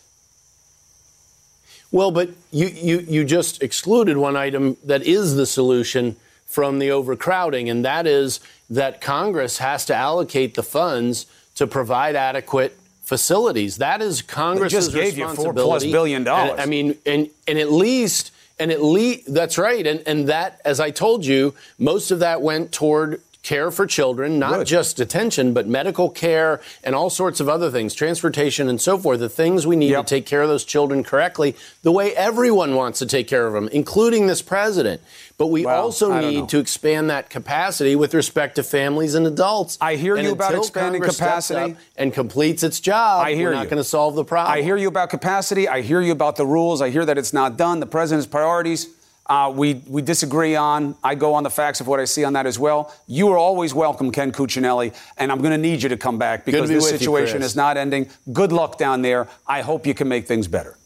Well, 1.90 2.10
but 2.10 2.30
you, 2.50 2.66
you, 2.66 2.98
you 3.00 3.24
just 3.24 3.62
excluded 3.62 4.16
one 4.16 4.36
item 4.36 4.76
that 4.84 5.02
is 5.02 5.36
the 5.36 5.46
solution 5.46 6.16
from 6.46 6.78
the 6.78 6.90
overcrowding, 6.90 7.68
and 7.68 7.84
that 7.84 8.06
is 8.06 8.40
that 8.70 9.00
Congress 9.00 9.58
has 9.58 9.84
to 9.86 9.94
allocate 9.94 10.54
the 10.54 10.62
funds 10.62 11.26
to 11.56 11.66
provide 11.66 12.16
adequate 12.16 12.76
facilities. 13.02 13.76
That 13.78 14.00
is 14.02 14.22
Congress's 14.22 14.86
just 14.86 14.94
gave 14.94 15.16
responsibility. 15.16 15.38
You 15.38 15.52
four 15.52 15.52
plus 15.52 15.84
billion 15.84 16.24
dollars. 16.24 16.58
I 16.58 16.66
mean, 16.66 16.96
and, 17.06 17.28
and 17.46 17.58
at 17.58 17.70
least 17.70 18.32
and 18.58 18.70
at 18.70 18.82
least 18.82 19.32
that's 19.32 19.58
right. 19.58 19.86
And 19.86 20.02
and 20.06 20.28
that, 20.28 20.60
as 20.64 20.80
I 20.80 20.90
told 20.90 21.24
you, 21.26 21.54
most 21.78 22.10
of 22.10 22.20
that 22.20 22.40
went 22.40 22.72
toward 22.72 23.20
care 23.44 23.70
for 23.70 23.86
children, 23.86 24.38
not 24.38 24.54
Good. 24.54 24.66
just 24.66 24.96
detention, 24.96 25.52
but 25.52 25.68
medical 25.68 26.08
care 26.08 26.60
and 26.82 26.94
all 26.94 27.10
sorts 27.10 27.40
of 27.40 27.48
other 27.48 27.70
things, 27.70 27.94
transportation 27.94 28.68
and 28.68 28.80
so 28.80 28.98
forth, 28.98 29.20
the 29.20 29.28
things 29.28 29.66
we 29.66 29.76
need 29.76 29.90
yep. 29.90 30.06
to 30.06 30.14
take 30.14 30.26
care 30.26 30.42
of 30.42 30.48
those 30.48 30.64
children 30.64 31.04
correctly, 31.04 31.54
the 31.82 31.92
way 31.92 32.16
everyone 32.16 32.74
wants 32.74 32.98
to 32.98 33.06
take 33.06 33.28
care 33.28 33.46
of 33.46 33.52
them, 33.52 33.68
including 33.68 34.26
this 34.26 34.40
president. 34.42 35.02
But 35.36 35.48
we 35.48 35.66
well, 35.66 35.82
also 35.82 36.18
need 36.18 36.48
to 36.48 36.58
expand 36.58 37.10
that 37.10 37.28
capacity 37.28 37.94
with 37.94 38.14
respect 38.14 38.56
to 38.56 38.62
families 38.62 39.14
and 39.14 39.26
adults. 39.26 39.76
I 39.80 39.96
hear 39.96 40.16
and 40.16 40.26
you 40.26 40.32
about 40.32 40.54
expanding 40.54 41.02
Congress 41.02 41.18
capacity 41.18 41.76
and 41.96 42.14
completes 42.14 42.62
its 42.62 42.80
job. 42.80 43.26
I 43.26 43.34
hear 43.34 43.50
we're 43.50 43.56
not 43.56 43.68
going 43.68 43.76
to 43.76 43.84
solve 43.84 44.14
the 44.14 44.24
problem. 44.24 44.56
I 44.56 44.62
hear 44.62 44.76
you 44.76 44.88
about 44.88 45.10
capacity. 45.10 45.68
I 45.68 45.82
hear 45.82 46.00
you 46.00 46.12
about 46.12 46.36
the 46.36 46.46
rules. 46.46 46.80
I 46.80 46.88
hear 46.88 47.04
that 47.04 47.18
it's 47.18 47.32
not 47.32 47.58
done. 47.58 47.80
The 47.80 47.86
president's 47.86 48.26
priorities 48.26 48.88
uh, 49.26 49.52
we, 49.54 49.74
we 49.86 50.02
disagree 50.02 50.54
on. 50.54 50.96
I 51.02 51.14
go 51.14 51.34
on 51.34 51.42
the 51.42 51.50
facts 51.50 51.80
of 51.80 51.86
what 51.86 51.98
I 51.98 52.04
see 52.04 52.24
on 52.24 52.34
that 52.34 52.46
as 52.46 52.58
well. 52.58 52.94
You 53.06 53.28
are 53.30 53.38
always 53.38 53.72
welcome, 53.72 54.12
Ken 54.12 54.32
Cuccinelli, 54.32 54.94
and 55.16 55.32
I'm 55.32 55.38
going 55.38 55.52
to 55.52 55.58
need 55.58 55.82
you 55.82 55.88
to 55.88 55.96
come 55.96 56.18
back 56.18 56.44
because 56.44 56.68
be 56.68 56.74
this 56.74 56.88
situation 56.88 57.40
you, 57.40 57.46
is 57.46 57.56
not 57.56 57.76
ending. 57.76 58.08
Good 58.32 58.52
luck 58.52 58.76
down 58.76 59.02
there. 59.02 59.28
I 59.46 59.62
hope 59.62 59.86
you 59.86 59.94
can 59.94 60.08
make 60.08 60.26
things 60.26 60.46
better. 60.46 60.76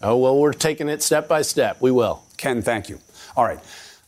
Oh, 0.00 0.16
well, 0.18 0.38
we're 0.38 0.52
taking 0.52 0.88
it 0.88 1.02
step 1.02 1.28
by 1.28 1.42
step. 1.42 1.80
We 1.80 1.90
will. 1.90 2.22
Ken, 2.36 2.62
thank 2.62 2.88
you. 2.88 3.00
All 3.36 3.44
right, 3.44 3.58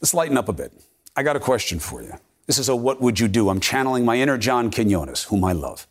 let's 0.00 0.14
lighten 0.14 0.37
up 0.37 0.48
a 0.48 0.52
bit. 0.52 0.72
I 1.16 1.22
got 1.22 1.37
a 1.37 1.40
question 1.40 1.80
for 1.80 2.02
you. 2.02 2.12
This 2.46 2.59
is 2.59 2.68
a 2.68 2.76
what 2.76 3.00
would 3.00 3.18
you 3.18 3.26
do? 3.26 3.48
I'm 3.48 3.59
channeling 3.59 4.04
my 4.04 4.16
inner 4.16 4.38
John 4.38 4.70
Quinones, 4.70 5.24
whom 5.24 5.42
I 5.42 5.52
love. 5.52 5.87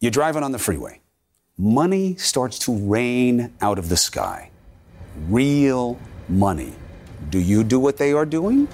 You're 0.00 0.10
driving 0.10 0.42
on 0.42 0.52
the 0.52 0.58
freeway. 0.58 1.00
Money 1.56 2.16
starts 2.16 2.58
to 2.60 2.76
rain 2.76 3.52
out 3.60 3.78
of 3.78 3.88
the 3.88 3.96
sky 3.96 4.50
real 5.28 5.98
money. 6.28 6.74
Do 7.30 7.38
you 7.38 7.64
do 7.64 7.78
what 7.78 7.96
they 7.96 8.12
are 8.12 8.26
doing? 8.26 8.68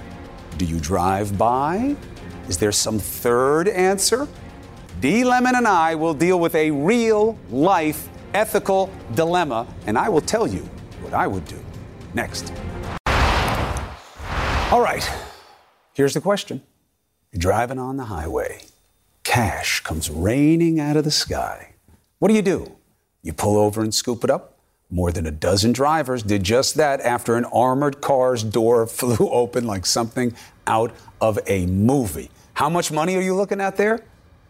Do 0.57 0.65
you 0.65 0.81
drive 0.81 1.37
by? 1.39 1.97
Is 2.49 2.59
there 2.59 2.73
some 2.73 2.99
third 2.99 3.69
answer? 3.69 4.27
D. 5.01 5.23
Lemon 5.23 5.55
and 5.55 5.69
I 5.69 5.95
will 5.95 6.15
deal 6.15 6.41
with 6.41 6.55
a 6.55 6.71
real 6.71 7.39
life 7.51 8.09
ethical 8.35 8.91
dilemma, 9.15 9.67
and 9.87 9.97
I 9.97 10.09
will 10.09 10.21
tell 10.21 10.47
you 10.47 10.61
what 11.01 11.15
I 11.15 11.27
would 11.27 11.45
do 11.45 11.59
next. 12.15 12.53
All 14.71 14.83
right, 14.83 15.09
here's 15.95 16.15
the 16.15 16.21
question 16.21 16.63
You're 17.33 17.41
driving 17.41 17.79
on 17.79 17.97
the 17.97 18.05
highway, 18.05 18.63
cash 19.25 19.81
comes 19.81 20.11
raining 20.11 20.81
out 20.81 20.97
of 20.97 21.05
the 21.05 21.11
sky. 21.11 21.75
What 22.19 22.29
do 22.29 22.35
you 22.35 22.43
do? 22.43 22.77
You 23.23 23.33
pull 23.33 23.57
over 23.57 23.83
and 23.83 23.95
scoop 23.95 24.25
it 24.25 24.31
up? 24.31 24.58
More 24.91 25.13
than 25.13 25.27
a 25.27 25.31
dozen 25.31 25.73
drivers 25.73 26.23
did 26.23 26.43
just 26.43 26.77
that 26.77 27.01
after 27.03 27.37
an 27.37 27.45
armored 27.47 28.01
car's 28.01 28.43
door 28.43 28.87
flew 28.87 29.29
open 29.31 29.67
like 29.67 29.85
something 29.85 30.35
out 30.67 30.95
of 31.21 31.39
a 31.47 31.67
movie. 31.67 32.31
How 32.55 32.69
much 32.69 32.91
money 32.91 33.17
are 33.17 33.21
you 33.21 33.35
looking 33.35 33.61
at 33.61 33.77
there? 33.77 34.01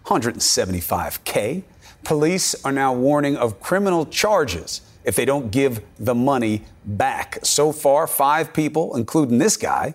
175K. 0.07 1.64
Police 2.05 2.64
are 2.64 2.72
now 2.72 2.94
warning 2.94 3.37
of 3.37 3.61
criminal 3.61 4.07
charges 4.07 4.81
if 5.05 5.16
they 5.16 5.24
don't 5.24 5.51
give 5.51 5.83
the 5.98 6.14
money 6.14 6.62
back. 6.85 7.38
So 7.42 7.72
far, 7.72 8.07
five 8.07 8.55
people, 8.55 8.96
including 8.96 9.38
this 9.38 9.57
guy, 9.57 9.94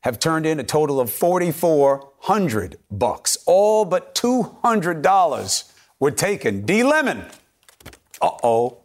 have 0.00 0.18
turned 0.18 0.46
in 0.46 0.60
a 0.60 0.64
total 0.64 1.00
of 1.00 1.10
4400 1.10 2.78
bucks. 2.90 3.38
All 3.46 3.84
but 3.84 4.14
$200 4.14 5.72
were 6.00 6.10
taken. 6.10 6.66
D 6.66 6.82
Lemon. 6.82 7.24
Uh-oh. 8.20 8.78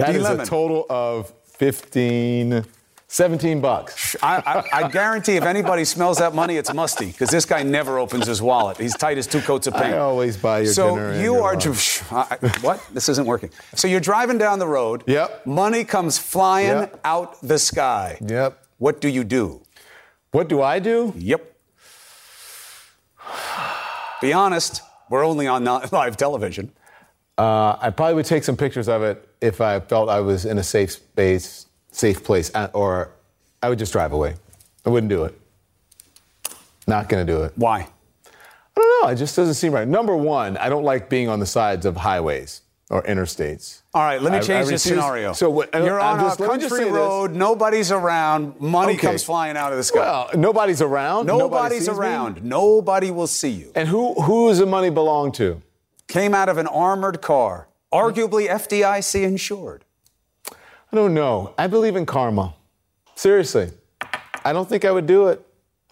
That 0.00 0.16
is 0.16 0.28
a 0.28 0.44
total 0.44 0.86
of 0.88 1.32
15, 1.44 2.64
17 3.08 3.60
bucks. 3.60 4.16
I, 4.22 4.64
I, 4.72 4.84
I, 4.84 4.88
guarantee 4.88 5.36
if 5.36 5.44
anybody 5.44 5.84
smells 5.84 6.18
that 6.18 6.34
money, 6.34 6.56
it's 6.56 6.72
musty 6.72 7.06
because 7.06 7.28
this 7.28 7.44
guy 7.44 7.62
never 7.62 7.98
opens 7.98 8.26
his 8.26 8.40
wallet. 8.40 8.78
He's 8.78 8.96
tight 8.96 9.18
as 9.18 9.26
two 9.26 9.40
coats 9.40 9.66
of 9.66 9.74
paint. 9.74 9.94
I 9.94 9.98
always 9.98 10.36
buy 10.36 10.60
your 10.60 10.72
so 10.72 10.94
dinner. 10.94 11.14
So 11.14 11.20
you 11.20 11.34
are. 11.36 11.54
what? 12.60 12.86
This 12.92 13.08
isn't 13.08 13.26
working. 13.26 13.50
So 13.74 13.88
you're 13.88 14.00
driving 14.00 14.38
down 14.38 14.58
the 14.58 14.68
road. 14.68 15.04
Yep. 15.06 15.44
Money 15.44 15.84
comes 15.84 16.18
flying 16.18 16.68
yep. 16.68 17.00
out 17.04 17.40
the 17.42 17.58
sky. 17.58 18.16
Yep. 18.20 18.64
What 18.78 19.00
do 19.00 19.08
you 19.08 19.24
do? 19.24 19.62
What 20.30 20.48
do 20.48 20.62
I 20.62 20.78
do? 20.78 21.12
Yep. 21.16 21.56
Be 24.22 24.32
honest. 24.32 24.82
We're 25.10 25.26
only 25.26 25.48
on 25.48 25.64
live 25.64 26.16
television. 26.16 26.72
Uh, 27.36 27.76
I 27.80 27.90
probably 27.90 28.14
would 28.14 28.26
take 28.26 28.44
some 28.44 28.56
pictures 28.56 28.88
of 28.88 29.02
it 29.02 29.29
if 29.40 29.60
I 29.60 29.80
felt 29.80 30.08
I 30.08 30.20
was 30.20 30.44
in 30.44 30.58
a 30.58 30.62
safe 30.62 30.92
space, 30.92 31.66
safe 31.90 32.22
place, 32.22 32.50
or 32.72 33.10
I 33.62 33.68
would 33.68 33.78
just 33.78 33.92
drive 33.92 34.12
away. 34.12 34.34
I 34.84 34.90
wouldn't 34.90 35.10
do 35.10 35.24
it. 35.24 35.38
Not 36.86 37.08
going 37.08 37.26
to 37.26 37.32
do 37.32 37.42
it. 37.42 37.52
Why? 37.56 37.86
I 38.26 38.80
don't 38.80 39.02
know. 39.02 39.10
It 39.10 39.16
just 39.16 39.36
doesn't 39.36 39.54
seem 39.54 39.72
right. 39.72 39.86
Number 39.86 40.16
one, 40.16 40.56
I 40.56 40.68
don't 40.68 40.84
like 40.84 41.08
being 41.08 41.28
on 41.28 41.40
the 41.40 41.46
sides 41.46 41.86
of 41.86 41.96
highways 41.96 42.62
or 42.90 43.02
interstates. 43.04 43.82
All 43.94 44.02
right, 44.02 44.20
let 44.20 44.32
me 44.32 44.40
change 44.44 44.68
the 44.68 44.78
scenario. 44.78 45.32
So 45.32 45.48
what, 45.48 45.72
you're 45.72 46.00
on 46.00 46.20
just, 46.20 46.40
a 46.40 46.46
country 46.46 46.90
road, 46.90 47.32
nobody's 47.32 47.92
around, 47.92 48.60
money 48.60 48.94
okay. 48.94 49.06
comes 49.06 49.22
flying 49.22 49.56
out 49.56 49.72
of 49.72 49.78
the 49.78 49.84
sky. 49.84 49.98
Well, 50.00 50.30
nobody's 50.34 50.82
around. 50.82 51.26
Nobody's 51.26 51.86
Nobody 51.86 52.00
around. 52.00 52.42
Me? 52.42 52.48
Nobody 52.48 53.10
will 53.10 53.28
see 53.28 53.50
you. 53.50 53.70
And 53.74 53.88
who 53.88 54.14
who 54.14 54.48
does 54.48 54.58
the 54.58 54.66
money 54.66 54.90
belong 54.90 55.30
to? 55.32 55.62
Came 56.08 56.34
out 56.34 56.48
of 56.48 56.58
an 56.58 56.66
armored 56.66 57.22
car, 57.22 57.68
arguably 57.92 58.48
FDIC 58.48 59.22
insured. 59.22 59.84
I 60.50 60.96
don't 60.96 61.14
know. 61.14 61.54
I 61.58 61.66
believe 61.66 61.96
in 61.96 62.06
karma. 62.06 62.54
Seriously, 63.14 63.70
I 64.44 64.52
don't 64.52 64.68
think 64.68 64.84
I 64.84 64.90
would 64.90 65.06
do 65.06 65.28
it. 65.28 65.44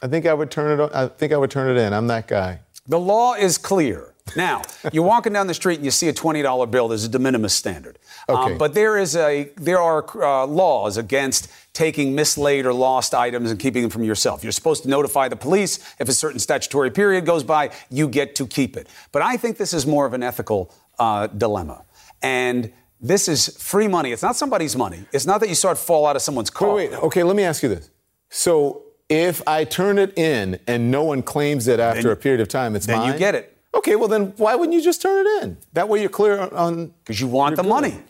I 0.03 0.09
think 0.09 0.27
I 0.27 0.35
would 0.35 0.51
turn 0.51 0.81
it. 0.81 0.91
I 0.95 1.09
think 1.09 1.33
I 1.33 1.37
would 1.37 1.51
turn 1.51 1.77
it 1.77 1.81
in. 1.81 1.93
I'm 1.93 2.07
that 2.09 2.27
guy. 2.29 2.61
The 2.87 2.99
law 2.99 3.35
is 3.35 3.59
clear. 3.59 4.15
Now, 4.37 4.63
you're 4.93 5.05
walking 5.05 5.33
down 5.33 5.47
the 5.47 5.55
street 5.55 5.77
and 5.77 5.85
you 5.85 5.91
see 5.91 6.09
a 6.09 6.13
$20 6.13 6.71
bill. 6.71 6.89
There's 6.89 7.05
a 7.05 7.09
de 7.09 7.19
minimis 7.19 7.55
standard. 7.55 7.99
Um, 8.29 8.37
Okay. 8.37 8.53
Um, 8.53 8.59
but 8.59 8.75
there 8.75 8.99
is 8.99 9.17
a 9.17 9.51
there 9.57 9.81
are 9.81 10.05
uh, 10.23 10.47
laws 10.47 10.97
against 10.99 11.49
taking 11.73 12.15
mislaid 12.15 12.67
or 12.67 12.75
lost 12.75 13.15
items 13.15 13.51
and 13.51 13.59
keeping 13.59 13.83
them 13.83 13.91
from 13.91 14.03
yourself. 14.05 14.43
You're 14.43 14.53
supposed 14.53 14.83
to 14.83 14.89
notify 14.89 15.29
the 15.29 15.37
police 15.37 15.79
if 15.99 16.09
a 16.09 16.13
certain 16.13 16.39
statutory 16.39 16.91
period 16.91 17.25
goes 17.25 17.43
by. 17.43 17.71
You 17.91 18.09
get 18.09 18.35
to 18.37 18.47
keep 18.47 18.77
it. 18.77 18.89
But 19.13 19.23
I 19.23 19.37
think 19.39 19.57
this 19.57 19.73
is 19.73 19.87
more 19.87 20.05
of 20.07 20.13
an 20.13 20.23
ethical 20.23 20.75
uh, 20.99 21.29
dilemma. 21.29 21.85
And 22.23 22.73
this 23.01 23.29
is 23.29 23.57
free 23.63 23.89
money. 23.89 24.13
It's 24.13 24.23
not 24.23 24.37
somebody's 24.37 24.77
money. 24.77 25.05
It's 25.13 25.27
not 25.27 25.41
that 25.41 25.49
you 25.49 25.55
saw 25.55 25.71
it 25.71 25.79
fall 25.79 26.07
out 26.07 26.17
of 26.17 26.23
someone's 26.23 26.51
car. 26.51 26.75
Wait, 26.75 26.91
wait. 26.91 26.99
Okay, 26.99 27.23
let 27.23 27.37
me 27.37 27.45
ask 27.45 27.63
you 27.63 27.69
this. 27.69 27.91
So 28.29 28.83
if 29.09 29.47
I 29.47 29.65
turn 29.65 29.99
it 29.99 30.19
in 30.19 30.59
and 30.67 30.91
no 30.91 31.05
one 31.05 31.23
claims 31.23 31.69
it 31.69 31.81
after 31.81 32.03
Then- 32.03 32.13
a 32.13 32.17
period 32.17 32.41
of 32.41 32.49
time, 32.49 32.77
it's 32.77 32.87
then 32.87 33.07
you 33.07 33.19
get 33.19 33.35
it. 33.35 33.57
Okay, 33.75 33.97
well 33.97 34.09
then 34.09 34.33
why 34.39 34.55
wouldn't 34.55 34.75
you 34.75 34.83
just 34.83 35.03
turn 35.03 35.27
it 35.27 35.43
in? 35.43 35.59
That 35.75 35.89
way 35.89 36.01
you're 36.01 36.09
clear 36.11 36.41
on. 36.53 36.95
Because 37.05 37.21
you 37.21 37.29
want 37.29 37.57
the 37.57 37.63
You're 37.63 37.73
money. 37.73 38.03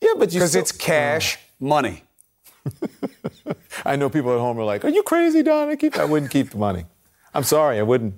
Yeah, 0.00 0.14
but 0.18 0.32
you. 0.32 0.40
Because 0.40 0.54
it's 0.54 0.72
cash 0.72 1.38
ah. 1.38 1.40
money. 1.60 2.04
I 3.84 3.96
know 3.96 4.10
people 4.10 4.32
at 4.32 4.38
home 4.40 4.58
are 4.58 4.64
like, 4.64 4.84
"Are 4.84 4.88
you 4.88 5.02
crazy, 5.02 5.42
Don? 5.42 5.68
I 5.68 5.76
keep. 5.76 5.96
I 5.96 6.04
wouldn't 6.04 6.30
keep 6.30 6.50
the 6.50 6.58
money. 6.58 6.84
I'm 7.32 7.44
sorry, 7.44 7.78
I 7.78 7.82
wouldn't. 7.82 8.14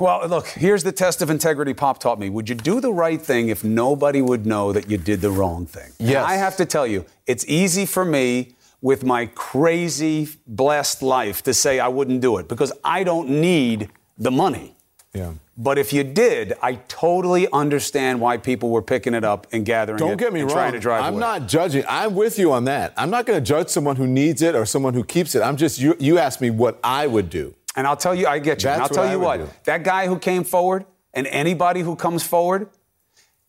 Well, 0.00 0.26
look, 0.28 0.46
here's 0.48 0.84
the 0.84 0.92
test 0.92 1.22
of 1.22 1.30
integrity 1.30 1.74
Pop 1.74 1.98
taught 1.98 2.18
me. 2.18 2.30
Would 2.30 2.48
you 2.48 2.54
do 2.54 2.80
the 2.80 2.92
right 2.92 3.20
thing 3.20 3.48
if 3.48 3.64
nobody 3.64 4.22
would 4.22 4.46
know 4.46 4.72
that 4.72 4.88
you 4.90 4.96
did 4.96 5.20
the 5.20 5.30
wrong 5.30 5.66
thing? 5.66 5.92
And 5.98 6.16
I 6.16 6.34
have 6.34 6.56
to 6.58 6.64
tell 6.64 6.86
you, 6.86 7.04
it's 7.26 7.44
easy 7.48 7.84
for 7.86 8.04
me 8.04 8.54
with 8.80 9.04
my 9.04 9.26
crazy, 9.26 10.28
blessed 10.46 11.02
life 11.02 11.42
to 11.42 11.52
say 11.52 11.80
I 11.80 11.88
wouldn't 11.88 12.20
do 12.20 12.38
it 12.38 12.48
because 12.48 12.72
I 12.84 13.02
don't 13.02 13.28
need 13.28 13.90
the 14.16 14.30
money. 14.30 14.76
Yeah. 15.14 15.32
But 15.56 15.78
if 15.78 15.92
you 15.92 16.04
did, 16.04 16.52
I 16.62 16.74
totally 16.86 17.48
understand 17.52 18.20
why 18.20 18.36
people 18.36 18.70
were 18.70 18.82
picking 18.82 19.14
it 19.14 19.24
up 19.24 19.48
and 19.50 19.64
gathering 19.66 19.98
Don't 19.98 20.12
it 20.12 20.18
get 20.18 20.32
me 20.32 20.40
and 20.40 20.48
wrong. 20.48 20.56
trying 20.56 20.72
to 20.74 20.78
drive 20.78 21.02
I'm 21.02 21.14
away. 21.14 21.20
not 21.20 21.48
judging. 21.48 21.82
I'm 21.88 22.14
with 22.14 22.38
you 22.38 22.52
on 22.52 22.64
that. 22.66 22.92
I'm 22.96 23.10
not 23.10 23.26
going 23.26 23.42
to 23.42 23.44
judge 23.44 23.68
someone 23.68 23.96
who 23.96 24.06
needs 24.06 24.42
it 24.42 24.54
or 24.54 24.64
someone 24.64 24.94
who 24.94 25.02
keeps 25.02 25.34
it. 25.34 25.42
I'm 25.42 25.56
just 25.56 25.80
you. 25.80 25.96
You 25.98 26.18
asked 26.18 26.40
me 26.40 26.50
what 26.50 26.78
I 26.84 27.08
would 27.08 27.28
do. 27.30 27.54
And 27.78 27.86
I'll 27.86 27.96
tell 27.96 28.12
you, 28.14 28.26
I 28.26 28.40
get 28.40 28.64
you. 28.64 28.70
and 28.70 28.82
I'll 28.82 28.88
tell 28.88 29.08
you 29.08 29.20
what, 29.20 29.36
do. 29.36 29.48
that 29.64 29.84
guy 29.84 30.08
who 30.08 30.18
came 30.18 30.42
forward 30.42 30.84
and 31.14 31.28
anybody 31.28 31.80
who 31.80 31.94
comes 31.94 32.24
forward, 32.26 32.70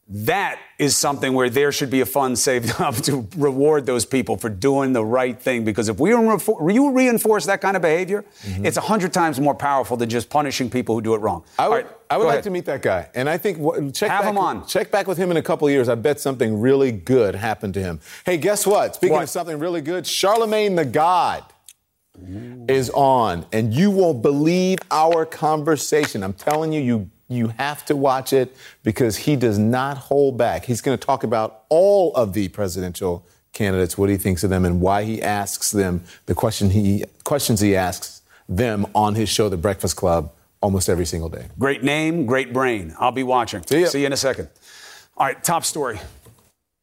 that 0.07 0.59
is 0.77 0.95
something 0.95 1.33
where 1.33 1.49
there 1.49 1.71
should 1.71 1.89
be 1.89 2.01
a 2.01 2.05
fund 2.05 2.37
saved 2.37 2.69
up 2.79 2.95
to 2.97 3.27
reward 3.37 3.87
those 3.87 4.05
people 4.05 4.37
for 4.37 4.49
doing 4.49 4.93
the 4.93 5.03
right 5.03 5.39
thing. 5.41 5.63
Because 5.63 5.89
if 5.89 5.99
we 5.99 6.11
reinfor- 6.11 6.71
you 6.71 6.91
reinforce 6.91 7.47
that 7.47 7.59
kind 7.59 7.75
of 7.75 7.81
behavior, 7.81 8.23
it's 8.43 8.77
a 8.77 8.81
hundred 8.81 9.13
times 9.13 9.39
more 9.39 9.55
powerful 9.55 9.97
than 9.97 10.09
just 10.09 10.29
punishing 10.29 10.69
people 10.69 10.93
who 10.93 11.01
do 11.01 11.15
it 11.15 11.19
wrong. 11.19 11.41
Mm-hmm. 11.41 11.61
I 11.61 11.67
would, 11.69 11.75
right, 11.75 11.87
I 12.11 12.17
would 12.17 12.25
like 12.25 12.33
ahead. 12.33 12.43
to 12.43 12.49
meet 12.51 12.65
that 12.65 12.83
guy. 12.83 13.09
And 13.15 13.27
I 13.27 13.37
think 13.39 13.57
check 13.95 14.11
Have 14.11 14.21
back, 14.25 14.29
him 14.29 14.37
on. 14.37 14.67
Check 14.67 14.91
back 14.91 15.07
with 15.07 15.17
him 15.17 15.31
in 15.31 15.37
a 15.37 15.43
couple 15.43 15.67
of 15.67 15.71
years. 15.73 15.89
I 15.89 15.95
bet 15.95 16.19
something 16.19 16.59
really 16.59 16.91
good 16.91 17.33
happened 17.33 17.73
to 17.75 17.79
him. 17.81 17.99
Hey, 18.25 18.37
guess 18.37 18.67
what? 18.67 18.93
Speaking 18.93 19.15
What? 19.15 19.23
of 19.23 19.29
something 19.29 19.57
really 19.57 19.81
good, 19.81 20.03
Charlamagne 20.05 20.75
tha 20.75 20.85
God 20.85 21.43
is 22.69 22.89
on, 22.91 23.45
and 23.51 23.73
you 23.73 23.91
won't 23.91 24.21
believe 24.21 24.79
our 24.91 25.25
conversation. 25.25 26.23
I'm 26.23 26.33
telling 26.33 26.71
you, 26.73 26.81
you 26.81 27.09
you 27.31 27.49
have 27.59 27.85
to 27.85 27.95
watch 27.95 28.33
it 28.33 28.55
because 28.83 29.15
he 29.15 29.35
does 29.35 29.59
not 29.59 29.97
hold 29.97 30.37
back. 30.37 30.65
He's 30.65 30.81
going 30.81 30.97
to 30.97 31.05
talk 31.05 31.23
about 31.23 31.63
all 31.69 32.13
of 32.15 32.33
the 32.33 32.47
presidential 32.49 33.23
candidates, 33.53 33.97
what 33.97 34.09
he 34.09 34.17
thinks 34.17 34.43
of 34.43 34.49
them, 34.49 34.65
and 34.65 34.81
why 34.81 35.03
he 35.03 35.21
asks 35.21 35.71
them 35.71 36.03
the 36.25 36.33
question 36.33 36.71
he 36.71 37.05
questions 37.23 37.61
he 37.61 37.75
asks 37.75 38.21
them 38.47 38.87
on 38.95 39.13
his 39.15 39.29
show, 39.29 39.47
The 39.47 39.57
Breakfast 39.57 39.95
Club, 39.95 40.31
almost 40.61 40.89
every 40.89 41.05
single 41.05 41.29
day. 41.29 41.45
Great 41.59 41.83
name, 41.83 42.25
great 42.25 42.51
brain. 42.51 42.95
I'll 42.99 43.11
be 43.11 43.23
watching. 43.23 43.63
See. 43.65 43.85
See 43.85 44.01
you 44.01 44.07
in 44.07 44.13
a 44.13 44.17
second. 44.17 44.49
All 45.15 45.27
right, 45.27 45.41
top 45.43 45.65
story. 45.65 45.99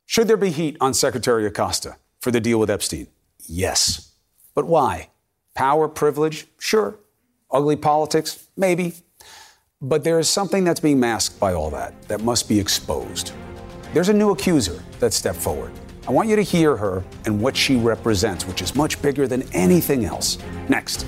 Should 0.06 0.28
there 0.28 0.36
be 0.36 0.50
heat 0.50 0.76
on 0.80 0.94
Secretary 0.94 1.44
Acosta 1.46 1.96
for 2.20 2.30
the 2.30 2.40
deal 2.40 2.60
with 2.60 2.70
Epstein? 2.70 3.08
Yes. 3.46 4.12
But 4.54 4.66
why? 4.66 5.08
Power, 5.56 5.88
privilege? 5.88 6.46
Sure. 6.58 6.98
Ugly 7.50 7.76
politics? 7.76 8.46
Maybe. 8.58 8.92
But 9.80 10.04
there 10.04 10.18
is 10.18 10.28
something 10.28 10.64
that's 10.64 10.80
being 10.80 11.00
masked 11.00 11.40
by 11.40 11.54
all 11.54 11.70
that 11.70 11.94
that 12.08 12.20
must 12.20 12.46
be 12.46 12.60
exposed. 12.60 13.32
There's 13.94 14.10
a 14.10 14.12
new 14.12 14.32
accuser 14.32 14.82
that 15.00 15.14
stepped 15.14 15.38
forward. 15.38 15.72
I 16.06 16.12
want 16.12 16.28
you 16.28 16.36
to 16.36 16.42
hear 16.42 16.76
her 16.76 17.02
and 17.24 17.40
what 17.40 17.56
she 17.56 17.76
represents, 17.76 18.46
which 18.46 18.60
is 18.60 18.76
much 18.76 19.00
bigger 19.00 19.26
than 19.26 19.44
anything 19.54 20.04
else. 20.04 20.36
Next. 20.68 21.06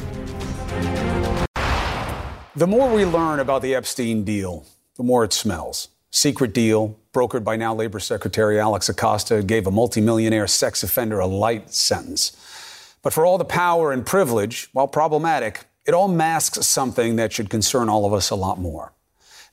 The 2.56 2.66
more 2.66 2.90
we 2.90 3.04
learn 3.04 3.40
about 3.40 3.60
the 3.60 3.74
Epstein 3.74 4.24
deal, 4.24 4.64
the 4.96 5.02
more 5.02 5.24
it 5.24 5.34
smells. 5.34 5.88
Secret 6.10 6.54
deal, 6.54 6.96
brokered 7.12 7.44
by 7.44 7.56
now 7.56 7.74
Labor 7.74 8.00
Secretary 8.00 8.58
Alex 8.58 8.88
Acosta, 8.88 9.42
gave 9.42 9.66
a 9.66 9.70
multimillionaire 9.70 10.46
sex 10.46 10.82
offender 10.82 11.18
a 11.18 11.26
light 11.26 11.70
sentence. 11.70 12.34
But 13.02 13.12
for 13.12 13.24
all 13.24 13.38
the 13.38 13.44
power 13.44 13.92
and 13.92 14.04
privilege, 14.04 14.68
while 14.72 14.88
problematic, 14.88 15.64
it 15.86 15.94
all 15.94 16.08
masks 16.08 16.66
something 16.66 17.16
that 17.16 17.32
should 17.32 17.48
concern 17.48 17.88
all 17.88 18.04
of 18.04 18.12
us 18.12 18.30
a 18.30 18.34
lot 18.34 18.58
more. 18.58 18.92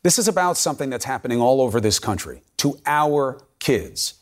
This 0.04 0.20
is 0.20 0.28
about 0.28 0.58
something 0.58 0.90
that's 0.90 1.06
happening 1.06 1.42
all 1.42 1.62
over 1.62 1.80
this 1.80 1.98
country 1.98 2.44
to 2.58 2.78
our 2.86 3.42
kids. 3.60 4.16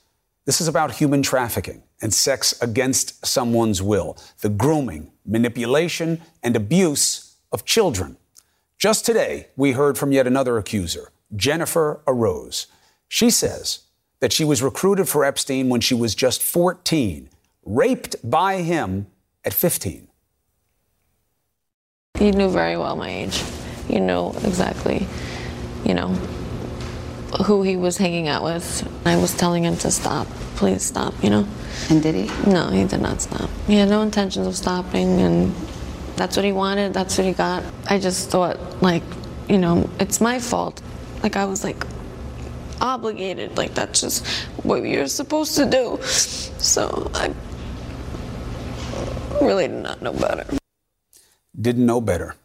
This 0.45 0.61
is 0.61 0.67
about 0.67 0.91
human 0.91 1.21
trafficking 1.21 1.83
and 2.01 2.13
sex 2.13 2.53
against 2.61 3.25
someone's 3.25 3.81
will, 3.81 4.17
the 4.41 4.49
grooming, 4.49 5.11
manipulation, 5.25 6.21
and 6.41 6.55
abuse 6.55 7.35
of 7.51 7.65
children. 7.65 8.17
Just 8.77 9.05
today, 9.05 9.47
we 9.55 9.71
heard 9.71 9.97
from 9.97 10.11
yet 10.11 10.27
another 10.27 10.57
accuser, 10.57 11.11
Jennifer 11.35 12.01
Araoz. 12.05 12.67
She 13.07 13.29
says 13.29 13.83
that 14.19 14.33
she 14.33 14.43
was 14.43 14.61
recruited 14.61 15.07
for 15.07 15.23
Epstein 15.23 15.69
when 15.69 15.81
she 15.81 15.95
was 15.95 16.13
just 16.13 16.43
14, 16.43 17.29
raped 17.65 18.15
by 18.29 18.61
him 18.61 19.07
at 19.45 19.53
15. 19.53 20.07
He 22.19 22.31
knew 22.31 22.49
very 22.49 22.77
well 22.77 22.95
my 22.95 23.09
age. 23.09 23.43
He 23.87 23.99
knew 23.99 24.29
exactly, 24.29 25.07
you 25.83 25.93
know, 25.93 26.09
who 27.45 27.63
he 27.63 27.75
was 27.75 27.97
hanging 27.97 28.27
out 28.27 28.43
with. 28.43 28.87
I 29.05 29.17
was 29.17 29.35
telling 29.35 29.63
him 29.65 29.75
to 29.77 29.91
stop. 29.91 30.27
Please 30.55 30.83
stop, 30.83 31.13
you 31.23 31.29
know? 31.29 31.47
And 31.89 32.01
did 32.01 32.15
he? 32.15 32.49
No, 32.49 32.69
he 32.69 32.85
did 32.85 33.01
not 33.01 33.21
stop. 33.21 33.49
He 33.67 33.75
had 33.75 33.89
no 33.89 34.01
intentions 34.01 34.47
of 34.47 34.55
stopping, 34.55 35.19
and 35.19 35.53
that's 36.15 36.37
what 36.37 36.45
he 36.45 36.51
wanted. 36.51 36.93
That's 36.93 37.17
what 37.17 37.25
he 37.25 37.33
got. 37.33 37.63
I 37.89 37.99
just 37.99 38.29
thought, 38.29 38.81
like, 38.81 39.03
you 39.49 39.57
know, 39.57 39.89
it's 39.99 40.21
my 40.21 40.39
fault. 40.39 40.81
Like, 41.23 41.35
I 41.35 41.45
was 41.45 41.63
like, 41.63 41.83
obligated. 42.79 43.57
Like, 43.57 43.73
that's 43.73 43.99
just 43.99 44.25
what 44.63 44.83
you're 44.83 45.07
supposed 45.07 45.55
to 45.55 45.65
do. 45.65 45.99
So 46.03 47.11
I 47.15 47.33
really 49.41 49.67
did 49.67 49.83
not 49.83 50.01
know 50.01 50.13
better. 50.13 50.45
didn't 51.59 51.85
know 51.85 52.01
better, 52.01 52.35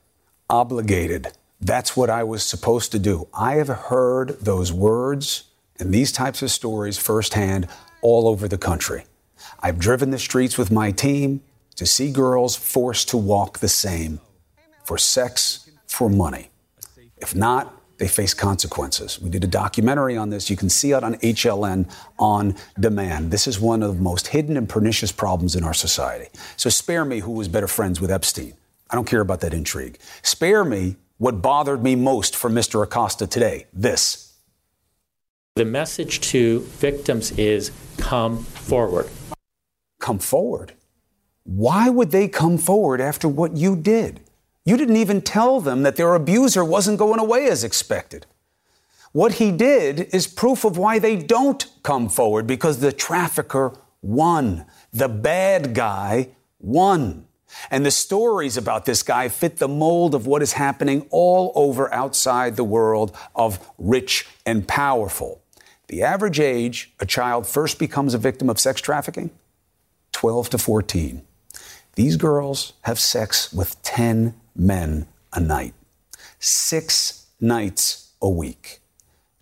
obligated. 0.48 1.28
That's 1.60 1.96
what 1.96 2.10
I 2.10 2.22
was 2.24 2.42
supposed 2.42 2.92
to 2.92 2.98
do. 2.98 3.28
I 3.34 3.54
have 3.54 3.68
heard 3.68 4.40
those 4.40 4.72
words 4.72 5.44
and 5.78 5.92
these 5.92 6.12
types 6.12 6.42
of 6.42 6.50
stories 6.50 6.98
firsthand 6.98 7.68
all 8.02 8.28
over 8.28 8.48
the 8.48 8.58
country. 8.58 9.04
I've 9.60 9.78
driven 9.78 10.10
the 10.10 10.18
streets 10.18 10.58
with 10.58 10.70
my 10.70 10.92
team 10.92 11.42
to 11.76 11.86
see 11.86 12.10
girls 12.10 12.56
forced 12.56 13.08
to 13.10 13.16
walk 13.16 13.58
the 13.58 13.68
same 13.68 14.20
for 14.84 14.98
sex, 14.98 15.70
for 15.86 16.08
money. 16.08 16.50
If 17.16 17.34
not, 17.34 17.77
they 17.98 18.08
face 18.08 18.32
consequences. 18.32 19.20
We 19.20 19.28
did 19.28 19.44
a 19.44 19.48
documentary 19.48 20.16
on 20.16 20.30
this. 20.30 20.48
You 20.48 20.56
can 20.56 20.68
see 20.68 20.92
it 20.92 21.02
on 21.04 21.16
HLN 21.16 21.90
on 22.18 22.56
demand. 22.78 23.30
This 23.30 23.46
is 23.46 23.60
one 23.60 23.82
of 23.82 23.96
the 23.96 24.02
most 24.02 24.28
hidden 24.28 24.56
and 24.56 24.68
pernicious 24.68 25.12
problems 25.12 25.56
in 25.56 25.64
our 25.64 25.74
society. 25.74 26.28
So 26.56 26.70
spare 26.70 27.04
me 27.04 27.20
who 27.20 27.32
was 27.32 27.48
better 27.48 27.68
friends 27.68 28.00
with 28.00 28.10
Epstein. 28.10 28.54
I 28.90 28.94
don't 28.94 29.06
care 29.06 29.20
about 29.20 29.40
that 29.40 29.52
intrigue. 29.52 29.98
Spare 30.22 30.64
me 30.64 30.96
what 31.18 31.42
bothered 31.42 31.82
me 31.82 31.96
most 31.96 32.36
from 32.36 32.54
Mr. 32.54 32.82
Acosta 32.82 33.26
today 33.26 33.66
this. 33.72 34.32
The 35.56 35.64
message 35.64 36.20
to 36.30 36.60
victims 36.60 37.32
is 37.32 37.72
come 37.96 38.44
forward. 38.44 39.08
Come 39.98 40.20
forward? 40.20 40.74
Why 41.42 41.90
would 41.90 42.12
they 42.12 42.28
come 42.28 42.58
forward 42.58 43.00
after 43.00 43.28
what 43.28 43.56
you 43.56 43.74
did? 43.74 44.20
You 44.68 44.76
didn't 44.76 44.96
even 44.98 45.22
tell 45.22 45.62
them 45.62 45.82
that 45.84 45.96
their 45.96 46.14
abuser 46.14 46.62
wasn't 46.62 46.98
going 46.98 47.18
away 47.18 47.48
as 47.48 47.64
expected. 47.64 48.26
What 49.12 49.36
he 49.36 49.50
did 49.50 50.14
is 50.14 50.26
proof 50.26 50.62
of 50.62 50.76
why 50.76 50.98
they 50.98 51.16
don't 51.16 51.64
come 51.82 52.10
forward 52.10 52.46
because 52.46 52.80
the 52.80 52.92
trafficker 52.92 53.72
won. 54.02 54.66
The 54.92 55.08
bad 55.08 55.72
guy 55.72 56.32
won. 56.60 57.28
And 57.70 57.86
the 57.86 57.90
stories 57.90 58.58
about 58.58 58.84
this 58.84 59.02
guy 59.02 59.30
fit 59.30 59.56
the 59.56 59.68
mold 59.68 60.14
of 60.14 60.26
what 60.26 60.42
is 60.42 60.52
happening 60.52 61.06
all 61.08 61.50
over 61.54 61.90
outside 61.94 62.56
the 62.56 62.62
world 62.62 63.16
of 63.34 63.66
rich 63.78 64.26
and 64.44 64.68
powerful. 64.68 65.40
The 65.86 66.02
average 66.02 66.40
age 66.40 66.92
a 67.00 67.06
child 67.06 67.46
first 67.46 67.78
becomes 67.78 68.12
a 68.12 68.18
victim 68.18 68.50
of 68.50 68.60
sex 68.60 68.82
trafficking 68.82 69.30
12 70.12 70.50
to 70.50 70.58
14. 70.58 71.22
These 71.94 72.16
girls 72.16 72.74
have 72.82 73.00
sex 73.00 73.50
with 73.50 73.82
10 73.82 74.34
men 74.58 75.06
a 75.32 75.40
night, 75.40 75.74
six 76.38 77.26
nights 77.40 78.12
a 78.20 78.28
week, 78.28 78.80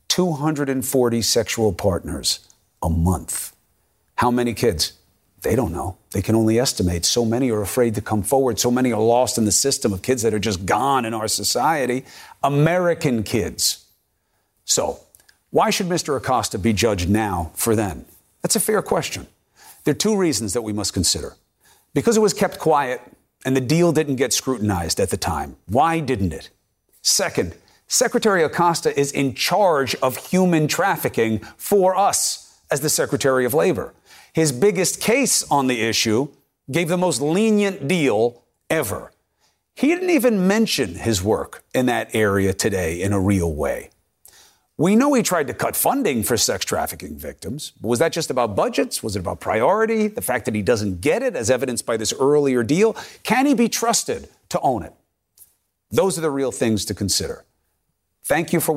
240 0.09 1.23
sexual 1.23 1.73
partners 1.73 2.47
a 2.83 2.91
month. 2.91 3.57
How 4.17 4.31
many 4.31 4.55
kids? 4.55 4.93
They 5.43 5.55
don't 5.55 5.73
know. 5.73 5.97
They 6.11 6.23
can 6.23 6.35
only 6.35 6.59
estimate. 6.59 7.05
So 7.05 7.25
many 7.25 7.51
are 7.51 7.63
afraid 7.63 7.95
to 7.95 8.01
come 8.01 8.23
forward. 8.23 8.59
So 8.59 8.71
many 8.71 8.93
are 8.93 9.01
lost 9.01 9.39
in 9.39 9.45
the 9.45 9.53
system 9.53 9.93
of 9.93 10.03
kids 10.03 10.23
that 10.23 10.35
are 10.35 10.39
just 10.39 10.67
gone 10.67 11.05
in 11.05 11.15
our 11.15 11.29
society. 11.29 12.05
American 12.43 13.23
kids. 13.23 13.85
So, 14.65 15.01
why 15.51 15.71
should 15.71 15.87
Mr. 15.87 16.17
Acosta 16.17 16.59
be 16.59 16.73
judged 16.73 17.09
now 17.09 17.53
for 17.55 17.77
then? 17.77 18.05
That's 18.43 18.57
a 18.57 18.61
fair 18.61 18.83
question. 18.83 19.27
There 19.85 19.93
are 19.93 19.95
two 19.95 20.17
reasons 20.17 20.53
that 20.55 20.63
we 20.63 20.73
must 20.73 20.93
consider. 20.93 21.37
Because 21.95 22.17
it 22.17 22.21
was 22.21 22.35
kept 22.35 22.59
quiet 22.59 23.01
and 23.47 23.57
the 23.57 23.61
deal 23.61 23.93
didn't 23.93 24.17
get 24.17 24.33
scrutinized 24.33 24.99
at 24.99 25.11
the 25.11 25.17
time. 25.17 25.57
Why 25.67 26.01
didn't 26.01 26.33
it? 26.33 26.51
Second, 27.01 27.55
Secretary 27.87 28.43
Acosta 28.43 28.99
is 28.99 29.13
in 29.13 29.35
charge 29.35 29.95
of 30.03 30.17
human 30.17 30.67
trafficking 30.67 31.39
for 31.57 31.97
us 31.97 32.61
as 32.73 32.81
the 32.81 32.91
Secretary 32.91 33.45
of 33.45 33.55
Labor. 33.55 33.95
His 34.33 34.51
biggest 34.51 35.01
case 35.01 35.45
on 35.49 35.69
the 35.69 35.81
issue 35.81 36.29
gave 36.73 36.89
the 36.89 36.99
most 36.99 37.21
lenient 37.21 37.87
deal 37.87 38.43
ever. 38.69 39.13
He 39.77 39.87
didn't 39.87 40.11
even 40.11 40.49
mention 40.49 40.97
his 40.97 41.23
work 41.23 41.63
in 41.73 41.87
that 41.87 42.13
area 42.17 42.53
today 42.53 43.01
in 43.01 43.13
a 43.13 43.21
real 43.21 43.55
way. 43.55 43.91
We 44.79 44.95
know 44.95 45.15
he 45.15 45.23
tried 45.23 45.47
to 45.47 45.55
cut 45.55 45.75
funding 45.75 46.23
for 46.23 46.37
sex 46.37 46.65
trafficking 46.65 47.17
victims. 47.17 47.73
But 47.81 47.89
was 47.89 47.99
that 47.99 48.13
just 48.13 48.31
about 48.31 48.55
budgets? 48.55 49.03
Was 49.03 49.17
it 49.17 49.21
about 49.21 49.41
priority? 49.41 50.09
The 50.09 50.21
fact 50.21 50.45
that 50.45 50.55
he 50.55 50.61
doesn't 50.61 51.01
get 51.01 51.23
it, 51.23 51.35
as 51.35 51.51
evidenced 51.51 51.87
by 51.87 51.97
this 51.97 52.13
earlier 52.21 52.63
deal? 52.63 52.95
Can 53.23 53.47
he 53.47 53.55
be 53.55 53.69
trusted 53.69 54.29
to 54.51 54.61
own 54.61 54.83
it? 54.83 54.93
Those 55.91 56.19
are 56.19 56.21
the 56.21 56.31
real 56.31 56.53
things 56.53 56.85
to 56.87 56.95
consider. 56.95 57.47
Thank 58.25 58.53
you 58.53 58.61
for. 58.61 58.77